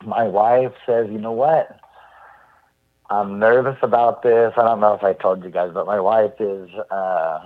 My 0.06 0.24
wife 0.24 0.74
says, 0.86 1.08
"You 1.12 1.18
know 1.20 1.34
what? 1.34 1.80
I'm 3.10 3.40
nervous 3.40 3.78
about 3.82 4.22
this. 4.22 4.54
I 4.58 4.64
don't 4.64 4.80
know 4.80 4.94
if 4.94 5.04
I 5.04 5.14
told 5.14 5.44
you 5.44 5.50
guys, 5.50 5.72
but 5.74 5.86
my 5.86 6.00
wife 6.00 6.34
is 6.40 6.70
uh, 6.92 7.40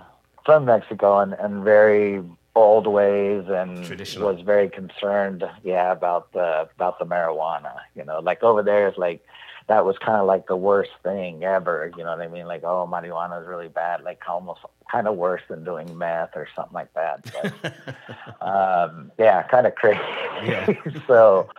from 0.45 0.65
Mexico 0.65 1.19
and, 1.19 1.33
and 1.33 1.63
very 1.63 2.23
old 2.55 2.87
ways 2.87 3.45
and 3.47 3.85
Traditional. 3.85 4.33
was 4.33 4.41
very 4.41 4.69
concerned, 4.69 5.43
yeah, 5.63 5.91
about 5.91 6.31
the 6.33 6.69
about 6.75 6.99
the 6.99 7.05
marijuana. 7.05 7.75
You 7.95 8.03
know, 8.03 8.19
like 8.19 8.43
over 8.43 8.61
there 8.61 8.89
is 8.89 8.97
like 8.97 9.23
that 9.67 9.85
was 9.85 9.97
kind 9.99 10.19
of 10.19 10.27
like 10.27 10.47
the 10.47 10.55
worst 10.55 10.91
thing 11.03 11.43
ever. 11.43 11.91
You 11.95 12.03
know 12.03 12.09
what 12.09 12.21
I 12.21 12.27
mean? 12.27 12.45
Like, 12.45 12.63
oh, 12.63 12.89
marijuana 12.91 13.41
is 13.41 13.47
really 13.47 13.69
bad. 13.69 14.03
Like 14.03 14.21
almost 14.27 14.59
kind 14.91 15.07
of 15.07 15.15
worse 15.15 15.41
than 15.49 15.63
doing 15.63 15.97
meth 15.97 16.31
or 16.35 16.47
something 16.55 16.73
like 16.73 16.93
that. 16.93 17.31
But, 17.31 17.73
um, 18.45 19.11
yeah, 19.17 19.43
kind 19.43 19.65
of 19.65 19.75
crazy. 19.75 19.99
Yeah. 20.43 20.73
so, 21.07 21.49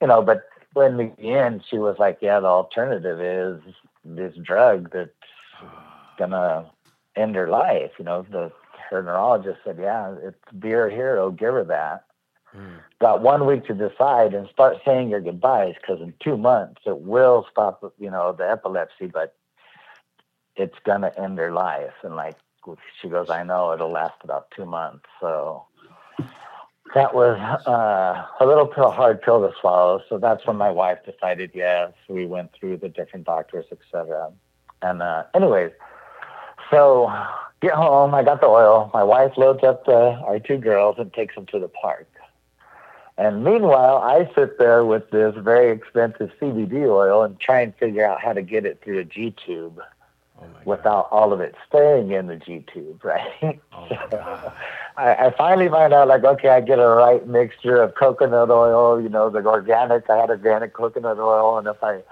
you 0.00 0.06
know, 0.06 0.22
but 0.22 0.42
in 0.76 0.96
the 0.96 1.12
end, 1.20 1.64
she 1.68 1.78
was 1.78 1.96
like, 1.98 2.18
yeah, 2.20 2.38
the 2.38 2.46
alternative 2.46 3.20
is 3.20 3.74
this 4.04 4.34
drug 4.36 4.92
that's 4.92 5.10
gonna 6.18 6.70
end 7.16 7.34
her 7.34 7.48
life. 7.48 7.92
You 7.98 8.04
know, 8.04 8.24
the 8.30 8.52
her 8.90 9.02
neurologist 9.02 9.58
said, 9.64 9.78
yeah, 9.80 10.14
it's 10.22 10.38
be 10.58 10.70
her 10.70 10.90
hero, 10.90 11.30
give 11.30 11.54
her 11.54 11.64
that. 11.64 12.04
Mm. 12.56 12.80
Got 13.00 13.22
one 13.22 13.46
week 13.46 13.66
to 13.66 13.74
decide 13.74 14.34
and 14.34 14.48
start 14.48 14.78
saying 14.84 15.10
your 15.10 15.20
goodbyes 15.20 15.74
because 15.80 16.00
in 16.00 16.14
two 16.22 16.36
months 16.36 16.80
it 16.86 16.98
will 16.98 17.46
stop, 17.50 17.82
you 17.98 18.10
know, 18.10 18.32
the 18.32 18.48
epilepsy, 18.48 19.06
but 19.06 19.36
it's 20.56 20.78
gonna 20.84 21.12
end 21.16 21.38
her 21.38 21.52
life. 21.52 21.94
And 22.02 22.16
like 22.16 22.36
she 23.00 23.08
goes, 23.08 23.30
I 23.30 23.42
know 23.44 23.72
it'll 23.72 23.90
last 23.90 24.16
about 24.24 24.50
two 24.54 24.66
months. 24.66 25.04
So 25.20 25.66
that 26.94 27.14
was 27.14 27.38
uh, 27.66 28.26
a 28.40 28.46
little 28.46 28.66
pill, 28.66 28.90
hard 28.90 29.22
pill 29.22 29.46
to 29.46 29.54
swallow. 29.60 30.02
So 30.08 30.18
that's 30.18 30.46
when 30.46 30.56
my 30.56 30.70
wife 30.70 30.98
decided 31.04 31.50
yes. 31.54 31.92
We 32.08 32.26
went 32.26 32.50
through 32.58 32.78
the 32.78 32.88
different 32.88 33.26
doctors, 33.26 33.66
etc. 33.70 34.32
And 34.82 35.02
uh, 35.02 35.24
anyways, 35.34 35.72
so 36.70 37.12
get 37.60 37.72
home. 37.72 38.14
I 38.14 38.22
got 38.22 38.40
the 38.40 38.46
oil. 38.46 38.90
My 38.94 39.02
wife 39.04 39.32
loads 39.36 39.62
up 39.64 39.84
the, 39.86 39.92
our 39.94 40.38
two 40.38 40.58
girls 40.58 40.96
and 40.98 41.12
takes 41.12 41.34
them 41.34 41.46
to 41.46 41.58
the 41.58 41.68
park. 41.68 42.08
And 43.16 43.42
meanwhile, 43.42 43.96
I 43.98 44.30
sit 44.36 44.58
there 44.58 44.84
with 44.84 45.10
this 45.10 45.34
very 45.36 45.72
expensive 45.72 46.30
CBD 46.40 46.88
oil 46.88 47.22
and 47.24 47.38
try 47.40 47.60
and 47.62 47.74
figure 47.76 48.04
out 48.06 48.20
how 48.20 48.32
to 48.32 48.42
get 48.42 48.64
it 48.64 48.80
through 48.82 49.00
a 49.00 49.04
G 49.04 49.34
tube 49.44 49.80
Oh 50.40 50.42
my 50.42 50.58
God. 50.58 50.66
without 50.66 51.08
all 51.10 51.32
of 51.32 51.40
it 51.40 51.56
staying 51.68 52.12
in 52.12 52.28
the 52.28 52.36
G 52.36 52.64
tube, 52.72 53.04
right? 53.04 53.58
Oh 53.72 53.88
God. 54.10 54.52
I, 54.96 55.14
I 55.26 55.30
finally 55.36 55.68
find 55.68 55.92
out 55.92 56.06
like, 56.06 56.22
okay, 56.24 56.48
I 56.48 56.60
get 56.60 56.78
a 56.78 56.88
right 56.88 57.26
mixture 57.26 57.82
of 57.82 57.94
coconut 57.96 58.50
oil, 58.50 59.00
you 59.00 59.08
know, 59.08 59.30
the 59.30 59.44
organic, 59.44 60.08
I 60.10 60.16
had 60.16 60.30
organic 60.30 60.72
coconut 60.74 61.18
oil. 61.18 61.58
And 61.58 61.66
if 61.66 61.82
I, 61.82 62.02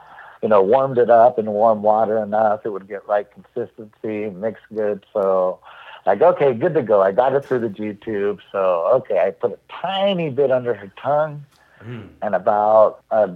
you 0.46 0.50
know, 0.50 0.62
warmed 0.62 0.96
it 0.96 1.10
up 1.10 1.40
in 1.40 1.46
warm 1.46 1.82
water 1.82 2.22
enough, 2.22 2.60
it 2.64 2.68
would 2.68 2.86
get 2.86 3.04
right 3.08 3.26
consistency, 3.32 4.30
mix 4.30 4.60
good. 4.72 5.04
So 5.12 5.58
like, 6.06 6.22
okay, 6.22 6.54
good 6.54 6.72
to 6.74 6.82
go. 6.82 7.02
I 7.02 7.10
got 7.10 7.32
it 7.32 7.44
through 7.44 7.58
the 7.58 7.68
G 7.68 7.94
tube. 7.94 8.38
So, 8.52 8.88
okay, 8.94 9.18
I 9.18 9.32
put 9.32 9.50
a 9.50 9.58
tiny 9.82 10.30
bit 10.30 10.52
under 10.52 10.72
her 10.72 10.92
tongue 11.02 11.44
Mm. 11.84 12.08
and 12.22 12.34
about 12.34 13.02
a 13.10 13.34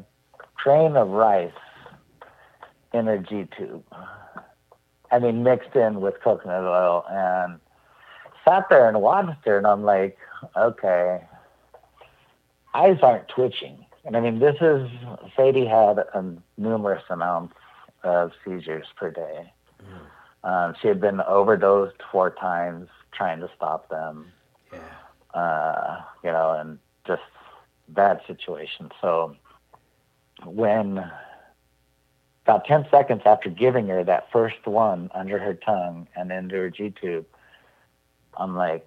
grain 0.54 0.96
of 0.96 1.08
rice 1.08 1.52
in 2.94 3.06
her 3.06 3.18
G 3.18 3.46
tube. 3.58 3.84
I 5.10 5.18
mean, 5.18 5.42
mixed 5.42 5.74
in 5.74 6.00
with 6.00 6.14
coconut 6.22 6.64
oil 6.64 7.04
and 7.10 7.58
sat 8.44 8.68
there 8.70 8.88
and 8.88 9.02
watched 9.02 9.44
her, 9.46 9.58
and 9.58 9.66
I'm 9.66 9.82
like, 9.82 10.16
okay, 10.56 11.22
eyes 12.72 12.98
aren't 13.02 13.28
twitching. 13.28 13.84
And 14.04 14.16
I 14.16 14.20
mean, 14.20 14.38
this 14.38 14.56
is 14.60 14.88
Sadie 15.36 15.66
had 15.66 16.04
um, 16.14 16.42
numerous 16.56 17.02
amounts 17.10 17.54
of 18.02 18.32
seizures 18.44 18.86
per 18.96 19.10
day. 19.10 19.52
Um, 20.42 20.74
she 20.80 20.88
had 20.88 21.00
been 21.00 21.20
overdosed 21.20 21.96
four 22.10 22.30
times 22.30 22.88
trying 23.12 23.40
to 23.40 23.50
stop 23.54 23.88
them 23.90 24.32
Yeah. 24.72 24.78
uh, 25.38 26.00
you 26.24 26.30
know, 26.30 26.52
and 26.58 26.78
just 27.06 27.22
bad 27.88 28.20
situation. 28.26 28.90
So 29.02 29.36
when 30.46 31.04
about 32.46 32.64
10 32.64 32.86
seconds 32.90 33.22
after 33.26 33.50
giving 33.50 33.88
her 33.88 34.02
that 34.04 34.30
first 34.32 34.66
one 34.66 35.10
under 35.14 35.38
her 35.38 35.52
tongue 35.54 36.08
and 36.16 36.32
into 36.32 36.54
her 36.56 36.70
G 36.70 36.90
tube, 36.98 37.26
I'm 38.38 38.56
like, 38.56 38.86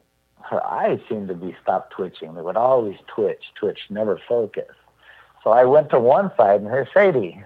her 0.49 0.65
eyes 0.65 0.99
seem 1.07 1.27
to 1.27 1.35
be 1.35 1.55
stopped 1.61 1.91
twitching. 1.93 2.33
They 2.33 2.41
would 2.41 2.57
always 2.57 2.97
twitch, 3.07 3.43
twitch, 3.59 3.79
never 3.89 4.19
focus. 4.27 4.73
So 5.43 5.51
I 5.51 5.65
went 5.65 5.89
to 5.89 5.99
one 5.99 6.31
side 6.37 6.61
and 6.61 6.69
her 6.69 6.87
Sadie. 6.93 7.43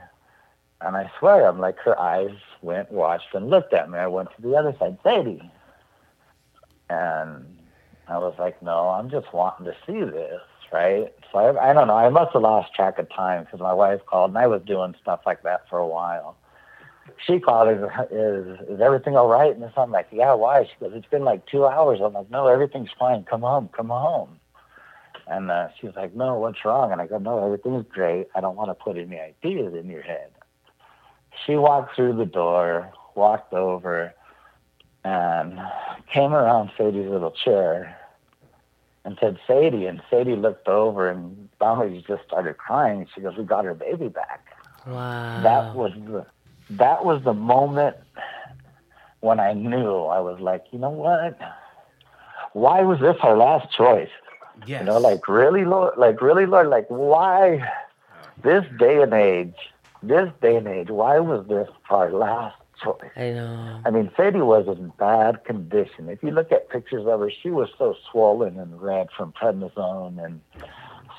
And 0.81 0.95
I 0.95 1.10
swear, 1.17 1.47
I'm 1.47 1.60
like, 1.60 1.79
her 1.79 1.99
eyes 1.99 2.36
went, 2.62 2.91
watched, 2.91 3.33
and 3.33 3.49
looked 3.49 3.73
at 3.73 3.89
me. 3.89 3.97
I 3.97 4.07
went 4.07 4.29
to 4.36 4.41
the 4.41 4.55
other 4.55 4.75
side, 4.77 4.97
Sadie. 5.03 5.51
And 6.89 7.57
I 8.07 8.19
was 8.19 8.36
like, 8.38 8.62
no, 8.62 8.89
I'm 8.89 9.10
just 9.10 9.33
wanting 9.33 9.65
to 9.65 9.75
see 9.88 9.99
this, 10.03 10.41
right? 10.71 11.12
So 11.31 11.39
I, 11.39 11.71
I 11.71 11.73
don't 11.73 11.88
know. 11.88 11.97
I 11.97 12.10
must 12.10 12.33
have 12.33 12.43
lost 12.43 12.73
track 12.75 12.99
of 12.99 13.10
time 13.10 13.43
because 13.43 13.60
my 13.60 13.73
wife 13.73 14.01
called 14.05 14.31
and 14.31 14.38
I 14.38 14.45
was 14.45 14.62
doing 14.62 14.93
stuff 15.01 15.21
like 15.25 15.41
that 15.43 15.67
for 15.67 15.79
a 15.79 15.88
while. 15.88 16.38
She 17.25 17.39
called, 17.39 17.69
is, 17.69 17.83
is, 18.12 18.69
is 18.69 18.81
everything 18.81 19.15
all 19.15 19.27
right? 19.27 19.55
And 19.55 19.67
I'm 19.75 19.91
like, 19.91 20.07
yeah, 20.12 20.33
why? 20.33 20.65
She 20.65 20.71
goes, 20.79 20.91
it's 20.93 21.07
been 21.07 21.23
like 21.23 21.45
two 21.47 21.65
hours. 21.65 21.99
I'm 22.03 22.13
like, 22.13 22.29
no, 22.29 22.47
everything's 22.47 22.91
fine. 22.99 23.23
Come 23.23 23.41
home, 23.41 23.69
come 23.75 23.89
home. 23.89 24.39
And 25.29 25.51
uh, 25.51 25.69
she 25.79 25.87
was 25.87 25.95
like, 25.95 26.15
no, 26.15 26.35
what's 26.35 26.63
wrong? 26.63 26.91
And 26.91 27.01
I 27.01 27.07
go, 27.07 27.17
no, 27.17 27.43
everything's 27.43 27.85
great. 27.89 28.27
I 28.35 28.41
don't 28.41 28.55
want 28.55 28.69
to 28.69 28.73
put 28.73 28.97
any 28.97 29.19
ideas 29.19 29.73
in 29.73 29.89
your 29.89 30.01
head. 30.01 30.29
She 31.45 31.55
walked 31.55 31.95
through 31.95 32.15
the 32.15 32.25
door, 32.25 32.91
walked 33.15 33.53
over, 33.53 34.13
and 35.03 35.59
came 36.11 36.33
around 36.33 36.71
Sadie's 36.77 37.09
little 37.09 37.31
chair 37.31 37.97
and 39.05 39.17
said, 39.19 39.37
Sadie. 39.45 39.85
And 39.85 40.01
Sadie 40.09 40.35
looked 40.35 40.67
over 40.67 41.09
and 41.09 41.49
finally 41.59 42.03
just 42.07 42.23
started 42.25 42.57
crying. 42.57 43.07
She 43.13 43.21
goes, 43.21 43.37
We 43.37 43.43
got 43.43 43.65
her 43.65 43.73
baby 43.73 44.07
back. 44.07 44.45
Wow. 44.85 45.41
That 45.43 45.75
was 45.75 45.91
the 45.93 46.25
that 46.69 47.05
was 47.05 47.23
the 47.23 47.33
moment 47.33 47.95
when 49.21 49.39
I 49.39 49.53
knew 49.53 50.03
I 50.03 50.19
was 50.19 50.39
like, 50.39 50.65
you 50.71 50.79
know 50.79 50.89
what? 50.89 51.39
Why 52.53 52.81
was 52.81 52.99
this 52.99 53.15
our 53.21 53.37
last 53.37 53.71
choice? 53.75 54.09
Yes. 54.65 54.81
You 54.81 54.85
know, 54.85 54.97
like 54.97 55.27
really, 55.27 55.65
Lord, 55.65 55.97
like 55.97 56.21
really, 56.21 56.45
Lord, 56.45 56.67
like 56.67 56.85
why 56.87 57.69
this 58.43 58.65
day 58.79 59.01
and 59.01 59.13
age, 59.13 59.55
this 60.03 60.31
day 60.41 60.55
and 60.55 60.67
age, 60.67 60.89
why 60.89 61.19
was 61.19 61.47
this 61.47 61.69
our 61.89 62.11
last 62.11 62.57
choice? 62.81 63.11
I 63.15 63.31
know. 63.31 63.81
I 63.85 63.89
mean, 63.89 64.11
Sadie 64.15 64.41
was 64.41 64.67
in 64.67 64.91
bad 64.97 65.43
condition. 65.45 66.09
If 66.09 66.23
you 66.23 66.31
look 66.31 66.51
at 66.51 66.69
pictures 66.69 67.05
of 67.07 67.19
her, 67.19 67.31
she 67.31 67.49
was 67.49 67.69
so 67.77 67.95
swollen 68.11 68.59
and 68.59 68.81
red 68.81 69.07
from 69.15 69.33
prednisone. 69.33 70.23
And 70.23 70.41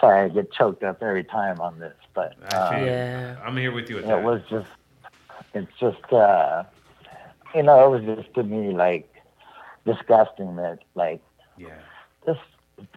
sorry, 0.00 0.26
I 0.26 0.28
get 0.28 0.52
choked 0.52 0.82
up 0.82 1.02
every 1.02 1.24
time 1.24 1.60
on 1.60 1.78
this, 1.78 1.96
but 2.14 2.34
I 2.52 2.70
feel 2.70 2.80
you. 2.80 2.86
Yeah. 2.86 3.36
I'm 3.44 3.56
here 3.56 3.72
with 3.72 3.90
you 3.90 3.98
at 3.98 4.04
it 4.04 4.08
that. 4.08 4.22
was 4.22 4.42
just, 4.48 4.70
it's 5.54 5.72
just, 5.78 6.12
uh, 6.12 6.64
you 7.54 7.62
know, 7.62 7.86
it 7.86 8.04
was 8.06 8.16
just 8.16 8.34
to 8.34 8.42
me 8.42 8.72
like 8.72 9.12
disgusting 9.84 10.56
that 10.56 10.80
like 10.94 11.22
yeah. 11.56 11.78
this 12.26 12.36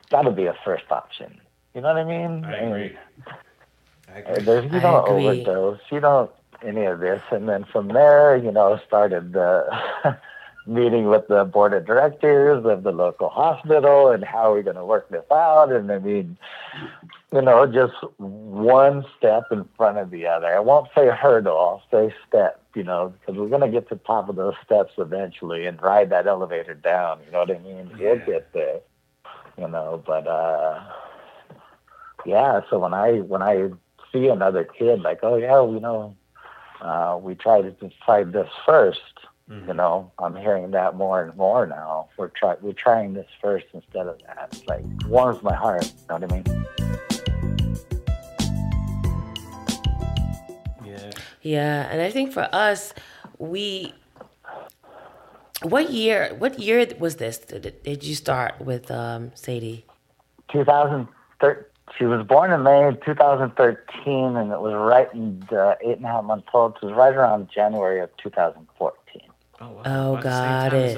got 0.10 0.24
to 0.24 0.32
be 0.32 0.46
a 0.46 0.56
first 0.66 0.92
option. 0.92 1.40
You 1.74 1.82
know 1.82 1.94
what 1.94 1.98
I 1.98 2.04
mean? 2.04 2.46
I 2.46 2.56
agree. 2.58 2.98
I 4.08 4.22
uh, 4.22 4.34
agree. 4.34 4.44
There's, 4.44 4.72
you 4.72 4.78
I 4.78 4.82
don't 4.82 5.10
agree. 5.10 5.42
overdose. 5.42 5.80
You 5.90 6.00
don't 6.00 6.32
any 6.64 6.86
of 6.86 7.00
this, 7.00 7.22
and 7.32 7.50
then 7.50 7.64
from 7.64 7.88
there, 7.90 8.38
you 8.38 8.52
know, 8.52 8.80
started 8.86 9.34
the 9.34 9.66
meeting 10.68 11.08
with 11.08 11.28
the 11.28 11.44
board 11.44 11.74
of 11.74 11.86
directors 11.86 12.66
of 12.66 12.84
the 12.84 12.92
local 12.92 13.30
hospital 13.30 14.12
and 14.12 14.24
how 14.24 14.52
we're 14.52 14.64
going 14.64 14.76
to 14.76 14.86
work 14.86 15.10
this 15.10 15.26
out. 15.32 15.72
And 15.72 15.92
I 15.92 16.00
mean, 16.00 16.38
you 17.34 17.42
know, 17.42 17.66
just 17.66 17.94
one 18.18 19.06
step 19.18 19.46
in 19.52 19.68
front 19.76 19.98
of 19.98 20.12
the 20.12 20.28
other. 20.28 20.48
I 20.48 20.60
won't 20.60 20.90
say 20.96 21.08
hurdle, 21.08 21.58
I'll 21.58 21.84
say 21.92 22.14
step, 22.28 22.62
you 22.76 22.84
know, 22.84 23.14
because 23.20 23.40
we're 23.40 23.50
going 23.50 23.62
to 23.62 23.70
get 23.70 23.90
to 23.90 23.96
the 23.96 24.02
top 24.02 24.30
of 24.30 24.36
those 24.36 24.56
steps 24.64 24.94
eventually 24.98 25.66
and 25.66 25.82
ride 25.82 26.10
that 26.12 26.28
elevator 26.28 26.76
down. 26.76 27.20
You 27.26 27.32
know 27.32 27.40
what 27.40 27.52
I 27.52 27.60
mean? 27.60 27.90
Yeah. 27.98 28.14
We'll 28.14 28.26
get 28.26 28.54
there, 28.54 28.80
you 29.58 29.68
know, 29.68 30.02
but, 30.06 30.28
uh, 30.28 30.84
yeah, 32.26 32.62
so 32.70 32.80
when 32.80 32.94
I, 32.94 33.20
when 33.20 33.42
I 33.42 33.70
see 34.12 34.28
another 34.28 34.64
kid 34.64 35.02
like, 35.02 35.20
oh 35.24 35.38
yeah, 35.38 35.62
you 35.64 35.80
know, 35.80 36.16
uh, 36.82 37.20
we 37.22 37.36
tried 37.36 37.62
to 37.62 37.72
decide 37.72 38.34
this 38.34 38.50
1st 38.68 38.98
You 39.68 39.74
know, 39.74 40.12
I'm 40.18 40.36
hearing 40.38 40.72
that 40.72 40.96
more 40.96 41.22
and 41.22 41.36
more 41.36 41.68
now. 41.68 42.08
We're 42.16 42.30
try 42.30 42.56
we're 42.62 42.72
trying 42.72 43.14
this 43.14 43.28
first 43.42 43.66
instead 43.74 44.08
of 44.08 44.18
that. 44.26 44.48
It's 44.54 44.66
like 44.66 44.86
warms 45.08 45.44
my 45.44 45.54
heart. 45.54 45.84
You 45.84 45.92
know 46.08 46.16
what 46.16 46.32
I 46.32 46.36
mean? 46.36 46.66
Yeah. 50.86 51.12
Yeah, 51.42 51.90
and 51.92 52.02
I 52.02 52.10
think 52.12 52.32
for 52.32 52.48
us, 52.54 52.94
we. 53.40 53.94
What 55.64 55.92
year? 55.92 56.34
What 56.38 56.60
year 56.60 56.88
was 57.00 57.18
this? 57.18 57.38
Did, 57.38 57.84
did 57.84 58.04
you 58.04 58.16
start 58.16 58.60
with 58.60 58.90
um, 58.92 59.32
Sadie? 59.36 59.86
2013. 60.52 61.66
She 61.98 62.06
was 62.06 62.26
born 62.26 62.52
in 62.54 62.64
May 62.64 62.88
of 62.88 63.04
2013, 63.04 64.38
and 64.38 64.52
it 64.52 64.62
was 64.62 64.74
right 64.74 65.14
in 65.14 65.42
the 65.50 65.78
eight 65.82 65.98
and 65.98 66.06
a 66.06 66.08
half 66.08 66.24
months 66.24 66.48
old. 66.54 66.78
It 66.82 66.86
was 66.86 66.94
right 66.96 67.14
around 67.14 67.50
January 67.54 68.00
of 68.00 68.10
2014. 68.24 69.22
Oh, 69.60 69.70
wow. 69.70 69.82
Oh, 69.86 70.12
About 70.16 70.24
got 70.24 70.74
it. 70.74 70.98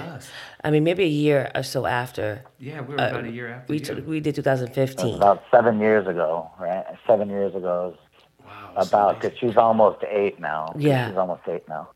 I 0.64 0.70
mean, 0.70 0.84
maybe 0.84 1.04
a 1.04 1.08
year 1.08 1.52
or 1.56 1.64
so 1.64 1.86
after. 1.88 2.44
Yeah, 2.60 2.82
we 2.82 2.90
were 2.90 2.96
about 2.96 3.26
a 3.26 3.32
year 3.32 3.50
after. 3.50 3.74
We 3.74 3.80
t- 3.80 3.94
we 4.02 4.20
did 4.20 4.36
2015. 4.36 5.16
about 5.16 5.44
seven 5.52 5.80
years 5.80 6.08
ago, 6.08 6.50
right? 6.60 6.86
Seven 7.08 7.28
years 7.30 7.56
ago. 7.56 7.98
wow, 8.46 8.72
About 8.78 9.16
amazing. 9.16 9.20
because 9.32 9.40
she's 9.40 9.58
almost 9.58 10.04
eight 10.10 10.40
now. 10.40 10.74
Yeah. 10.78 11.10
she's 11.10 11.18
almost 11.18 11.42
eight 11.48 11.68
now. 11.68 11.90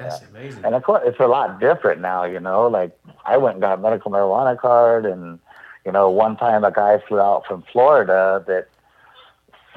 That's 0.00 0.22
amazing. 0.22 0.64
And 0.64 0.74
of 0.74 0.82
course, 0.82 1.02
it's 1.04 1.20
a 1.20 1.26
lot 1.26 1.60
different 1.60 2.00
now, 2.00 2.24
you 2.24 2.40
know. 2.40 2.66
Like 2.68 2.98
I 3.24 3.36
went 3.36 3.54
and 3.54 3.62
got 3.62 3.78
a 3.78 3.80
medical 3.80 4.10
marijuana 4.10 4.58
card, 4.58 5.06
and 5.06 5.38
you 5.84 5.92
know, 5.92 6.10
one 6.10 6.36
time 6.36 6.64
a 6.64 6.72
guy 6.72 7.02
flew 7.06 7.20
out 7.20 7.46
from 7.46 7.64
Florida 7.72 8.44
that 8.46 8.68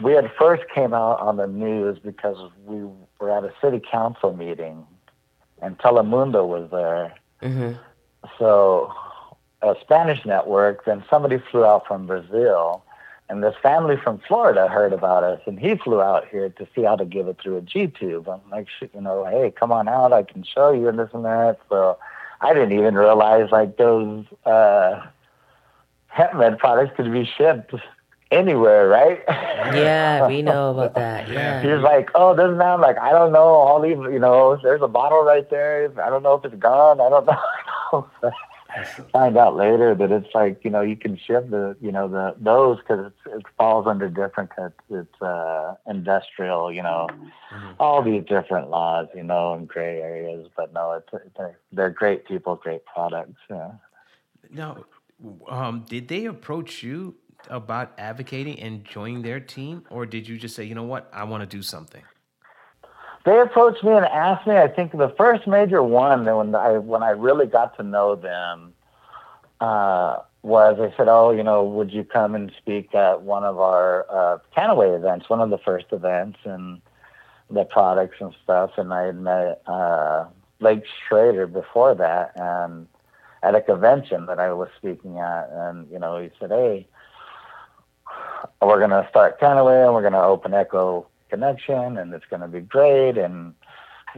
we 0.03 0.13
had 0.13 0.31
first 0.37 0.63
came 0.73 0.93
out 0.93 1.19
on 1.19 1.37
the 1.37 1.47
news 1.47 1.99
because 1.99 2.37
we 2.65 2.87
were 3.19 3.31
at 3.31 3.43
a 3.43 3.53
city 3.61 3.81
council 3.91 4.35
meeting, 4.35 4.85
and 5.61 5.77
Telemundo 5.77 6.47
was 6.47 6.69
there. 6.71 7.13
hmm 7.41 7.73
So 8.39 8.93
a 9.61 9.75
Spanish 9.81 10.25
network. 10.25 10.85
Then 10.85 11.03
somebody 11.09 11.37
flew 11.51 11.63
out 11.63 11.87
from 11.87 12.05
Brazil, 12.05 12.83
and 13.29 13.43
this 13.43 13.55
family 13.63 13.95
from 13.97 14.19
Florida 14.27 14.67
heard 14.67 14.93
about 14.93 15.23
us, 15.23 15.39
and 15.45 15.59
he 15.59 15.75
flew 15.75 16.01
out 16.01 16.27
here 16.27 16.49
to 16.49 16.67
see 16.75 16.83
how 16.83 16.95
to 16.95 17.05
give 17.05 17.27
it 17.27 17.37
through 17.41 17.57
a 17.57 17.61
G 17.61 17.87
tube. 17.87 18.27
I'm 18.29 18.41
like, 18.51 18.67
"Shit, 18.69 18.91
you 18.93 19.01
know, 19.01 19.25
hey, 19.25 19.51
come 19.51 19.71
on 19.71 19.87
out, 19.87 20.13
I 20.13 20.23
can 20.23 20.43
show 20.43 20.71
you 20.71 20.87
and 20.87 20.99
this 20.99 21.09
and 21.13 21.25
that. 21.25 21.57
So 21.69 21.97
I 22.41 22.53
didn't 22.53 22.73
even 22.77 22.95
realize 22.95 23.49
like 23.51 23.77
those 23.77 24.25
uh, 24.45 25.01
hemp 26.07 26.35
med 26.35 26.59
products 26.59 26.93
could 26.95 27.11
be 27.11 27.25
shipped 27.25 27.73
anywhere, 28.31 28.87
right? 28.87 29.23
Yeah, 29.27 30.27
we 30.27 30.41
know 30.41 30.71
about 30.71 30.93
that. 30.95 31.27
Yeah. 31.33 31.61
He 31.61 31.67
Yeah. 31.67 31.75
was 31.75 31.83
like, 31.83 32.11
"Oh, 32.15 32.35
doesn't 32.35 32.57
that." 32.57 32.79
Like, 32.79 32.97
"I 32.99 33.11
don't 33.11 33.31
know. 33.31 33.39
All 33.45 33.79
these, 33.81 33.97
you 33.97 34.19
know, 34.19 34.57
there's 34.61 34.81
a 34.81 34.87
bottle 34.87 35.23
right 35.23 35.49
there. 35.49 35.91
I 36.03 36.09
don't 36.09 36.23
know 36.23 36.33
if 36.35 36.45
it's 36.45 36.55
gone. 36.55 36.99
I 36.99 37.09
don't 37.09 37.25
know." 37.93 38.07
Find 39.11 39.37
out 39.37 39.55
later 39.55 39.93
that 39.95 40.11
it's 40.11 40.33
like 40.33 40.63
you 40.63 40.69
know 40.69 40.81
you 40.81 40.95
can 40.95 41.17
ship 41.17 41.49
the 41.49 41.75
you 41.81 41.91
know 41.91 42.07
the 42.07 42.35
those 42.39 42.79
because 42.79 43.11
it 43.25 43.43
falls 43.57 43.87
under 43.87 44.09
different 44.09 44.51
it's, 44.57 44.73
it's 44.89 45.21
uh, 45.21 45.75
industrial 45.87 46.71
you 46.71 46.81
know 46.81 47.07
all 47.79 48.01
these 48.01 48.23
different 48.25 48.69
laws 48.69 49.07
you 49.15 49.23
know 49.23 49.53
and 49.53 49.67
gray 49.67 50.01
areas. 50.01 50.47
But 50.55 50.73
no, 50.73 50.93
it's, 50.93 51.09
it's 51.13 51.55
they're 51.71 51.89
great 51.89 52.25
people, 52.25 52.55
great 52.55 52.85
products. 52.85 53.39
Yeah. 53.49 53.71
Now, 54.49 54.85
um, 55.47 55.85
did 55.87 56.07
they 56.07 56.25
approach 56.25 56.83
you 56.83 57.15
about 57.49 57.93
advocating 57.97 58.59
and 58.59 58.85
joining 58.85 59.21
their 59.21 59.39
team, 59.39 59.83
or 59.89 60.05
did 60.05 60.27
you 60.27 60.37
just 60.37 60.55
say, 60.55 60.63
you 60.63 60.75
know 60.75 60.83
what, 60.83 61.09
I 61.13 61.23
want 61.23 61.41
to 61.41 61.57
do 61.57 61.61
something? 61.61 62.03
They 63.25 63.39
approached 63.39 63.83
me 63.83 63.93
and 63.93 64.05
asked 64.05 64.45
me. 64.45 64.57
I 64.57 64.67
think 64.67 64.91
the 64.91 65.13
first 65.17 65.47
major 65.47 65.81
one 65.81 66.25
when 66.25 66.53
I 66.55 66.77
when 66.77 67.03
I 67.03 67.11
really 67.11 67.47
got 67.47 67.75
to 67.77 67.83
know 67.83 68.15
them 68.15 68.73
uh, 69.61 70.17
was 70.41 70.77
they 70.77 70.93
said, 70.97 71.07
"Oh, 71.07 71.31
you 71.31 71.43
know, 71.43 71.63
would 71.63 71.91
you 71.91 72.03
come 72.03 72.35
and 72.35 72.51
speak 72.57 72.93
at 72.93 73.21
one 73.21 73.45
of 73.45 73.59
our 73.59 74.05
uh, 74.09 74.37
Kannaway 74.55 74.95
events, 74.95 75.29
one 75.29 75.39
of 75.39 75.49
the 75.49 75.57
first 75.57 75.85
events, 75.91 76.39
and 76.43 76.81
the 77.49 77.63
products 77.63 78.17
and 78.19 78.35
stuff?" 78.43 78.71
And 78.77 78.93
I 78.93 79.03
had 79.03 79.19
met 79.19 79.61
uh, 79.67 80.25
Blake 80.59 80.83
Schroeder 81.07 81.47
before 81.47 81.95
that, 81.95 82.33
and 82.35 82.87
at 83.41 83.55
a 83.55 83.61
convention 83.61 84.25
that 84.25 84.39
I 84.39 84.51
was 84.51 84.67
speaking 84.77 85.19
at, 85.19 85.49
and 85.49 85.89
you 85.89 85.99
know, 85.99 86.19
he 86.19 86.29
said, 86.39 86.49
"Hey." 86.49 86.87
We're 88.61 88.79
gonna 88.79 89.07
start 89.09 89.39
Kannaway 89.39 89.85
and 89.85 89.93
we're 89.93 90.03
gonna 90.03 90.21
open 90.21 90.53
Echo 90.53 91.07
connection 91.33 91.97
and 91.99 92.13
it's 92.13 92.25
going 92.31 92.41
to 92.47 92.51
be 92.57 92.61
great 92.75 93.15
and 93.25 93.35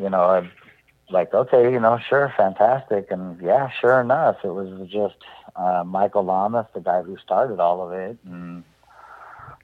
you 0.04 0.10
know 0.14 0.24
i'm 0.36 0.48
like 1.18 1.30
okay 1.42 1.64
you 1.74 1.80
know 1.86 1.96
sure 2.10 2.28
fantastic 2.36 3.04
and 3.16 3.24
yeah 3.42 3.70
sure 3.80 3.98
enough 4.02 4.38
it 4.44 4.54
was 4.60 4.70
just 5.00 5.16
uh, 5.64 5.84
michael 5.98 6.24
llamas 6.30 6.66
the 6.74 6.82
guy 6.90 7.00
who 7.08 7.16
started 7.28 7.60
all 7.66 7.80
of 7.86 7.92
it 7.94 8.18
and 8.26 8.64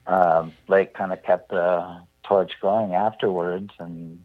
um, 0.06 0.52
blake 0.66 0.90
kind 0.94 1.12
of 1.12 1.20
kept 1.28 1.46
the 1.50 1.68
torch 2.28 2.52
going 2.66 2.90
afterwards 2.94 3.70
and 3.78 4.24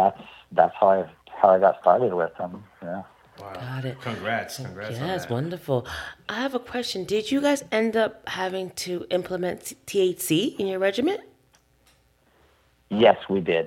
that's 0.00 0.22
that's 0.58 0.74
how 0.80 0.90
i 0.90 1.00
how 1.40 1.48
i 1.56 1.58
got 1.58 1.74
started 1.80 2.12
with 2.22 2.34
them. 2.40 2.52
yeah 2.82 3.02
Wow. 3.40 3.54
Got 3.54 3.84
it. 3.86 3.96
Congrats. 4.02 4.56
Congrats. 4.56 5.00
on 5.00 5.06
Yes, 5.06 5.22
that. 5.24 5.32
wonderful. 5.32 5.86
I 6.28 6.34
have 6.44 6.54
a 6.54 6.58
question. 6.72 7.04
Did 7.14 7.24
you 7.32 7.40
guys 7.40 7.64
end 7.72 7.96
up 7.96 8.28
having 8.28 8.66
to 8.84 8.92
implement 9.10 9.60
THC 9.86 10.54
in 10.60 10.66
your 10.66 10.78
regimen? 10.78 11.18
Yes, 13.02 13.18
we 13.28 13.40
did. 13.40 13.66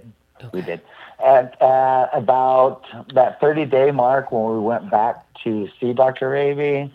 We 0.53 0.61
did. 0.61 0.79
At 1.19 1.61
uh, 1.61 2.07
about 2.13 2.83
that 3.13 3.41
30 3.41 3.65
day 3.65 3.91
mark 3.91 4.31
when 4.31 4.45
we 4.53 4.59
went 4.59 4.89
back 4.89 5.25
to 5.43 5.67
see 5.77 5.91
Dr. 5.91 6.29
Raby, 6.29 6.93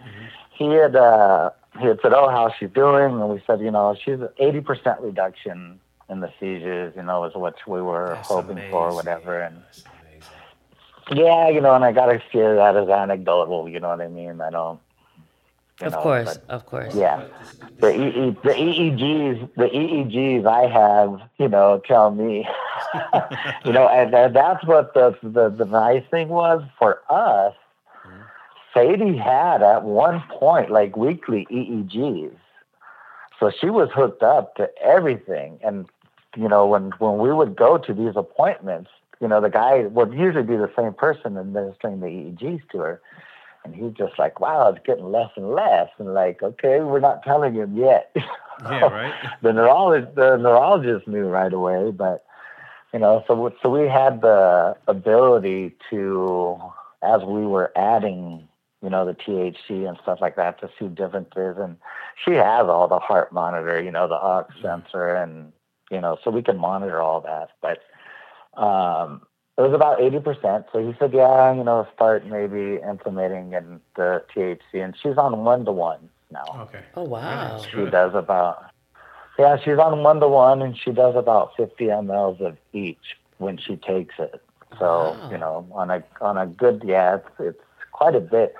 he 0.50 0.66
had 0.72 0.96
uh, 0.96 1.50
he 1.78 1.86
had 1.86 1.98
said, 2.00 2.14
"Oh, 2.14 2.30
how's 2.30 2.52
she 2.58 2.66
doing?" 2.66 3.12
And 3.20 3.28
we 3.28 3.42
said, 3.46 3.60
"You 3.60 3.70
know, 3.70 3.94
she's 4.02 4.20
80 4.38 4.60
percent 4.62 5.00
reduction 5.00 5.78
in 6.08 6.20
the 6.20 6.32
seizures. 6.40 6.94
You 6.96 7.02
know, 7.02 7.24
is 7.24 7.34
what 7.34 7.56
we 7.66 7.82
were 7.82 8.14
That's 8.16 8.28
hoping 8.28 8.62
for, 8.70 8.88
amazing. 8.88 8.96
whatever." 8.96 9.40
And 9.42 9.62
yeah, 11.12 11.48
you 11.50 11.60
know, 11.60 11.74
and 11.74 11.84
I 11.84 11.92
gotta 11.92 12.22
share 12.32 12.54
that 12.56 12.74
as 12.76 12.88
anecdotal. 12.88 13.68
You 13.68 13.80
know 13.80 13.88
what 13.90 14.00
I 14.00 14.08
mean? 14.08 14.40
I 14.40 14.50
don't. 14.50 14.80
Of 15.82 15.92
know, 15.92 16.02
course, 16.02 16.38
but- 16.38 16.54
of 16.54 16.66
course. 16.66 16.94
yeah. 16.94 17.24
The, 17.78 17.88
EE, 17.94 18.30
the 18.44 18.50
EEGs, 18.50 19.54
the 19.56 19.64
EEGs 19.64 20.46
I 20.46 20.66
have, 20.66 21.22
you 21.38 21.48
know, 21.48 21.80
tell 21.86 22.10
me, 22.10 22.46
you 23.64 23.72
know, 23.72 23.88
and, 23.88 24.14
and 24.14 24.36
that's 24.36 24.62
what 24.66 24.92
the, 24.92 25.16
the 25.22 25.48
the 25.48 25.64
nice 25.64 26.04
thing 26.10 26.28
was 26.28 26.62
for 26.78 27.00
us. 27.08 27.54
Sadie 28.74 29.16
had 29.16 29.62
at 29.62 29.82
one 29.82 30.22
point 30.30 30.70
like 30.70 30.96
weekly 30.96 31.46
EEGs, 31.50 32.36
so 33.38 33.50
she 33.50 33.70
was 33.70 33.88
hooked 33.94 34.22
up 34.22 34.54
to 34.56 34.68
everything. 34.82 35.58
And 35.64 35.86
you 36.36 36.48
know, 36.48 36.66
when 36.66 36.92
when 36.98 37.18
we 37.18 37.32
would 37.32 37.56
go 37.56 37.78
to 37.78 37.94
these 37.94 38.12
appointments, 38.14 38.90
you 39.20 39.28
know, 39.28 39.40
the 39.40 39.50
guy 39.50 39.84
would 39.86 40.12
usually 40.12 40.44
be 40.44 40.56
the 40.56 40.70
same 40.76 40.92
person 40.92 41.38
administering 41.38 42.00
the 42.00 42.06
EEGs 42.06 42.68
to 42.72 42.78
her. 42.78 43.00
And 43.64 43.74
he's 43.74 43.92
just 43.92 44.18
like, 44.18 44.40
wow, 44.40 44.68
it's 44.68 44.84
getting 44.86 45.10
less 45.10 45.30
and 45.36 45.50
less. 45.50 45.90
And 45.98 46.14
like, 46.14 46.42
okay, 46.42 46.80
we're 46.80 47.00
not 47.00 47.22
telling 47.22 47.54
him 47.54 47.76
yet. 47.76 48.14
Yeah, 48.62 48.88
right. 48.88 49.14
the 49.42 49.54
neurologist, 49.54 50.14
the 50.16 50.36
neurologist 50.36 51.08
knew 51.08 51.28
right 51.28 51.50
away, 51.50 51.90
but 51.92 52.26
you 52.92 52.98
know, 52.98 53.24
so 53.26 53.54
so 53.62 53.70
we 53.70 53.88
had 53.88 54.20
the 54.20 54.76
ability 54.86 55.76
to, 55.88 56.58
as 57.02 57.22
we 57.22 57.46
were 57.46 57.72
adding, 57.76 58.48
you 58.82 58.90
know, 58.90 59.06
the 59.06 59.14
THC 59.14 59.88
and 59.88 59.98
stuff 60.02 60.18
like 60.20 60.36
that, 60.36 60.60
to 60.60 60.68
see 60.78 60.88
differences. 60.88 61.56
And 61.58 61.76
she 62.22 62.32
has 62.32 62.66
all 62.66 62.88
the 62.88 62.98
heart 62.98 63.32
monitor, 63.32 63.80
you 63.82 63.92
know, 63.92 64.08
the 64.08 64.20
ox 64.20 64.54
sensor, 64.60 65.14
and 65.14 65.52
you 65.90 66.00
know, 66.00 66.18
so 66.22 66.30
we 66.30 66.42
can 66.42 66.58
monitor 66.58 67.00
all 67.00 67.20
that. 67.22 67.50
But 67.62 67.78
um, 68.60 69.22
it 69.60 69.68
was 69.68 69.74
about 69.74 69.98
80%. 69.98 70.64
So 70.72 70.86
he 70.86 70.96
said, 70.98 71.12
yeah, 71.12 71.52
you 71.52 71.64
know, 71.64 71.86
start 71.94 72.26
maybe 72.26 72.80
implementing 72.88 73.52
in 73.52 73.80
the 73.96 74.24
THC. 74.34 74.84
And 74.84 74.94
she's 75.00 75.18
on 75.18 75.44
one 75.44 75.64
to 75.64 75.72
one 75.72 76.08
now. 76.30 76.44
Okay. 76.68 76.82
Oh, 76.96 77.04
wow. 77.04 77.62
She 77.70 77.84
does 77.90 78.14
about, 78.14 78.64
yeah, 79.38 79.56
she's 79.62 79.78
on 79.78 80.02
one 80.02 80.20
to 80.20 80.28
one 80.28 80.62
and 80.62 80.76
she 80.76 80.92
does 80.92 81.14
about 81.16 81.56
50 81.56 81.84
mLs 81.84 82.40
of 82.40 82.56
each 82.72 83.16
when 83.38 83.56
she 83.56 83.76
takes 83.76 84.14
it. 84.18 84.42
So 84.78 85.16
you 85.30 85.38
know, 85.38 85.66
on 85.72 85.90
a 85.90 86.02
on 86.20 86.38
a 86.38 86.46
good 86.46 86.82
yeah, 86.84 87.16
it's, 87.16 87.28
it's 87.38 87.64
quite 87.92 88.14
a 88.14 88.20
bit 88.20 88.54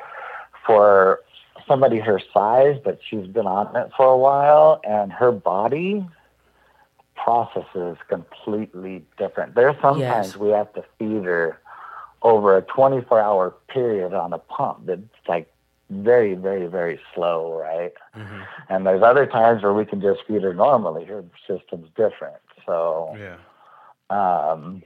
for 0.67 1.21
somebody 1.69 1.99
her 1.99 2.21
size, 2.33 2.79
but 2.83 2.99
she's 3.09 3.27
been 3.27 3.47
on 3.47 3.75
it 3.77 3.91
for 3.97 4.07
a 4.07 4.17
while, 4.17 4.81
and 4.85 5.13
her 5.13 5.31
body 5.31 6.07
processes 7.25 7.97
completely 8.09 9.05
different. 9.19 9.55
There's 9.55 9.77
sometimes 9.83 10.29
Yes. 10.29 10.37
we 10.37 10.51
have 10.51 10.73
to 10.75 10.83
feed 10.99 11.25
her 11.25 11.59
over 12.23 12.57
a 12.57 12.63
24 12.63 13.21
hour 13.21 13.51
period 13.69 14.13
on 14.15 14.33
a 14.33 14.39
pump 14.39 14.87
that's 14.87 15.01
like 15.29 15.53
very, 15.91 16.35
very, 16.35 16.67
very 16.67 17.01
slow, 17.15 17.53
right? 17.59 17.93
Mhm. 18.15 18.47
And 18.69 18.87
there's 18.87 19.03
other 19.03 19.27
times 19.27 19.63
where 19.63 19.73
we 19.73 19.85
can 19.85 20.01
just 20.01 20.23
feed 20.27 20.43
her 20.43 20.55
normally. 20.55 21.05
Her 21.05 21.25
system's 21.47 21.89
different. 21.97 22.37
So, 22.67 23.17
Yeah. 23.19 23.37
um, 24.11 24.83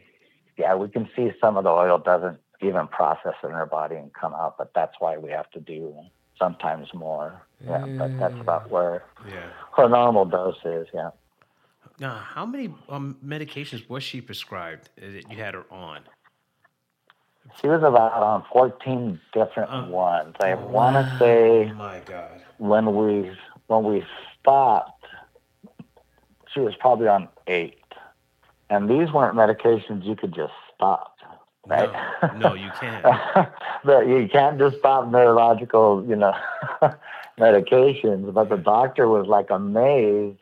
yeah, 0.57 0.75
we 0.75 0.89
can 0.89 1.09
see 1.15 1.33
some 1.41 1.57
of 1.57 1.65
the 1.65 1.71
oil 1.71 1.99
doesn't 1.99 2.41
even 2.61 2.87
process 2.89 3.35
in 3.43 3.51
her 3.51 3.67
body 3.67 3.97
and 3.97 4.13
come 4.15 4.33
out, 4.35 4.57
but 4.57 4.73
that's 4.75 4.99
why 5.01 5.19
we 5.19 5.31
have 5.31 5.51
to 5.51 5.61
do 5.61 5.95
sometimes 6.39 6.93
more. 6.95 7.43
Yeah, 7.61 7.85
but 7.99 8.11
that's 8.19 8.41
about 8.41 8.71
where 8.71 9.03
Yeah. 9.27 9.49
her 9.77 9.89
normal 9.89 10.25
dose 10.25 10.65
is. 10.65 10.89
Yeah. 10.93 11.11
Now, 12.01 12.15
how 12.17 12.45
many 12.45 12.73
um, 12.89 13.17
medications 13.25 13.89
was 13.89 14.03
she 14.03 14.21
prescribed 14.21 14.89
that 14.97 15.31
you 15.31 15.37
had 15.37 15.55
her 15.55 15.65
on? 15.71 16.01
She 17.61 17.69
was 17.69 17.83
about 17.83 18.13
on 18.15 18.45
14 18.53 19.21
different 19.33 19.71
Uh, 19.71 19.87
ones. 19.89 20.35
I 20.41 20.55
want 20.55 20.97
to 20.97 21.19
say 21.19 21.73
My 21.73 22.01
God. 22.05 22.41
when 22.59 22.97
we 22.97 23.31
when 23.69 23.85
we 23.85 24.05
stopped, 24.41 25.05
she 26.53 26.61
was 26.61 26.75
probably 26.77 27.07
on 27.09 27.29
eight. 27.47 27.79
And 28.71 28.89
these 28.91 29.13
weren't 29.13 29.37
medications 29.37 30.05
you 30.05 30.17
could 30.17 30.35
just 30.35 30.53
stop, 30.75 31.17
right? 31.67 31.93
No, 32.33 32.49
no, 32.51 32.55
you 32.55 32.71
can't. 32.81 33.05
but 33.85 34.07
you 34.09 34.29
can't 34.33 34.59
just 34.59 34.79
stop 34.79 35.07
neurological, 35.09 36.05
you 36.09 36.17
know, 36.17 36.35
medications. 37.39 38.33
But 38.35 38.49
the 38.49 38.57
doctor 38.57 39.07
was 39.07 39.27
like 39.29 39.51
amazed 39.51 40.39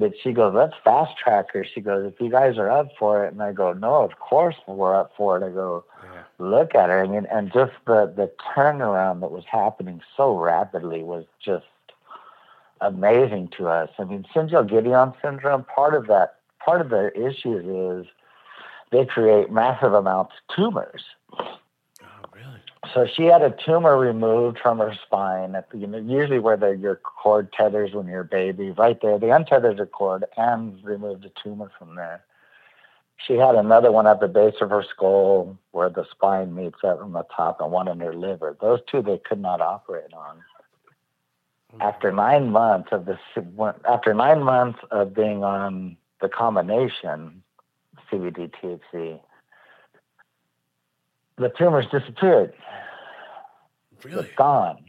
that 0.00 0.12
she 0.22 0.32
goes, 0.32 0.54
let's 0.54 0.74
fast 0.84 1.16
track 1.16 1.52
her. 1.52 1.64
She 1.64 1.80
goes, 1.80 2.12
if 2.12 2.20
you 2.20 2.30
guys 2.30 2.58
are 2.58 2.70
up 2.70 2.88
for 2.98 3.24
it, 3.24 3.32
and 3.32 3.42
I 3.42 3.52
go, 3.52 3.72
no, 3.72 4.02
of 4.02 4.18
course 4.18 4.56
we're 4.66 4.94
up 4.94 5.12
for 5.16 5.36
it. 5.38 5.44
I 5.46 5.50
go, 5.50 5.84
Yeah. 6.02 6.22
look 6.38 6.74
at 6.74 6.88
her. 6.90 7.02
I 7.02 7.06
mean, 7.06 7.26
and 7.30 7.52
just 7.52 7.72
the 7.86 8.12
the 8.14 8.30
turnaround 8.54 9.20
that 9.20 9.30
was 9.30 9.44
happening 9.50 10.00
so 10.16 10.36
rapidly 10.36 11.02
was 11.02 11.24
just 11.44 11.66
amazing 12.80 13.48
to 13.58 13.68
us. 13.68 13.90
I 13.98 14.04
mean, 14.04 14.24
Schinzel-Giedion 14.34 15.14
syndrome. 15.22 15.64
Part 15.64 15.94
of 15.94 16.06
that, 16.08 16.36
part 16.64 16.80
of 16.80 16.88
the 16.90 17.12
issues 17.14 17.64
is 18.06 18.10
they 18.90 19.04
create 19.04 19.50
massive 19.50 19.92
amounts 19.92 20.32
of 20.48 20.56
tumors. 20.56 21.02
So 22.94 23.06
she 23.14 23.24
had 23.24 23.42
a 23.42 23.54
tumor 23.64 23.98
removed 23.98 24.58
from 24.62 24.78
her 24.78 24.94
spine, 25.06 25.54
at 25.54 25.70
the, 25.70 25.78
you 25.78 25.86
know, 25.86 25.98
usually 25.98 26.38
where 26.38 26.56
the, 26.56 26.70
your 26.70 26.96
cord 26.96 27.52
tethers 27.52 27.92
when 27.92 28.06
you're 28.06 28.22
a 28.22 28.24
baby, 28.24 28.70
right 28.70 28.98
there. 29.02 29.18
They 29.18 29.30
untethered 29.30 29.76
the 29.76 29.86
cord 29.86 30.24
and 30.36 30.82
removed 30.82 31.24
a 31.26 31.30
tumor 31.42 31.70
from 31.78 31.94
there. 31.94 32.24
She 33.26 33.34
had 33.34 33.54
another 33.54 33.92
one 33.92 34.06
at 34.06 34.20
the 34.20 34.28
base 34.28 34.54
of 34.62 34.70
her 34.70 34.82
skull 34.82 35.58
where 35.72 35.90
the 35.90 36.06
spine 36.10 36.54
meets 36.54 36.78
up 36.82 37.02
on 37.02 37.12
the 37.12 37.24
top 37.34 37.60
and 37.60 37.70
one 37.70 37.86
in 37.86 38.00
her 38.00 38.14
liver. 38.14 38.56
Those 38.60 38.80
two 38.90 39.02
they 39.02 39.18
could 39.18 39.40
not 39.40 39.60
operate 39.60 40.14
on. 40.14 40.38
Hmm. 41.72 41.82
After 41.82 42.10
nine 42.10 42.50
months 42.50 42.88
of 42.92 43.04
this, 43.04 43.18
after 43.86 44.14
nine 44.14 44.42
months 44.42 44.78
of 44.90 45.14
being 45.14 45.44
on 45.44 45.98
the 46.22 46.30
combination 46.30 47.42
CBD 48.10 48.50
THC, 48.50 49.20
the 51.40 51.48
tumors 51.56 51.86
disappeared. 51.90 52.52
Really? 54.04 54.26
It's 54.26 54.36
gone. 54.36 54.84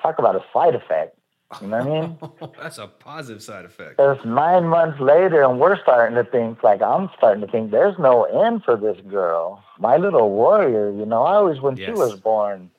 Talk 0.00 0.18
about 0.18 0.36
a 0.36 0.44
side 0.52 0.74
effect. 0.74 1.16
You 1.60 1.68
know 1.68 1.84
what 1.84 1.86
I 1.86 2.00
mean? 2.00 2.52
That's 2.62 2.78
a 2.78 2.86
positive 2.86 3.42
side 3.42 3.64
effect. 3.64 3.96
It's 3.98 4.24
nine 4.24 4.64
months 4.64 5.00
later, 5.00 5.42
and 5.42 5.60
we're 5.60 5.80
starting 5.82 6.16
to 6.16 6.24
think, 6.24 6.62
like, 6.62 6.80
I'm 6.80 7.10
starting 7.16 7.44
to 7.44 7.50
think 7.50 7.70
there's 7.70 7.98
no 7.98 8.24
end 8.24 8.64
for 8.64 8.76
this 8.76 8.96
girl. 9.08 9.62
My 9.78 9.96
little 9.96 10.30
warrior, 10.30 10.90
you 10.90 11.04
know, 11.04 11.24
I 11.24 11.34
always, 11.34 11.60
when 11.60 11.76
she 11.76 11.90
was 11.90 12.18
born, 12.18 12.70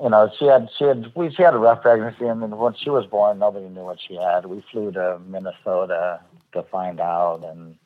you 0.00 0.08
know, 0.08 0.30
she 0.38 0.46
had, 0.46 0.68
she 0.78 0.84
had, 0.84 1.12
we, 1.16 1.34
she 1.34 1.42
had 1.42 1.54
a 1.54 1.58
rough 1.58 1.82
pregnancy, 1.82 2.26
and 2.26 2.42
then 2.42 2.56
when 2.56 2.74
she 2.74 2.90
was 2.90 3.06
born, 3.06 3.40
nobody 3.40 3.68
knew 3.68 3.84
what 3.84 3.98
she 4.00 4.14
had. 4.14 4.46
We 4.46 4.64
flew 4.70 4.92
to 4.92 5.18
Minnesota 5.26 6.20
to 6.52 6.62
find 6.62 7.00
out, 7.00 7.44
and 7.44 7.76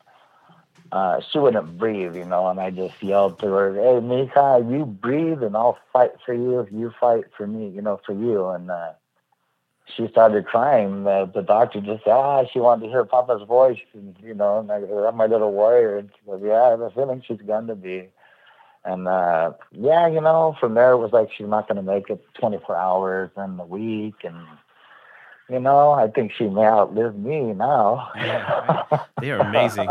uh, 0.92 1.20
she 1.30 1.38
wouldn't 1.38 1.78
breathe, 1.78 2.14
you 2.14 2.24
know, 2.24 2.48
and 2.48 2.60
I 2.60 2.70
just 2.70 3.02
yelled 3.02 3.38
to 3.40 3.46
her, 3.46 3.74
"Hey, 3.74 4.00
Mika, 4.00 4.64
you 4.68 4.84
breathe, 4.84 5.42
and 5.42 5.56
I'll 5.56 5.78
fight 5.92 6.12
for 6.24 6.34
you 6.34 6.60
if 6.60 6.70
you 6.72 6.92
fight 7.00 7.24
for 7.36 7.46
me, 7.46 7.68
you 7.68 7.82
know, 7.82 8.00
for 8.04 8.12
you." 8.12 8.48
And 8.48 8.70
uh, 8.70 8.92
she 9.96 10.08
started 10.08 10.46
crying. 10.46 11.04
The, 11.04 11.30
the 11.32 11.42
doctor 11.42 11.80
just 11.80 12.04
said, 12.04 12.12
"Ah, 12.12 12.44
she 12.52 12.60
wanted 12.60 12.86
to 12.86 12.90
hear 12.90 13.04
Papa's 13.04 13.46
voice," 13.46 13.80
and 13.92 14.16
you 14.22 14.34
know, 14.34 14.58
and 14.60 14.70
I 14.70 14.76
"I'm 14.76 15.16
my 15.16 15.26
little 15.26 15.52
warrior." 15.52 15.98
And 15.98 16.10
she 16.18 16.26
goes, 16.26 16.42
"Yeah, 16.44 16.62
I 16.62 16.70
have 16.70 16.80
a 16.80 16.90
feeling 16.90 17.22
she's 17.26 17.40
going 17.40 17.66
to 17.68 17.74
be." 17.74 18.08
And 18.84 19.08
uh, 19.08 19.52
yeah, 19.72 20.06
you 20.06 20.20
know, 20.20 20.56
from 20.60 20.74
there 20.74 20.92
it 20.92 20.98
was 20.98 21.12
like 21.12 21.30
she's 21.32 21.48
not 21.48 21.66
going 21.66 21.76
to 21.76 21.82
make 21.82 22.10
it 22.10 22.22
24 22.34 22.76
hours 22.76 23.30
in 23.36 23.56
the 23.56 23.64
week, 23.64 24.16
and 24.24 24.36
you 25.50 25.60
know, 25.60 25.90
I 25.90 26.08
think 26.08 26.32
she 26.36 26.44
may 26.48 26.64
outlive 26.64 27.16
me 27.16 27.52
now. 27.52 28.10
Yeah, 28.16 29.04
They 29.20 29.30
are 29.30 29.40
amazing. 29.40 29.88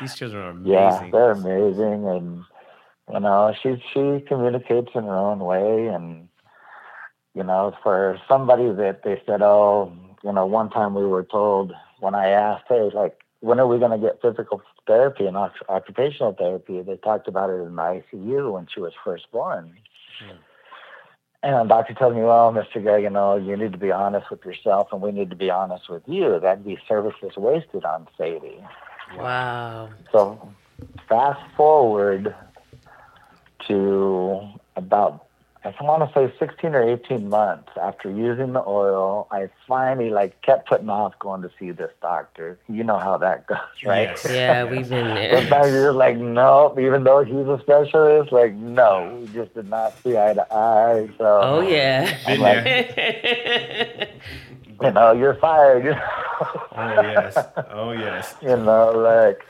These 0.00 0.14
children 0.14 0.42
are 0.42 0.50
amazing. 0.50 0.72
Yeah, 0.72 1.08
they're 1.12 1.32
amazing, 1.32 2.08
and 2.08 2.44
you 3.12 3.20
know, 3.20 3.54
she 3.62 3.82
she 3.92 4.24
communicates 4.26 4.90
in 4.94 5.04
her 5.04 5.16
own 5.16 5.40
way, 5.40 5.88
and 5.88 6.28
you 7.34 7.42
know, 7.42 7.74
for 7.82 8.20
somebody 8.28 8.70
that 8.72 9.02
they 9.04 9.20
said, 9.26 9.42
oh, 9.42 9.92
you 10.22 10.32
know, 10.32 10.46
one 10.46 10.70
time 10.70 10.94
we 10.94 11.06
were 11.06 11.24
told 11.24 11.72
when 12.00 12.14
I 12.14 12.28
asked, 12.28 12.64
hey, 12.68 12.90
like, 12.94 13.18
when 13.40 13.58
are 13.58 13.66
we 13.66 13.78
going 13.78 13.98
to 13.98 14.06
get 14.06 14.20
physical 14.20 14.62
therapy 14.86 15.26
and 15.26 15.36
occupational 15.36 16.32
therapy? 16.32 16.82
They 16.82 16.96
talked 16.96 17.28
about 17.28 17.50
it 17.50 17.54
in 17.54 17.74
the 17.74 18.02
ICU 18.12 18.52
when 18.52 18.68
she 18.72 18.80
was 18.80 18.92
first 19.04 19.30
born. 19.32 19.74
Hmm. 20.20 20.36
And 21.44 21.56
the 21.56 21.64
doctor 21.64 21.94
told 21.94 22.14
me, 22.14 22.22
well, 22.22 22.52
Mr. 22.52 22.84
Guy, 22.84 22.98
you 22.98 23.10
know, 23.10 23.36
you 23.36 23.56
need 23.56 23.72
to 23.72 23.78
be 23.78 23.90
honest 23.90 24.30
with 24.30 24.44
yourself, 24.44 24.92
and 24.92 25.02
we 25.02 25.10
need 25.10 25.30
to 25.30 25.36
be 25.36 25.50
honest 25.50 25.88
with 25.88 26.02
you. 26.06 26.38
That'd 26.38 26.64
be 26.64 26.78
services 26.86 27.36
wasted 27.36 27.84
on 27.84 28.06
Sadie. 28.16 28.64
Wow. 29.16 29.90
So 30.12 30.52
fast 31.08 31.40
forward 31.56 32.34
to 33.66 34.40
about 34.76 35.26
I 35.64 35.72
want 35.84 36.12
to 36.12 36.12
say 36.28 36.32
16 36.40 36.74
or 36.74 36.82
18 36.82 37.28
months 37.28 37.70
after 37.80 38.10
using 38.10 38.52
the 38.52 38.62
oil, 38.66 39.28
I 39.30 39.48
finally 39.68 40.10
like 40.10 40.42
kept 40.42 40.68
putting 40.68 40.88
off 40.90 41.16
going 41.20 41.42
to 41.42 41.50
see 41.58 41.70
this 41.70 41.92
doctor. 42.00 42.58
You 42.68 42.82
know 42.82 42.98
how 42.98 43.16
that 43.18 43.46
goes, 43.46 43.58
right? 43.86 44.08
Yes. 44.08 44.26
Yeah, 44.28 44.64
we've 44.64 44.88
been 44.88 45.06
there. 45.14 45.40
Sometimes 45.40 45.72
you're 45.72 45.92
like, 45.92 46.16
no, 46.16 46.74
even 46.80 47.04
though 47.04 47.22
he's 47.24 47.46
a 47.46 47.58
specialist, 47.62 48.32
like, 48.32 48.54
no, 48.54 49.18
we 49.20 49.26
just 49.32 49.54
did 49.54 49.68
not 49.70 49.94
see 50.02 50.16
eye 50.18 50.34
to 50.34 50.52
eye. 50.52 51.08
So, 51.18 51.40
Oh 51.42 51.60
yeah. 51.60 52.18
Been 52.26 52.40
like- 52.40 52.64
there. 52.64 54.08
you 54.82 54.90
know, 54.90 55.12
you're 55.12 55.34
fired. 55.34 55.96
Oh 56.74 57.02
yes. 57.02 57.36
Oh 57.70 57.92
yes. 57.92 58.34
you 58.42 58.56
know, 58.56 58.90
like, 58.90 59.40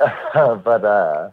but, 0.63 0.85
uh, 0.85 1.31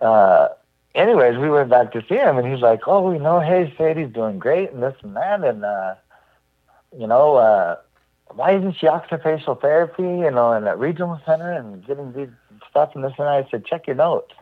uh, 0.00 0.48
anyways, 0.94 1.38
we 1.38 1.50
went 1.50 1.70
back 1.70 1.92
to 1.92 2.04
see 2.08 2.16
him 2.16 2.38
and 2.38 2.50
he's 2.50 2.62
like, 2.62 2.80
oh, 2.86 3.12
you 3.12 3.18
know, 3.18 3.40
hey, 3.40 3.72
Sadie's 3.76 4.12
doing 4.12 4.38
great 4.38 4.72
and 4.72 4.82
this 4.82 4.96
and 5.02 5.16
that. 5.16 5.44
And, 5.44 5.64
uh, 5.64 5.94
you 6.96 7.06
know, 7.06 7.36
uh, 7.36 7.76
why 8.34 8.56
isn't 8.56 8.76
she 8.78 8.88
occupational 8.88 9.56
therapy, 9.56 10.02
you 10.02 10.30
know, 10.30 10.52
in 10.52 10.64
that 10.64 10.78
regional 10.78 11.20
center 11.26 11.52
and 11.52 11.84
getting 11.86 12.12
these 12.12 12.28
stuff 12.70 12.90
and 12.94 13.04
this 13.04 13.12
and 13.18 13.26
that? 13.26 13.46
I 13.46 13.50
said, 13.50 13.64
check 13.64 13.86
your 13.86 13.96
notes. 13.96 14.32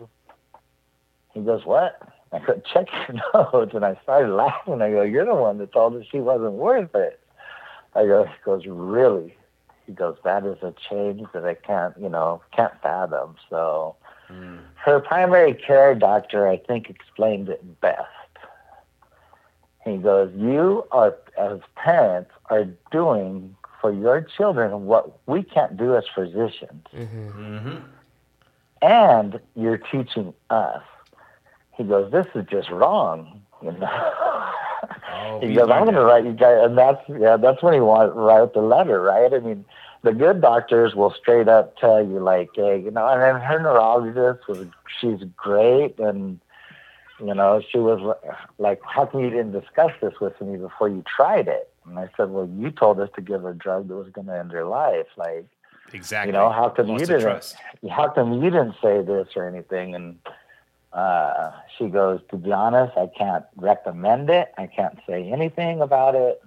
He 1.34 1.40
goes, 1.40 1.64
what? 1.64 2.00
I 2.32 2.44
said, 2.44 2.62
check 2.64 2.88
your 3.08 3.20
notes. 3.34 3.74
And 3.74 3.84
I 3.84 3.98
started 4.02 4.32
laughing. 4.34 4.82
I 4.82 4.90
go, 4.90 5.02
you're 5.02 5.24
the 5.24 5.34
one 5.34 5.58
that 5.58 5.72
told 5.72 5.94
her 5.94 6.04
she 6.10 6.18
wasn't 6.18 6.52
worth 6.52 6.94
it. 6.94 7.20
I 7.94 8.04
go, 8.04 8.24
he 8.24 8.32
goes, 8.44 8.64
really? 8.66 9.34
He 9.86 9.92
goes, 9.92 10.16
that 10.22 10.44
is 10.44 10.58
a 10.62 10.74
change 10.90 11.22
that 11.32 11.46
I 11.46 11.54
can't, 11.54 11.94
you 11.98 12.10
know, 12.10 12.42
can't 12.54 12.74
fathom. 12.82 13.36
So 13.48 13.96
her 14.74 15.00
primary 15.00 15.54
care 15.54 15.94
doctor, 15.94 16.48
I 16.48 16.56
think, 16.56 16.88
explained 16.90 17.48
it 17.48 17.80
best. 17.80 18.06
He 19.84 19.96
goes, 19.96 20.32
you 20.36 20.86
are, 20.92 21.16
as 21.38 21.60
parents, 21.76 22.30
are 22.50 22.64
doing 22.90 23.56
for 23.80 23.92
your 23.92 24.20
children 24.20 24.86
what 24.86 25.18
we 25.26 25.42
can't 25.42 25.76
do 25.76 25.96
as 25.96 26.04
physicians. 26.14 26.84
Mm-hmm. 26.94 27.76
And 28.82 29.40
you're 29.56 29.78
teaching 29.78 30.34
us. 30.50 30.82
He 31.76 31.84
goes, 31.84 32.10
this 32.12 32.26
is 32.34 32.44
just 32.50 32.70
wrong. 32.70 33.42
You 33.62 33.72
know? 33.72 33.88
Oh, 33.90 35.40
He 35.42 35.54
goes, 35.54 35.68
I'm 35.70 35.84
going 35.84 35.94
to 35.94 36.02
write 36.04 36.24
you 36.24 36.32
guys, 36.32 36.58
and 36.62 36.78
that's 36.78 37.00
yeah, 37.08 37.36
that's 37.36 37.62
when 37.62 37.74
he 37.74 37.80
want 37.80 38.14
write 38.14 38.54
the 38.54 38.60
letter, 38.60 39.00
right? 39.00 39.32
I 39.32 39.38
mean, 39.40 39.64
the 40.02 40.12
good 40.12 40.40
doctors 40.40 40.94
will 40.94 41.12
straight 41.12 41.48
up 41.48 41.76
tell 41.76 42.02
you, 42.04 42.20
like, 42.20 42.50
hey, 42.54 42.80
you 42.80 42.90
know, 42.90 43.06
and 43.08 43.20
then 43.20 43.40
her 43.40 43.58
neurologist 43.58 44.48
was, 44.48 44.66
she's 45.00 45.20
great, 45.36 45.98
and 45.98 46.40
you 47.20 47.34
know, 47.34 47.60
she 47.68 47.78
was 47.78 48.16
like, 48.58 48.80
"How 48.84 49.06
come 49.06 49.22
you 49.22 49.30
didn't 49.30 49.52
discuss 49.52 49.90
this 50.00 50.14
with 50.20 50.40
me 50.40 50.56
before 50.56 50.88
you 50.88 51.02
tried 51.16 51.48
it?" 51.48 51.68
And 51.84 51.98
I 51.98 52.08
said, 52.16 52.30
"Well, 52.30 52.48
you 52.56 52.70
told 52.70 53.00
us 53.00 53.10
to 53.16 53.20
give 53.20 53.42
her 53.42 53.50
a 53.50 53.56
drug 53.56 53.88
that 53.88 53.96
was 53.96 54.08
going 54.10 54.28
to 54.28 54.38
end 54.38 54.52
her 54.52 54.64
life. 54.64 55.06
Like, 55.16 55.46
exactly. 55.92 56.28
You 56.28 56.38
know, 56.38 56.50
how 56.50 56.68
come 56.68 56.88
you 56.88 56.98
didn't? 56.98 57.22
Trust. 57.22 57.56
How 57.90 58.08
come 58.08 58.34
you 58.34 58.50
didn't 58.50 58.76
say 58.80 59.02
this 59.02 59.28
or 59.34 59.48
anything?" 59.48 59.96
And 59.96 60.18
uh, 60.92 61.50
she 61.76 61.88
goes, 61.88 62.20
"To 62.30 62.36
be 62.36 62.52
honest, 62.52 62.96
I 62.96 63.08
can't 63.18 63.44
recommend 63.56 64.30
it. 64.30 64.52
I 64.56 64.68
can't 64.68 64.98
say 65.04 65.28
anything 65.28 65.80
about 65.80 66.14
it 66.14 66.40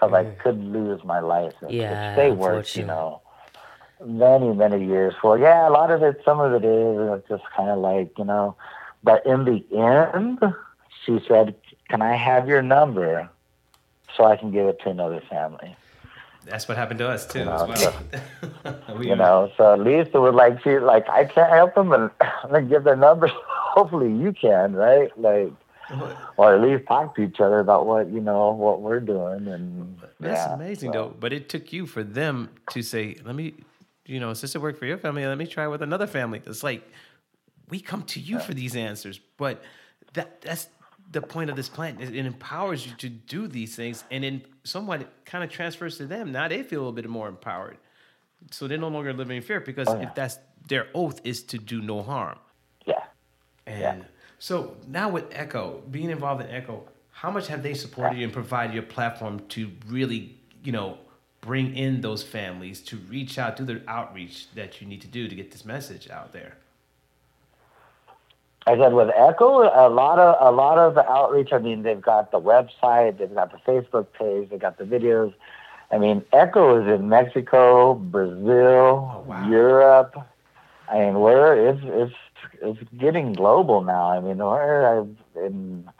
because 0.00 0.14
I 0.14 0.24
could 0.42 0.62
lose 0.62 1.04
my 1.04 1.20
license. 1.20 1.70
Yeah, 1.70 2.10
Which 2.10 2.16
they 2.16 2.30
worked, 2.30 2.76
you 2.76 2.86
know." 2.86 3.22
Many, 4.02 4.54
many 4.54 4.86
years 4.86 5.12
for. 5.20 5.38
Yeah, 5.38 5.68
a 5.68 5.70
lot 5.70 5.90
of 5.90 6.02
it, 6.02 6.22
some 6.24 6.40
of 6.40 6.54
it 6.54 6.64
is 6.64 6.98
uh, 6.98 7.20
just 7.28 7.44
kind 7.54 7.68
of 7.68 7.80
like, 7.80 8.10
you 8.16 8.24
know, 8.24 8.56
but 9.02 9.24
in 9.26 9.44
the 9.44 9.62
end, 9.76 10.40
she 11.04 11.20
said, 11.28 11.54
Can 11.90 12.00
I 12.00 12.16
have 12.16 12.48
your 12.48 12.62
number 12.62 13.28
so 14.16 14.24
I 14.24 14.36
can 14.36 14.52
give 14.52 14.66
it 14.66 14.80
to 14.84 14.88
another 14.90 15.22
family? 15.28 15.76
That's 16.46 16.66
what 16.66 16.78
happened 16.78 16.98
to 17.00 17.08
us 17.08 17.26
too, 17.26 17.40
you 17.40 17.44
know, 17.44 17.70
as 17.70 17.82
well. 17.82 17.94
So, 18.86 19.00
you 19.02 19.14
know, 19.14 19.52
so 19.56 19.74
at 19.74 19.80
least 19.80 20.10
it 20.14 20.18
was 20.18 20.34
like 20.34 20.62
she 20.62 20.78
like 20.78 21.06
I 21.08 21.24
can't 21.26 21.52
help 21.52 21.74
them 21.74 21.92
and 21.92 22.10
I'm 22.20 22.50
gonna 22.50 22.62
give 22.62 22.84
their 22.84 22.96
number. 22.96 23.28
Hopefully 23.48 24.10
you 24.10 24.32
can, 24.32 24.72
right? 24.72 25.16
Like 25.18 25.52
or 26.36 26.54
at 26.54 26.60
least 26.60 26.86
talk 26.86 27.14
to 27.16 27.22
each 27.22 27.40
other 27.40 27.58
about 27.58 27.86
what 27.86 28.08
you 28.10 28.20
know 28.20 28.52
what 28.52 28.80
we're 28.80 29.00
doing 29.00 29.46
and 29.48 29.98
that's 30.20 30.40
yeah, 30.46 30.54
amazing 30.54 30.92
so. 30.92 30.98
though 30.98 31.16
but 31.18 31.32
it 31.32 31.48
took 31.48 31.72
you 31.72 31.86
for 31.86 32.02
them 32.04 32.48
to 32.70 32.82
say 32.82 33.16
let 33.24 33.34
me 33.34 33.54
you 34.06 34.20
know 34.20 34.32
since 34.34 34.54
it 34.54 34.60
worked 34.60 34.78
for 34.78 34.86
your 34.86 34.98
family 34.98 35.24
let 35.26 35.38
me 35.38 35.46
try 35.46 35.66
with 35.66 35.82
another 35.82 36.06
family 36.06 36.40
it's 36.46 36.62
like 36.62 36.88
we 37.68 37.80
come 37.80 38.02
to 38.02 38.20
you 38.20 38.38
for 38.40 38.54
these 38.54 38.76
answers 38.76 39.20
but 39.36 39.62
that 40.14 40.40
that's 40.40 40.68
the 41.12 41.20
point 41.22 41.50
of 41.50 41.56
this 41.56 41.68
plan 41.68 41.96
it, 42.00 42.14
it 42.14 42.26
empowers 42.26 42.86
you 42.86 42.92
to 42.96 43.08
do 43.08 43.48
these 43.48 43.74
things 43.74 44.04
and 44.10 44.22
then 44.24 44.42
somewhat 44.64 45.00
it 45.02 45.08
kind 45.24 45.42
of 45.42 45.50
transfers 45.50 45.96
to 45.98 46.06
them 46.06 46.30
now 46.32 46.46
they 46.48 46.62
feel 46.62 46.78
a 46.78 46.82
little 46.82 46.92
bit 46.92 47.08
more 47.08 47.28
empowered 47.28 47.78
so 48.50 48.66
they're 48.68 48.78
no 48.78 48.88
longer 48.88 49.12
living 49.12 49.36
in 49.36 49.42
fear 49.42 49.60
because 49.60 49.88
Oh, 49.88 49.96
yeah. 50.00 50.08
if 50.08 50.14
that's 50.14 50.38
their 50.68 50.86
oath 50.94 51.20
is 51.24 51.42
to 51.44 51.58
do 51.58 51.80
no 51.82 52.02
harm 52.02 52.38
yeah. 52.86 52.94
and 53.66 53.80
Yeah. 54.02 54.08
So 54.40 54.76
now 54.88 55.10
with 55.10 55.26
Echo, 55.32 55.82
being 55.90 56.08
involved 56.08 56.42
in 56.42 56.50
Echo, 56.50 56.84
how 57.12 57.30
much 57.30 57.46
have 57.48 57.62
they 57.62 57.74
supported 57.74 58.16
you 58.16 58.24
and 58.24 58.32
provided 58.32 58.72
your 58.72 58.82
platform 58.82 59.40
to 59.50 59.70
really, 59.86 60.34
you 60.64 60.72
know, 60.72 60.96
bring 61.42 61.76
in 61.76 62.00
those 62.00 62.22
families 62.22 62.80
to 62.80 62.96
reach 62.96 63.38
out, 63.38 63.56
do 63.56 63.66
the 63.66 63.82
outreach 63.86 64.50
that 64.54 64.80
you 64.80 64.86
need 64.86 65.02
to 65.02 65.06
do 65.06 65.28
to 65.28 65.34
get 65.34 65.50
this 65.50 65.66
message 65.66 66.08
out 66.08 66.32
there? 66.32 66.56
I 68.66 68.78
said 68.78 68.94
with 68.94 69.10
Echo, 69.14 69.62
a 69.62 69.88
lot 69.90 70.18
of 70.18 70.36
a 70.40 70.50
lot 70.56 70.78
of 70.78 70.94
the 70.94 71.06
outreach. 71.06 71.52
I 71.52 71.58
mean, 71.58 71.82
they've 71.82 72.00
got 72.00 72.30
the 72.30 72.40
website, 72.40 73.18
they've 73.18 73.34
got 73.34 73.52
the 73.52 73.58
Facebook 73.70 74.06
page, 74.18 74.48
they 74.48 74.56
got 74.56 74.78
the 74.78 74.84
videos. 74.84 75.34
I 75.90 75.98
mean, 75.98 76.24
Echo 76.32 76.80
is 76.80 76.88
in 76.88 77.10
Mexico, 77.10 77.94
Brazil, 77.94 79.12
oh, 79.14 79.24
wow. 79.26 79.50
Europe. 79.50 80.16
I 80.90 81.00
mean, 81.00 81.20
we're 81.20 81.68
it's 81.68 81.80
it's 81.84 82.14
it's 82.62 82.80
getting 82.98 83.32
global 83.32 83.82
now. 83.82 84.10
I 84.10 84.20
mean, 84.20 84.38
we're 84.38 85.06
in. 85.36 85.90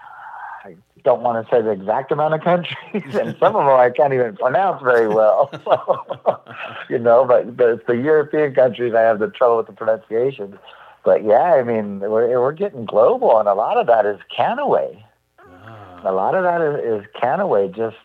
I 0.64 0.76
don't 1.05 1.22
want 1.22 1.46
to 1.46 1.55
say 1.55 1.62
the 1.62 1.70
exact 1.70 2.12
amount 2.12 2.35
of 2.35 2.42
countries, 2.42 2.76
and 3.14 3.37
some 3.38 3.57
of 3.57 3.64
them 3.64 3.81
I 3.81 3.90
can't 3.90 4.12
even 4.12 4.37
pronounce 4.37 4.83
very 4.83 5.09
well. 5.09 5.50
you 6.88 6.98
know, 6.98 7.24
but 7.24 7.57
but 7.57 7.68
it's 7.68 7.87
the 7.87 7.96
European 7.96 8.55
countries 8.55 8.94
I 8.94 9.00
have 9.00 9.18
the 9.18 9.29
trouble 9.29 9.59
with 9.59 9.66
the 9.66 9.72
pronunciation. 9.72 10.59
But 11.05 11.24
yeah, 11.24 11.55
I 11.55 11.62
mean, 11.62 12.00
we're 12.00 12.40
we're 12.40 12.53
getting 12.53 12.85
global, 12.85 13.38
and 13.38 13.48
a 13.48 13.55
lot 13.55 13.79
of 13.79 13.87
that 13.87 14.05
is 14.05 14.18
Kannaway. 14.37 15.03
Ah. 15.38 16.00
A 16.05 16.12
lot 16.12 16.35
of 16.35 16.44
that 16.44 16.61
is, 16.61 17.03
is 17.03 17.11
Kannaway. 17.20 17.74
Just 17.74 17.96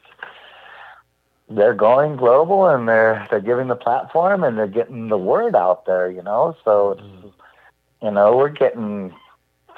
they're 1.50 1.74
going 1.74 2.16
global, 2.16 2.68
and 2.68 2.88
they're 2.88 3.28
they're 3.30 3.42
giving 3.42 3.68
the 3.68 3.76
platform, 3.76 4.44
and 4.44 4.58
they're 4.58 4.68
getting 4.68 5.10
the 5.10 5.18
word 5.18 5.56
out 5.56 5.86
there. 5.86 6.10
You 6.10 6.24
know, 6.24 6.56
so 6.64 6.92
it's, 6.92 7.25
you 8.06 8.12
know 8.12 8.38
we're 8.38 8.50
getting 8.50 9.14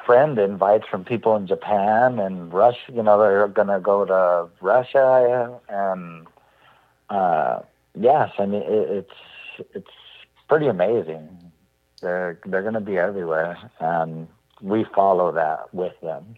friend 0.05 0.39
invites 0.39 0.85
from 0.89 1.03
people 1.03 1.35
in 1.35 1.47
Japan 1.47 2.19
and 2.19 2.51
Russia. 2.53 2.91
You 2.93 3.03
know, 3.03 3.19
they're 3.19 3.47
going 3.47 3.67
to 3.67 3.79
go 3.79 4.05
to 4.05 4.49
Russia, 4.61 5.59
and 5.69 6.27
uh, 7.09 7.59
yes, 7.93 8.31
I 8.39 8.45
mean 8.45 8.63
it, 8.63 8.89
it's 8.99 9.69
it's 9.73 9.95
pretty 10.49 10.67
amazing. 10.67 11.51
They're 12.01 12.39
they're 12.45 12.61
going 12.61 12.73
to 12.73 12.81
be 12.81 12.97
everywhere, 12.97 13.57
and 13.79 14.27
we 14.61 14.85
follow 14.95 15.31
that 15.31 15.73
with 15.73 15.99
them. 16.01 16.35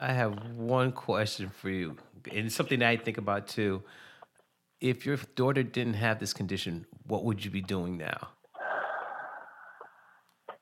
I 0.00 0.12
have 0.12 0.32
one 0.56 0.92
question 0.92 1.50
for 1.50 1.70
you, 1.70 1.96
and 2.30 2.46
it's 2.46 2.54
something 2.54 2.82
I 2.82 2.96
think 2.96 3.18
about 3.18 3.46
too. 3.46 3.82
If 4.80 5.06
your 5.06 5.16
daughter 5.34 5.62
didn't 5.62 5.94
have 5.94 6.18
this 6.18 6.34
condition, 6.34 6.86
what 7.06 7.24
would 7.24 7.44
you 7.44 7.50
be 7.50 7.62
doing 7.62 7.96
now? 7.96 8.28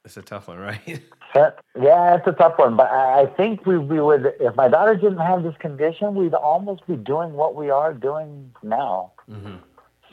It's 0.05 0.17
a 0.17 0.23
tough 0.23 0.49
one, 0.49 0.59
right? 0.71 1.01
Yeah, 1.35 2.14
it's 2.17 2.27
a 2.27 2.33
tough 2.33 2.59
one, 2.59 2.77
but 2.77 2.90
I, 2.90 3.27
think 3.37 3.67
we, 3.67 3.79
we 3.79 4.01
would 4.01 4.35
if 4.38 4.55
my 4.55 4.69
daughter 4.69 4.95
didn't 4.95 5.19
have 5.19 5.43
this 5.43 5.57
condition, 5.59 6.14
we'd 6.14 6.35
almost 6.35 6.87
be 6.87 6.95
doing 6.97 7.33
what 7.33 7.55
we 7.55 7.71
are 7.71 7.93
doing 7.93 8.55
now. 8.62 9.12
mm-hmm. 9.29 9.57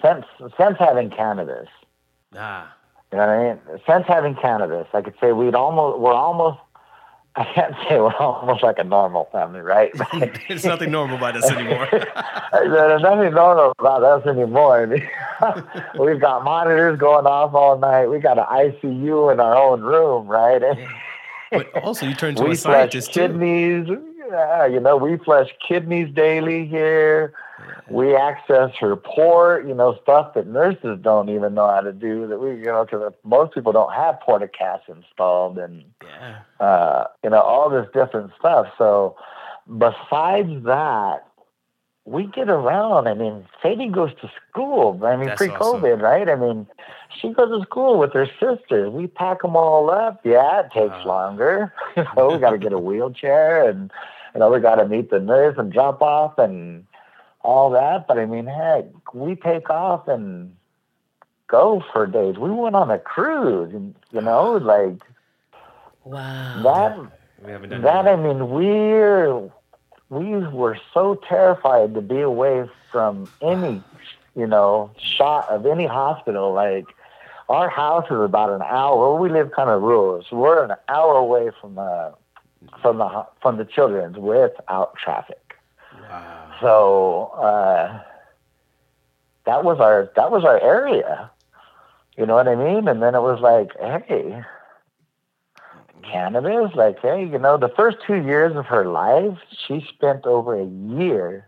Since 0.04 0.26
since 0.58 0.78
having 0.80 1.12
cannabis, 1.12 1.68
Ah, 2.36 2.76
you 3.12 3.20
know 3.20 3.28
what 3.28 3.34
I 3.34 3.50
mean? 3.50 3.60
Since 3.88 4.06
having 4.08 4.36
cannabis, 4.36 4.88
I 4.94 5.02
could 5.02 5.14
say 5.22 5.32
we'd 5.32 5.54
almost 5.54 6.00
we're 6.00 6.14
almost 6.14 6.58
I 7.36 7.46
can't 7.46 7.74
say 7.88 7.98
we're 8.00 8.14
almost 8.16 8.62
like 8.62 8.78
a 8.78 8.84
normal 8.84 9.30
family, 9.32 9.62
right? 9.62 9.92
there's 10.50 10.66
nothing 10.66 10.92
normal 10.92 11.16
about 11.18 11.38
us 11.38 11.50
anymore. 11.50 11.88
There's 12.52 13.02
nothing 13.02 13.34
normal 13.34 13.72
about 13.80 14.04
us 14.04 14.28
anymore. 14.28 14.84
I 14.84 14.86
mean, 14.86 15.08
We've 16.00 16.20
got 16.20 16.44
monitors 16.44 17.00
going 17.00 17.26
off 17.26 17.54
all 17.54 17.78
night. 17.78 18.08
We 18.08 18.20
got 18.20 18.38
an 18.38 18.46
ICU 18.46 19.32
in 19.32 19.40
our 19.40 19.56
own 19.56 19.82
room, 19.82 20.28
right? 20.28 20.62
but 21.52 21.74
also, 21.78 22.06
you 22.06 22.16
turn 22.16 22.36
to 22.36 22.44
we 22.44 22.52
a 22.52 22.56
scientist 22.56 23.14
too. 23.14 24.11
Yeah, 24.30 24.66
you 24.66 24.80
know, 24.80 24.98
we 24.98 25.18
flush 25.18 25.50
kidneys 25.68 26.14
daily 26.14 26.66
here. 26.68 27.34
We 27.90 28.16
access 28.16 28.72
her 28.80 28.96
port, 28.96 29.68
you 29.68 29.74
know, 29.74 29.98
stuff 30.02 30.34
that 30.34 30.48
nurses 30.48 31.00
don't 31.02 31.30
even 31.30 31.54
know 31.54 31.68
how 31.68 31.82
to 31.82 31.92
do. 31.92 32.28
That 32.28 32.40
we, 32.40 32.52
you 32.52 32.66
know, 32.66 32.86
because 32.86 33.14
most 33.24 33.54
people 33.54 33.72
don't 33.72 33.94
have 33.94 34.20
Port-a-Caths 34.22 34.88
installed, 34.88 35.58
and 35.58 35.84
Yeah. 36.04 36.66
uh, 36.66 37.08
you 37.24 37.30
know, 37.30 37.42
all 37.42 37.70
this 37.70 37.88
different 37.94 38.32
stuff. 38.40 38.68
So, 38.78 39.16
besides 39.78 40.64
that, 40.66 41.28
we 42.12 42.26
get 42.28 42.50
around. 42.50 43.08
I 43.08 43.14
mean, 43.14 43.46
Sadie 43.62 43.88
goes 43.88 44.12
to 44.22 44.30
school. 44.50 45.00
I 45.06 45.16
mean, 45.16 45.28
That's 45.28 45.38
pre-COVID, 45.38 46.02
right? 46.02 46.28
I 46.28 46.36
mean, 46.36 46.68
she 47.20 47.30
goes 47.30 47.50
to 47.58 47.66
school 47.66 47.98
with 47.98 48.12
her 48.14 48.28
sisters. 48.40 48.92
We 48.92 49.08
pack 49.08 49.42
them 49.42 49.56
all 49.56 49.90
up. 49.90 50.20
Yeah, 50.26 50.60
it 50.60 50.72
takes 50.74 50.92
Wow. 51.06 51.08
longer. 51.08 51.74
you 51.96 52.04
know, 52.18 52.32
we 52.32 52.40
got 52.40 52.52
to 52.52 52.58
get 52.58 52.74
a 52.74 52.80
wheelchair, 52.90 53.68
and 53.70 53.92
you 54.34 54.40
know, 54.40 54.52
we 54.52 54.60
got 54.60 54.76
to 54.76 54.88
meet 54.88 55.10
the 55.10 55.20
nurse 55.20 55.56
and 55.58 55.72
drop 55.72 56.02
off 56.02 56.38
and 56.38 56.86
all 57.44 57.70
that. 57.72 58.08
But 58.08 58.20
I 58.20 58.26
mean, 58.26 58.46
heck, 58.46 58.86
we 59.14 59.36
take 59.36 59.70
off 59.70 60.08
and 60.10 60.56
go 61.48 61.82
for 61.94 62.06
days. 62.08 62.38
We 62.38 62.52
went 62.52 62.76
on 62.76 62.92
a 62.92 63.00
cruise, 63.00 63.74
and 63.74 63.96
you 64.12 64.22
know, 64.22 64.52
like 64.54 65.02
Wow. 66.04 66.64
that. 66.64 67.46
We 67.46 67.52
haven't 67.52 67.70
done 67.70 67.82
That 67.84 68.04
that. 68.04 68.12
I 68.12 68.16
mean, 68.18 68.50
we're 68.50 69.50
we 70.12 70.46
were 70.48 70.78
so 70.94 71.16
terrified 71.28 71.94
to 71.94 72.02
be 72.02 72.20
away 72.20 72.70
from 72.92 73.32
any, 73.42 73.82
you 74.36 74.46
know, 74.46 74.92
shot 75.00 75.48
of 75.50 75.66
any 75.66 75.88
hospital. 75.88 76.52
Like 76.52 76.86
our 77.48 77.70
house 77.70 78.06
is 78.12 78.20
about 78.20 78.50
an 78.50 78.62
hour. 78.62 79.16
We 79.16 79.30
live 79.30 79.52
kind 79.56 79.70
of 79.70 79.82
rural, 79.82 80.24
so 80.30 80.36
we're 80.36 80.66
an 80.66 80.76
hour 80.90 81.16
away 81.16 81.52
from 81.62 81.76
the 81.76 82.14
from 82.82 82.98
the 82.98 83.26
from 83.42 83.56
the 83.56 83.64
children's 83.64 84.18
without 84.18 84.96
traffic. 84.98 85.56
Wow. 86.10 86.58
So 86.60 87.24
uh, 87.42 88.02
that 89.46 89.64
was 89.64 89.80
our 89.80 90.12
that 90.18 90.30
was 90.30 90.44
our 90.44 90.60
area. 90.60 91.32
You 92.18 92.26
know 92.26 92.36
what 92.36 92.50
I 92.50 92.56
mean? 92.56 92.90
And 92.90 93.02
then 93.02 93.16
it 93.16 93.22
was 93.22 93.40
like, 93.40 93.72
hey, 93.80 94.44
cannabis. 96.02 96.76
Like, 96.76 97.00
hey, 97.02 97.26
you 97.26 97.38
know, 97.40 97.58
the 97.58 97.72
first 97.76 97.98
two 98.06 98.16
years 98.16 98.56
of 98.56 98.66
her 98.66 98.86
life, 98.86 99.38
she 99.68 99.86
spent 99.94 100.26
over 100.26 100.60
a 100.60 100.66
year 100.66 101.48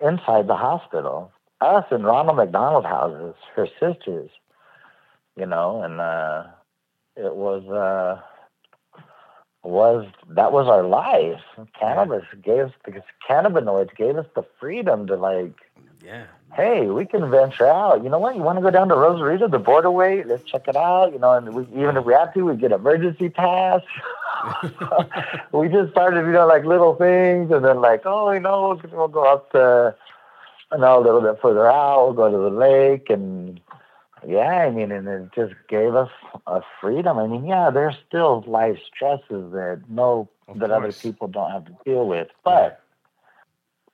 inside 0.00 0.46
the 0.46 0.56
hospital. 0.56 1.32
Us 1.60 1.84
in 1.90 2.02
Ronald 2.02 2.36
McDonald 2.36 2.84
houses, 2.84 3.34
her 3.54 3.66
sisters. 3.80 4.30
You 5.36 5.46
know, 5.46 5.82
and 5.82 6.00
uh, 6.00 6.44
it 7.16 7.34
was 7.34 7.64
uh, 7.68 8.20
was 9.64 10.06
that 10.28 10.52
was 10.52 10.68
our 10.68 10.84
life. 10.84 11.40
Cannabis 11.78 12.24
gave 12.42 12.66
us 12.66 12.72
because 12.84 13.02
cannabinoids 13.28 13.96
gave 13.96 14.16
us 14.16 14.26
the 14.36 14.44
freedom 14.60 15.06
to 15.06 15.16
like 15.16 15.54
Yeah. 16.04 16.26
Hey, 16.54 16.86
we 16.86 17.04
can 17.04 17.30
venture 17.30 17.66
out. 17.66 18.02
You 18.02 18.10
know 18.10 18.18
what? 18.18 18.36
You 18.36 18.42
want 18.42 18.58
to 18.58 18.62
go 18.62 18.70
down 18.70 18.88
to 18.88 18.94
Rosarito, 18.94 19.48
the 19.48 19.58
border 19.58 19.90
way? 19.90 20.22
Let's 20.24 20.44
check 20.44 20.68
it 20.68 20.76
out. 20.76 21.12
You 21.12 21.18
know, 21.18 21.32
and 21.32 21.54
we, 21.54 21.62
even 21.80 21.96
if 21.96 22.04
we 22.04 22.12
have 22.12 22.32
to, 22.34 22.42
we 22.42 22.56
get 22.56 22.72
emergency 22.72 23.28
pass. 23.28 23.82
we 25.52 25.68
just 25.68 25.90
started, 25.92 26.26
you 26.26 26.32
know, 26.32 26.46
like 26.46 26.64
little 26.64 26.94
things, 26.94 27.50
and 27.50 27.64
then 27.64 27.80
like, 27.80 28.02
oh, 28.04 28.30
you 28.30 28.40
know, 28.40 28.80
we'll 28.92 29.08
go 29.08 29.24
up 29.24 29.50
to, 29.52 29.94
you 30.72 30.78
know, 30.78 30.98
a 30.98 31.02
little 31.02 31.20
bit 31.20 31.40
further 31.40 31.66
out. 31.66 32.06
We'll 32.06 32.14
go 32.14 32.30
to 32.30 32.50
the 32.50 32.56
lake, 32.56 33.10
and 33.10 33.60
yeah, 34.26 34.66
I 34.66 34.70
mean, 34.70 34.92
and 34.92 35.06
it 35.06 35.30
just 35.34 35.54
gave 35.68 35.94
us 35.94 36.10
a 36.46 36.62
freedom. 36.80 37.18
I 37.18 37.26
mean, 37.26 37.44
yeah, 37.46 37.70
there's 37.70 37.96
still 38.06 38.44
life 38.46 38.78
stresses 38.94 39.52
that 39.52 39.82
no 39.88 40.28
Of 40.48 40.58
that 40.60 40.70
other 40.70 40.92
people 40.92 41.28
don't 41.28 41.50
have 41.50 41.64
to 41.66 41.76
deal 41.84 42.06
with, 42.06 42.28
but 42.42 42.80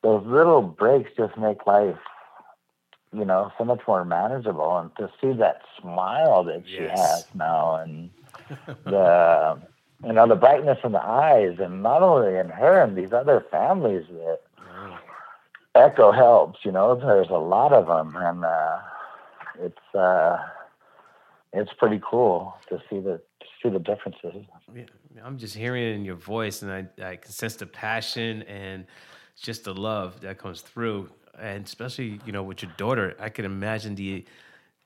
those 0.02 0.24
little 0.26 0.62
breaks 0.62 1.10
just 1.16 1.36
make 1.36 1.66
life, 1.66 1.98
you 3.12 3.24
know, 3.24 3.52
so 3.58 3.64
much 3.64 3.80
more 3.86 4.04
manageable. 4.04 4.76
And 4.78 4.94
to 4.96 5.10
see 5.20 5.32
that 5.38 5.62
smile 5.80 6.44
that 6.44 6.62
she 6.66 6.82
Yes. 6.84 6.98
has 6.98 7.24
now, 7.34 7.76
and 7.76 8.10
the 8.84 9.60
you 10.04 10.12
know 10.12 10.26
the 10.26 10.36
brightness 10.36 10.78
in 10.84 10.92
the 10.92 11.02
eyes, 11.04 11.58
and 11.58 11.82
not 11.82 12.02
only 12.02 12.38
in 12.38 12.48
her 12.48 12.80
and 12.82 12.96
these 12.96 13.12
other 13.12 13.44
families 13.50 14.06
that 14.08 14.40
Echo 15.74 16.10
helps. 16.12 16.64
You 16.64 16.72
know, 16.72 16.94
there's 16.96 17.30
a 17.30 17.38
lot 17.38 17.72
of 17.72 17.86
them, 17.86 18.16
and 18.16 18.44
uh, 18.44 18.78
it's 19.60 19.94
uh, 19.94 20.38
it's 21.52 21.72
pretty 21.74 22.00
cool 22.04 22.54
to 22.68 22.80
see 22.90 22.98
the 22.98 23.20
to 23.40 23.46
see 23.62 23.68
the 23.68 23.78
differences. 23.78 24.44
Yeah, 24.74 24.84
I'm 25.24 25.38
just 25.38 25.54
hearing 25.54 25.82
it 25.84 25.94
in 25.94 26.04
your 26.04 26.16
voice, 26.16 26.62
and 26.62 26.72
I, 26.72 26.86
I 27.02 27.16
can 27.16 27.30
sense 27.30 27.56
the 27.56 27.66
passion 27.66 28.42
and 28.42 28.86
just 29.40 29.64
the 29.64 29.74
love 29.74 30.20
that 30.20 30.38
comes 30.38 30.60
through. 30.60 31.08
And 31.38 31.64
especially, 31.66 32.20
you 32.24 32.32
know, 32.32 32.42
with 32.42 32.62
your 32.62 32.72
daughter, 32.76 33.16
I 33.18 33.28
can 33.28 33.44
imagine 33.44 33.94
the 33.94 34.24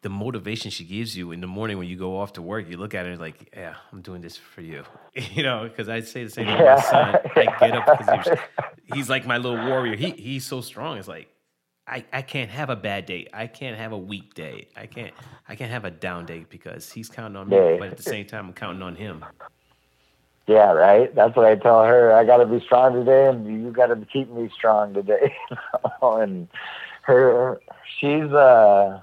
the 0.03 0.11
motivation 0.11 0.70
she 0.70 0.84
gives 0.84 1.16
you 1.16 1.32
in 1.32 1.40
the 1.40 1.47
morning 1.47 1.78
when 1.78 1.88
you 1.88 1.97
go 1.97 2.18
off 2.18 2.34
to 2.34 2.42
work. 2.42 2.68
You 2.68 2.76
look 2.76 2.95
at 2.95 3.07
her 3.07 3.16
like, 3.16 3.51
"Yeah, 3.57 3.74
I'm 3.92 4.03
doing 4.03 4.20
this 4.20 4.36
for 4.36 4.61
you," 4.61 4.84
you 5.14 5.42
know. 5.42 5.64
Because 5.64 5.88
I 5.88 6.01
say 6.01 6.24
the 6.24 6.30
same 6.30 6.47
thing 6.47 6.59
to 6.59 6.64
my 6.64 6.80
son. 6.80 7.16
I 7.36 7.45
get 7.59 7.72
up 7.72 7.99
because 7.99 8.26
he's, 8.26 8.38
he's 8.95 9.11
like 9.11 9.26
my 9.26 9.38
little 9.38 9.66
warrior. 9.66 9.97
He 9.97 10.11
he's 10.11 10.45
so 10.47 10.61
strong. 10.61 10.99
It's 10.99 11.09
like. 11.09 11.28
I, 11.86 12.03
I 12.14 12.22
can't 12.22 12.49
have 12.49 12.70
a 12.70 12.76
bad 12.76 13.05
day. 13.05 13.28
I 13.30 13.47
can't 13.47 13.76
have 13.76 13.92
a 13.92 13.99
weak 13.99 14.32
day. 14.32 14.68
I 14.74 14.86
can't 14.86 15.12
I 15.47 15.55
can't 15.55 15.70
have 15.70 15.84
a 15.84 15.90
down 15.90 16.24
day 16.24 16.47
because 16.49 16.90
he's 16.90 17.11
counting 17.11 17.36
on 17.36 17.47
me, 17.47 17.59
but 17.78 17.88
at 17.88 17.99
the 17.99 18.03
same 18.03 18.24
time 18.24 18.47
I'm 18.47 18.53
counting 18.55 18.80
on 18.82 18.97
him. 18.97 19.22
Yeah, 20.47 20.72
right. 20.72 21.14
That's 21.14 21.34
what 21.36 21.47
I 21.47 21.55
tell 21.55 21.84
her. 21.84 22.12
I 22.12 22.24
got 22.24 22.38
to 22.38 22.47
be 22.47 22.61
strong 22.61 22.92
today, 22.92 23.28
and 23.28 23.47
you 23.47 23.70
got 23.72 23.86
to 23.86 23.97
keep 24.12 24.30
me 24.30 24.51
strong 24.55 24.92
today. 24.92 25.34
and 26.03 26.49
her, 27.03 27.61
she's 27.99 28.30
uh, 28.30 29.01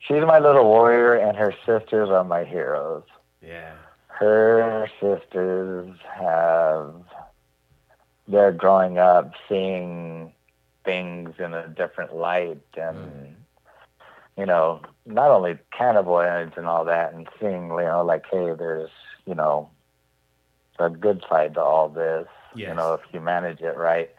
she's 0.00 0.22
my 0.22 0.38
little 0.38 0.64
warrior, 0.64 1.14
and 1.14 1.36
her 1.36 1.54
sisters 1.64 2.10
are 2.10 2.24
my 2.24 2.44
heroes. 2.44 3.04
Yeah. 3.40 3.72
Her 4.08 4.90
sisters 5.00 5.96
have, 6.14 6.94
they're 8.28 8.52
growing 8.52 8.98
up 8.98 9.32
seeing 9.48 10.34
things 10.84 11.34
in 11.38 11.54
a 11.54 11.68
different 11.68 12.14
light, 12.14 12.60
and 12.76 13.34
you 14.36 14.46
know, 14.46 14.80
not 15.06 15.30
only 15.30 15.58
cannabinoids 15.78 16.56
and 16.56 16.66
all 16.66 16.84
that, 16.84 17.12
and 17.12 17.28
seeing, 17.38 17.68
you 17.68 17.76
know, 17.76 18.04
like, 18.04 18.24
hey, 18.30 18.54
there's, 18.58 18.90
you 19.26 19.34
know, 19.34 19.68
a 20.80 20.90
good 20.90 21.24
side 21.28 21.54
to 21.54 21.60
all 21.62 21.88
this, 21.88 22.26
you 22.68 22.74
know, 22.74 22.94
if 22.94 23.00
you 23.12 23.20
manage 23.20 23.60
it 23.60 23.76
right. 23.76 24.10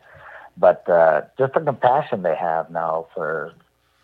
But 0.58 0.88
uh, 0.90 1.22
just 1.38 1.54
the 1.54 1.62
compassion 1.62 2.24
they 2.24 2.36
have 2.36 2.70
now 2.70 3.08
for 3.14 3.54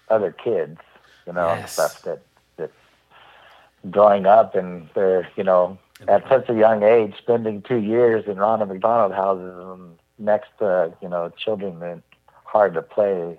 other 0.09 0.31
kids, 0.31 0.79
you 1.25 1.33
know, 1.33 1.49
and 1.49 1.69
stuff 1.69 2.01
that 2.03 2.21
that 2.57 2.71
growing 3.91 4.25
up 4.25 4.55
and 4.55 4.89
they're, 4.95 5.27
you 5.35 5.43
know, 5.43 5.77
at 6.07 6.27
such 6.29 6.47
a 6.49 6.53
young 6.53 6.83
age, 6.83 7.15
spending 7.17 7.61
two 7.61 7.77
years 7.77 8.25
in 8.27 8.37
Ronald 8.37 8.69
McDonald 8.69 9.13
houses 9.13 9.53
and 9.57 9.97
next 10.17 10.49
to, 10.59 10.93
you 11.01 11.09
know, 11.09 11.31
children 11.37 11.79
that 11.79 12.01
hard 12.45 12.73
to 12.75 12.81
play. 12.81 13.37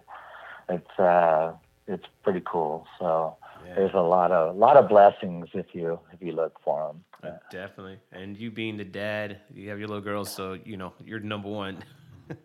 It's 0.69 0.99
uh, 0.99 1.53
it's 1.87 2.07
pretty 2.23 2.43
cool. 2.45 2.87
So. 2.99 3.38
There's 3.77 3.95
a 3.95 4.01
lot 4.01 4.31
of 4.33 4.55
a 4.55 4.59
lot 4.59 4.77
of 4.77 4.89
blessings 4.89 5.49
if 5.55 5.67
you 5.75 5.99
if 6.13 6.21
you 6.23 6.33
look 6.33 6.59
for 6.65 6.89
them. 6.89 7.05
Uh, 7.23 7.37
Definitely. 7.51 7.99
And 8.13 8.37
you 8.37 8.51
being 8.51 8.77
the 8.77 8.85
dad, 8.85 9.39
you 9.53 9.69
have 9.71 9.79
your 9.79 9.89
little 9.89 10.03
girls, 10.03 10.31
so 10.31 10.59
you 10.65 10.77
know 10.77 10.93
you're 11.05 11.21
number 11.21 11.49
one. 11.49 11.83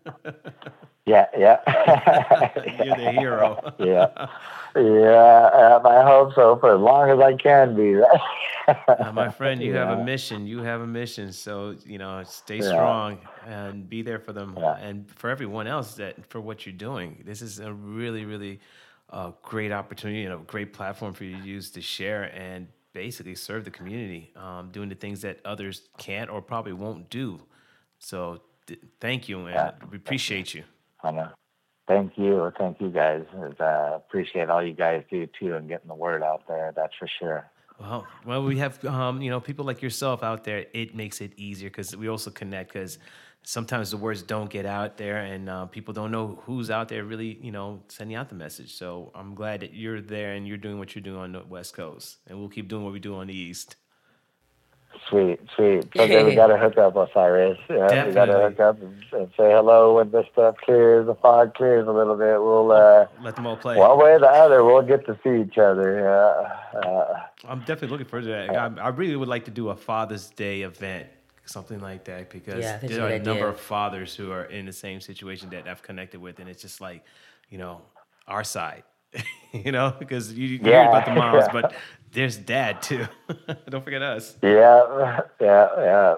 Yeah, 1.05 1.25
yeah. 1.37 1.59
you're 2.85 2.95
the 2.95 3.11
hero. 3.11 3.59
yeah, 3.79 4.07
yeah. 4.73 5.75
Um, 5.75 5.85
I 5.85 6.01
hope 6.01 6.33
so 6.33 6.55
for 6.57 6.73
as 6.75 6.79
long 6.79 7.09
as 7.09 7.19
I 7.19 7.35
can 7.35 7.75
be. 7.75 8.01
Uh, 8.01 9.11
my 9.11 9.27
friend, 9.27 9.61
you 9.61 9.73
have 9.73 9.99
a 9.99 10.01
mission. 10.01 10.47
You 10.47 10.59
have 10.59 10.79
a 10.79 10.87
mission. 10.87 11.33
So 11.33 11.75
you 11.85 11.97
know, 11.97 12.23
stay 12.23 12.59
Yeah. 12.59 12.69
strong 12.69 13.17
and 13.45 13.89
be 13.89 14.01
there 14.01 14.19
for 14.19 14.31
them, 14.31 14.55
Yeah. 14.57 14.77
and 14.77 15.09
for 15.11 15.29
everyone 15.29 15.67
else 15.67 15.95
that 15.95 16.25
for 16.29 16.39
what 16.39 16.65
you're 16.65 16.71
doing. 16.73 17.21
This 17.25 17.41
is 17.41 17.59
a 17.59 17.73
really, 17.73 18.23
really 18.23 18.61
uh, 19.13 19.31
great 19.43 19.71
opportunity 19.71 20.25
and 20.25 20.33
a 20.33 20.37
great 20.37 20.73
platform 20.73 21.13
for 21.13 21.23
you 21.23 21.37
to 21.37 21.43
use 21.43 21.69
to 21.71 21.81
share 21.81 22.23
and 22.35 22.67
basically 22.93 23.35
serve 23.35 23.63
the 23.63 23.71
community, 23.71 24.31
um, 24.35 24.69
doing 24.71 24.89
the 24.89 24.95
things 24.95 25.21
that 25.21 25.39
others 25.45 25.87
can't 25.97 26.29
or 26.29 26.41
probably 26.41 26.73
won't 26.73 27.09
do. 27.09 27.39
So 27.99 28.41
th- 28.65 28.79
thank 28.99 29.29
you, 29.29 29.45
and 29.45 29.55
Yeah. 29.55 29.71
we 29.89 29.97
appreciate 29.97 30.53
you. 30.53 30.63
I 31.03 31.11
know. 31.11 31.29
Thank 31.87 32.17
you, 32.17 32.51
thank 32.57 32.81
you 32.81 32.89
guys. 32.89 33.25
Uh, 33.59 33.93
appreciate 33.95 34.49
all 34.49 34.63
you 34.63 34.73
guys 34.73 35.03
do 35.11 35.27
too, 35.39 35.55
and 35.55 35.67
getting 35.67 35.87
the 35.87 35.95
word 35.95 36.23
out 36.23 36.47
there. 36.47 36.71
That's 36.75 36.95
for 36.95 37.07
sure. 37.19 37.51
Well, 37.79 38.07
well, 38.25 38.43
we 38.43 38.57
have 38.59 38.83
um, 38.85 39.21
you 39.21 39.29
know 39.29 39.39
people 39.39 39.65
like 39.65 39.81
yourself 39.81 40.23
out 40.23 40.43
there. 40.43 40.65
It 40.73 40.95
makes 40.95 41.21
it 41.21 41.33
easier 41.37 41.69
because 41.69 41.95
we 41.95 42.07
also 42.07 42.31
connect. 42.31 42.73
Because 42.73 42.99
sometimes 43.43 43.91
the 43.91 43.97
words 43.97 44.21
don't 44.21 44.49
get 44.49 44.65
out 44.65 44.97
there, 44.97 45.17
and 45.17 45.49
uh, 45.49 45.65
people 45.65 45.93
don't 45.93 46.11
know 46.11 46.39
who's 46.45 46.69
out 46.71 46.87
there 46.89 47.03
really, 47.03 47.37
you 47.41 47.51
know, 47.51 47.81
sending 47.87 48.15
out 48.15 48.29
the 48.29 48.35
message. 48.35 48.73
So 48.75 49.11
I'm 49.13 49.35
glad 49.35 49.59
that 49.61 49.73
you're 49.73 50.01
there 50.01 50.33
and 50.33 50.47
you're 50.47 50.57
doing 50.57 50.79
what 50.79 50.95
you're 50.95 51.03
doing 51.03 51.19
on 51.19 51.31
the 51.33 51.43
West 51.43 51.73
Coast, 51.75 52.17
and 52.27 52.39
we'll 52.39 52.49
keep 52.49 52.67
doing 52.67 52.83
what 52.83 52.93
we 52.93 52.99
do 52.99 53.15
on 53.15 53.27
the 53.27 53.35
East. 53.35 53.75
Sweet, 55.09 55.39
sweet. 55.55 55.85
Okay, 55.97 56.23
we 56.23 56.35
got 56.35 56.47
to 56.47 56.57
hook 56.57 56.77
up, 56.77 56.95
Osiris. 56.95 57.57
Yeah, 57.69 58.07
we 58.07 58.13
got 58.13 58.25
to 58.25 58.33
hook 58.33 58.59
up 58.59 58.81
and, 58.81 59.03
and 59.11 59.27
say 59.35 59.51
hello 59.51 59.95
when 59.95 60.11
this 60.11 60.25
stuff 60.31 60.55
clears, 60.63 61.07
the 61.07 61.15
fog 61.15 61.55
clears 61.55 61.87
a 61.87 61.91
little 61.91 62.15
bit. 62.15 62.39
We'll, 62.41 62.71
uh, 62.71 63.07
Let 63.21 63.35
them 63.35 63.47
all 63.47 63.57
play. 63.57 63.75
one 63.75 63.97
way 63.97 64.11
or 64.13 64.19
the 64.19 64.27
other, 64.27 64.63
we'll 64.63 64.81
get 64.83 65.05
to 65.07 65.17
see 65.23 65.41
each 65.41 65.57
other. 65.57 65.99
Yeah. 66.73 66.79
Uh, 66.79 67.19
I'm 67.45 67.59
definitely 67.61 67.89
looking 67.89 68.05
forward 68.07 68.25
to 68.25 68.29
that. 68.31 68.49
I, 68.79 68.85
I 68.85 68.87
really 68.89 69.15
would 69.15 69.27
like 69.27 69.45
to 69.45 69.51
do 69.51 69.69
a 69.69 69.75
Father's 69.75 70.29
Day 70.29 70.61
event, 70.61 71.07
something 71.45 71.79
like 71.79 72.05
that, 72.05 72.29
because 72.29 72.63
Yeah, 72.63 72.75
I 72.75 72.77
think 72.77 72.91
it's 72.91 72.97
there 72.97 73.05
are 73.05 73.13
a 73.13 73.19
good 73.19 73.25
number 73.25 73.47
of 73.47 73.59
fathers 73.59 74.15
who 74.15 74.31
are 74.31 74.45
in 74.45 74.65
the 74.65 74.73
same 74.73 75.01
situation 75.01 75.49
that 75.51 75.67
I've 75.67 75.81
connected 75.81 76.21
with, 76.21 76.39
and 76.39 76.49
it's 76.49 76.61
just 76.61 76.81
like, 76.81 77.03
you 77.49 77.57
know, 77.57 77.81
our 78.27 78.43
side, 78.43 78.83
you 79.51 79.71
know, 79.71 79.93
because 79.97 80.33
you, 80.33 80.47
you 80.47 80.59
hear 80.59 80.81
about 80.81 81.05
the 81.05 81.13
moms, 81.13 81.45
yeah. 81.47 81.61
but 81.61 81.73
there's 82.11 82.37
dad 82.37 82.81
too. 82.81 83.05
Don't 83.69 83.83
forget 83.83 84.01
us. 84.01 84.35
yeah, 84.41 85.19
yeah, 85.39 85.67
yeah. 85.77 86.15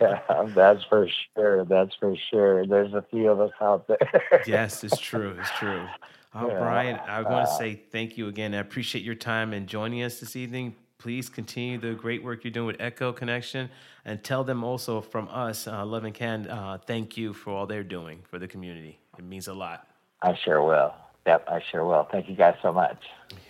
yeah. 0.00 0.44
That's 0.54 0.84
for 0.84 1.08
sure. 1.34 1.64
That's 1.64 1.94
for 1.96 2.14
sure. 2.30 2.66
There's 2.66 2.92
a 2.92 3.04
few 3.10 3.30
of 3.30 3.40
us 3.40 3.52
out 3.60 3.86
there. 3.86 4.42
Yes, 4.46 4.84
it's 4.84 4.98
true. 4.98 5.36
It's 5.38 5.50
true. 5.58 5.86
Oh, 6.34 6.48
Brian, 6.48 6.98
I 7.06 7.22
want 7.22 7.46
to 7.46 7.52
uh, 7.52 7.58
say 7.58 7.74
thank 7.74 8.18
you 8.18 8.26
again. 8.26 8.54
I 8.54 8.58
appreciate 8.58 9.04
your 9.04 9.14
time 9.14 9.52
and 9.52 9.68
joining 9.68 10.02
us 10.02 10.18
this 10.18 10.34
evening. 10.34 10.74
Please 11.04 11.28
continue 11.28 11.76
the 11.76 11.92
great 11.92 12.24
work 12.24 12.44
you're 12.44 12.50
doing 12.50 12.66
with 12.66 12.80
Echo 12.80 13.12
Connection 13.12 13.68
and 14.06 14.24
tell 14.24 14.42
them 14.42 14.64
also 14.64 15.02
from 15.02 15.28
us, 15.28 15.66
uh, 15.66 15.84
Love 15.84 16.04
and 16.04 16.14
Can, 16.14 16.48
uh, 16.48 16.78
thank 16.86 17.18
you 17.18 17.34
for 17.34 17.50
all 17.50 17.66
they're 17.66 17.84
doing 17.84 18.22
for 18.30 18.38
the 18.38 18.48
community. 18.48 18.98
It 19.18 19.24
means 19.26 19.46
a 19.46 19.52
lot. 19.52 19.86
I 20.22 20.34
sure 20.34 20.62
will. 20.62 20.94
Yep, 21.26 21.44
I 21.46 21.60
sure 21.70 21.84
will. 21.84 22.08
Thank 22.10 22.30
you 22.30 22.34
guys 22.34 22.54
so 22.62 22.72
much. 22.72 22.96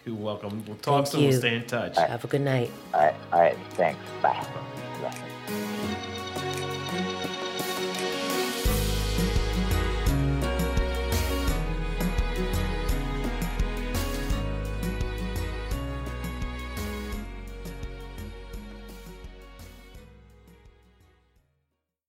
You're 0.05 0.17
welcome. 0.17 0.65
We'll 0.67 0.79
talk 0.79 1.05
Thank 1.05 1.07
soon. 1.07 1.29
We'll 1.29 1.39
stay 1.39 1.55
in 1.55 1.67
touch. 1.67 1.97
Have 1.97 2.25
a 2.25 2.27
good 2.27 2.41
night. 2.41 2.73
All 2.93 3.03
right, 3.03 3.15
all 3.33 3.41
right. 3.41 3.57
Thanks. 3.75 4.01
Bye. 4.21 4.45
Bye. 5.01 5.81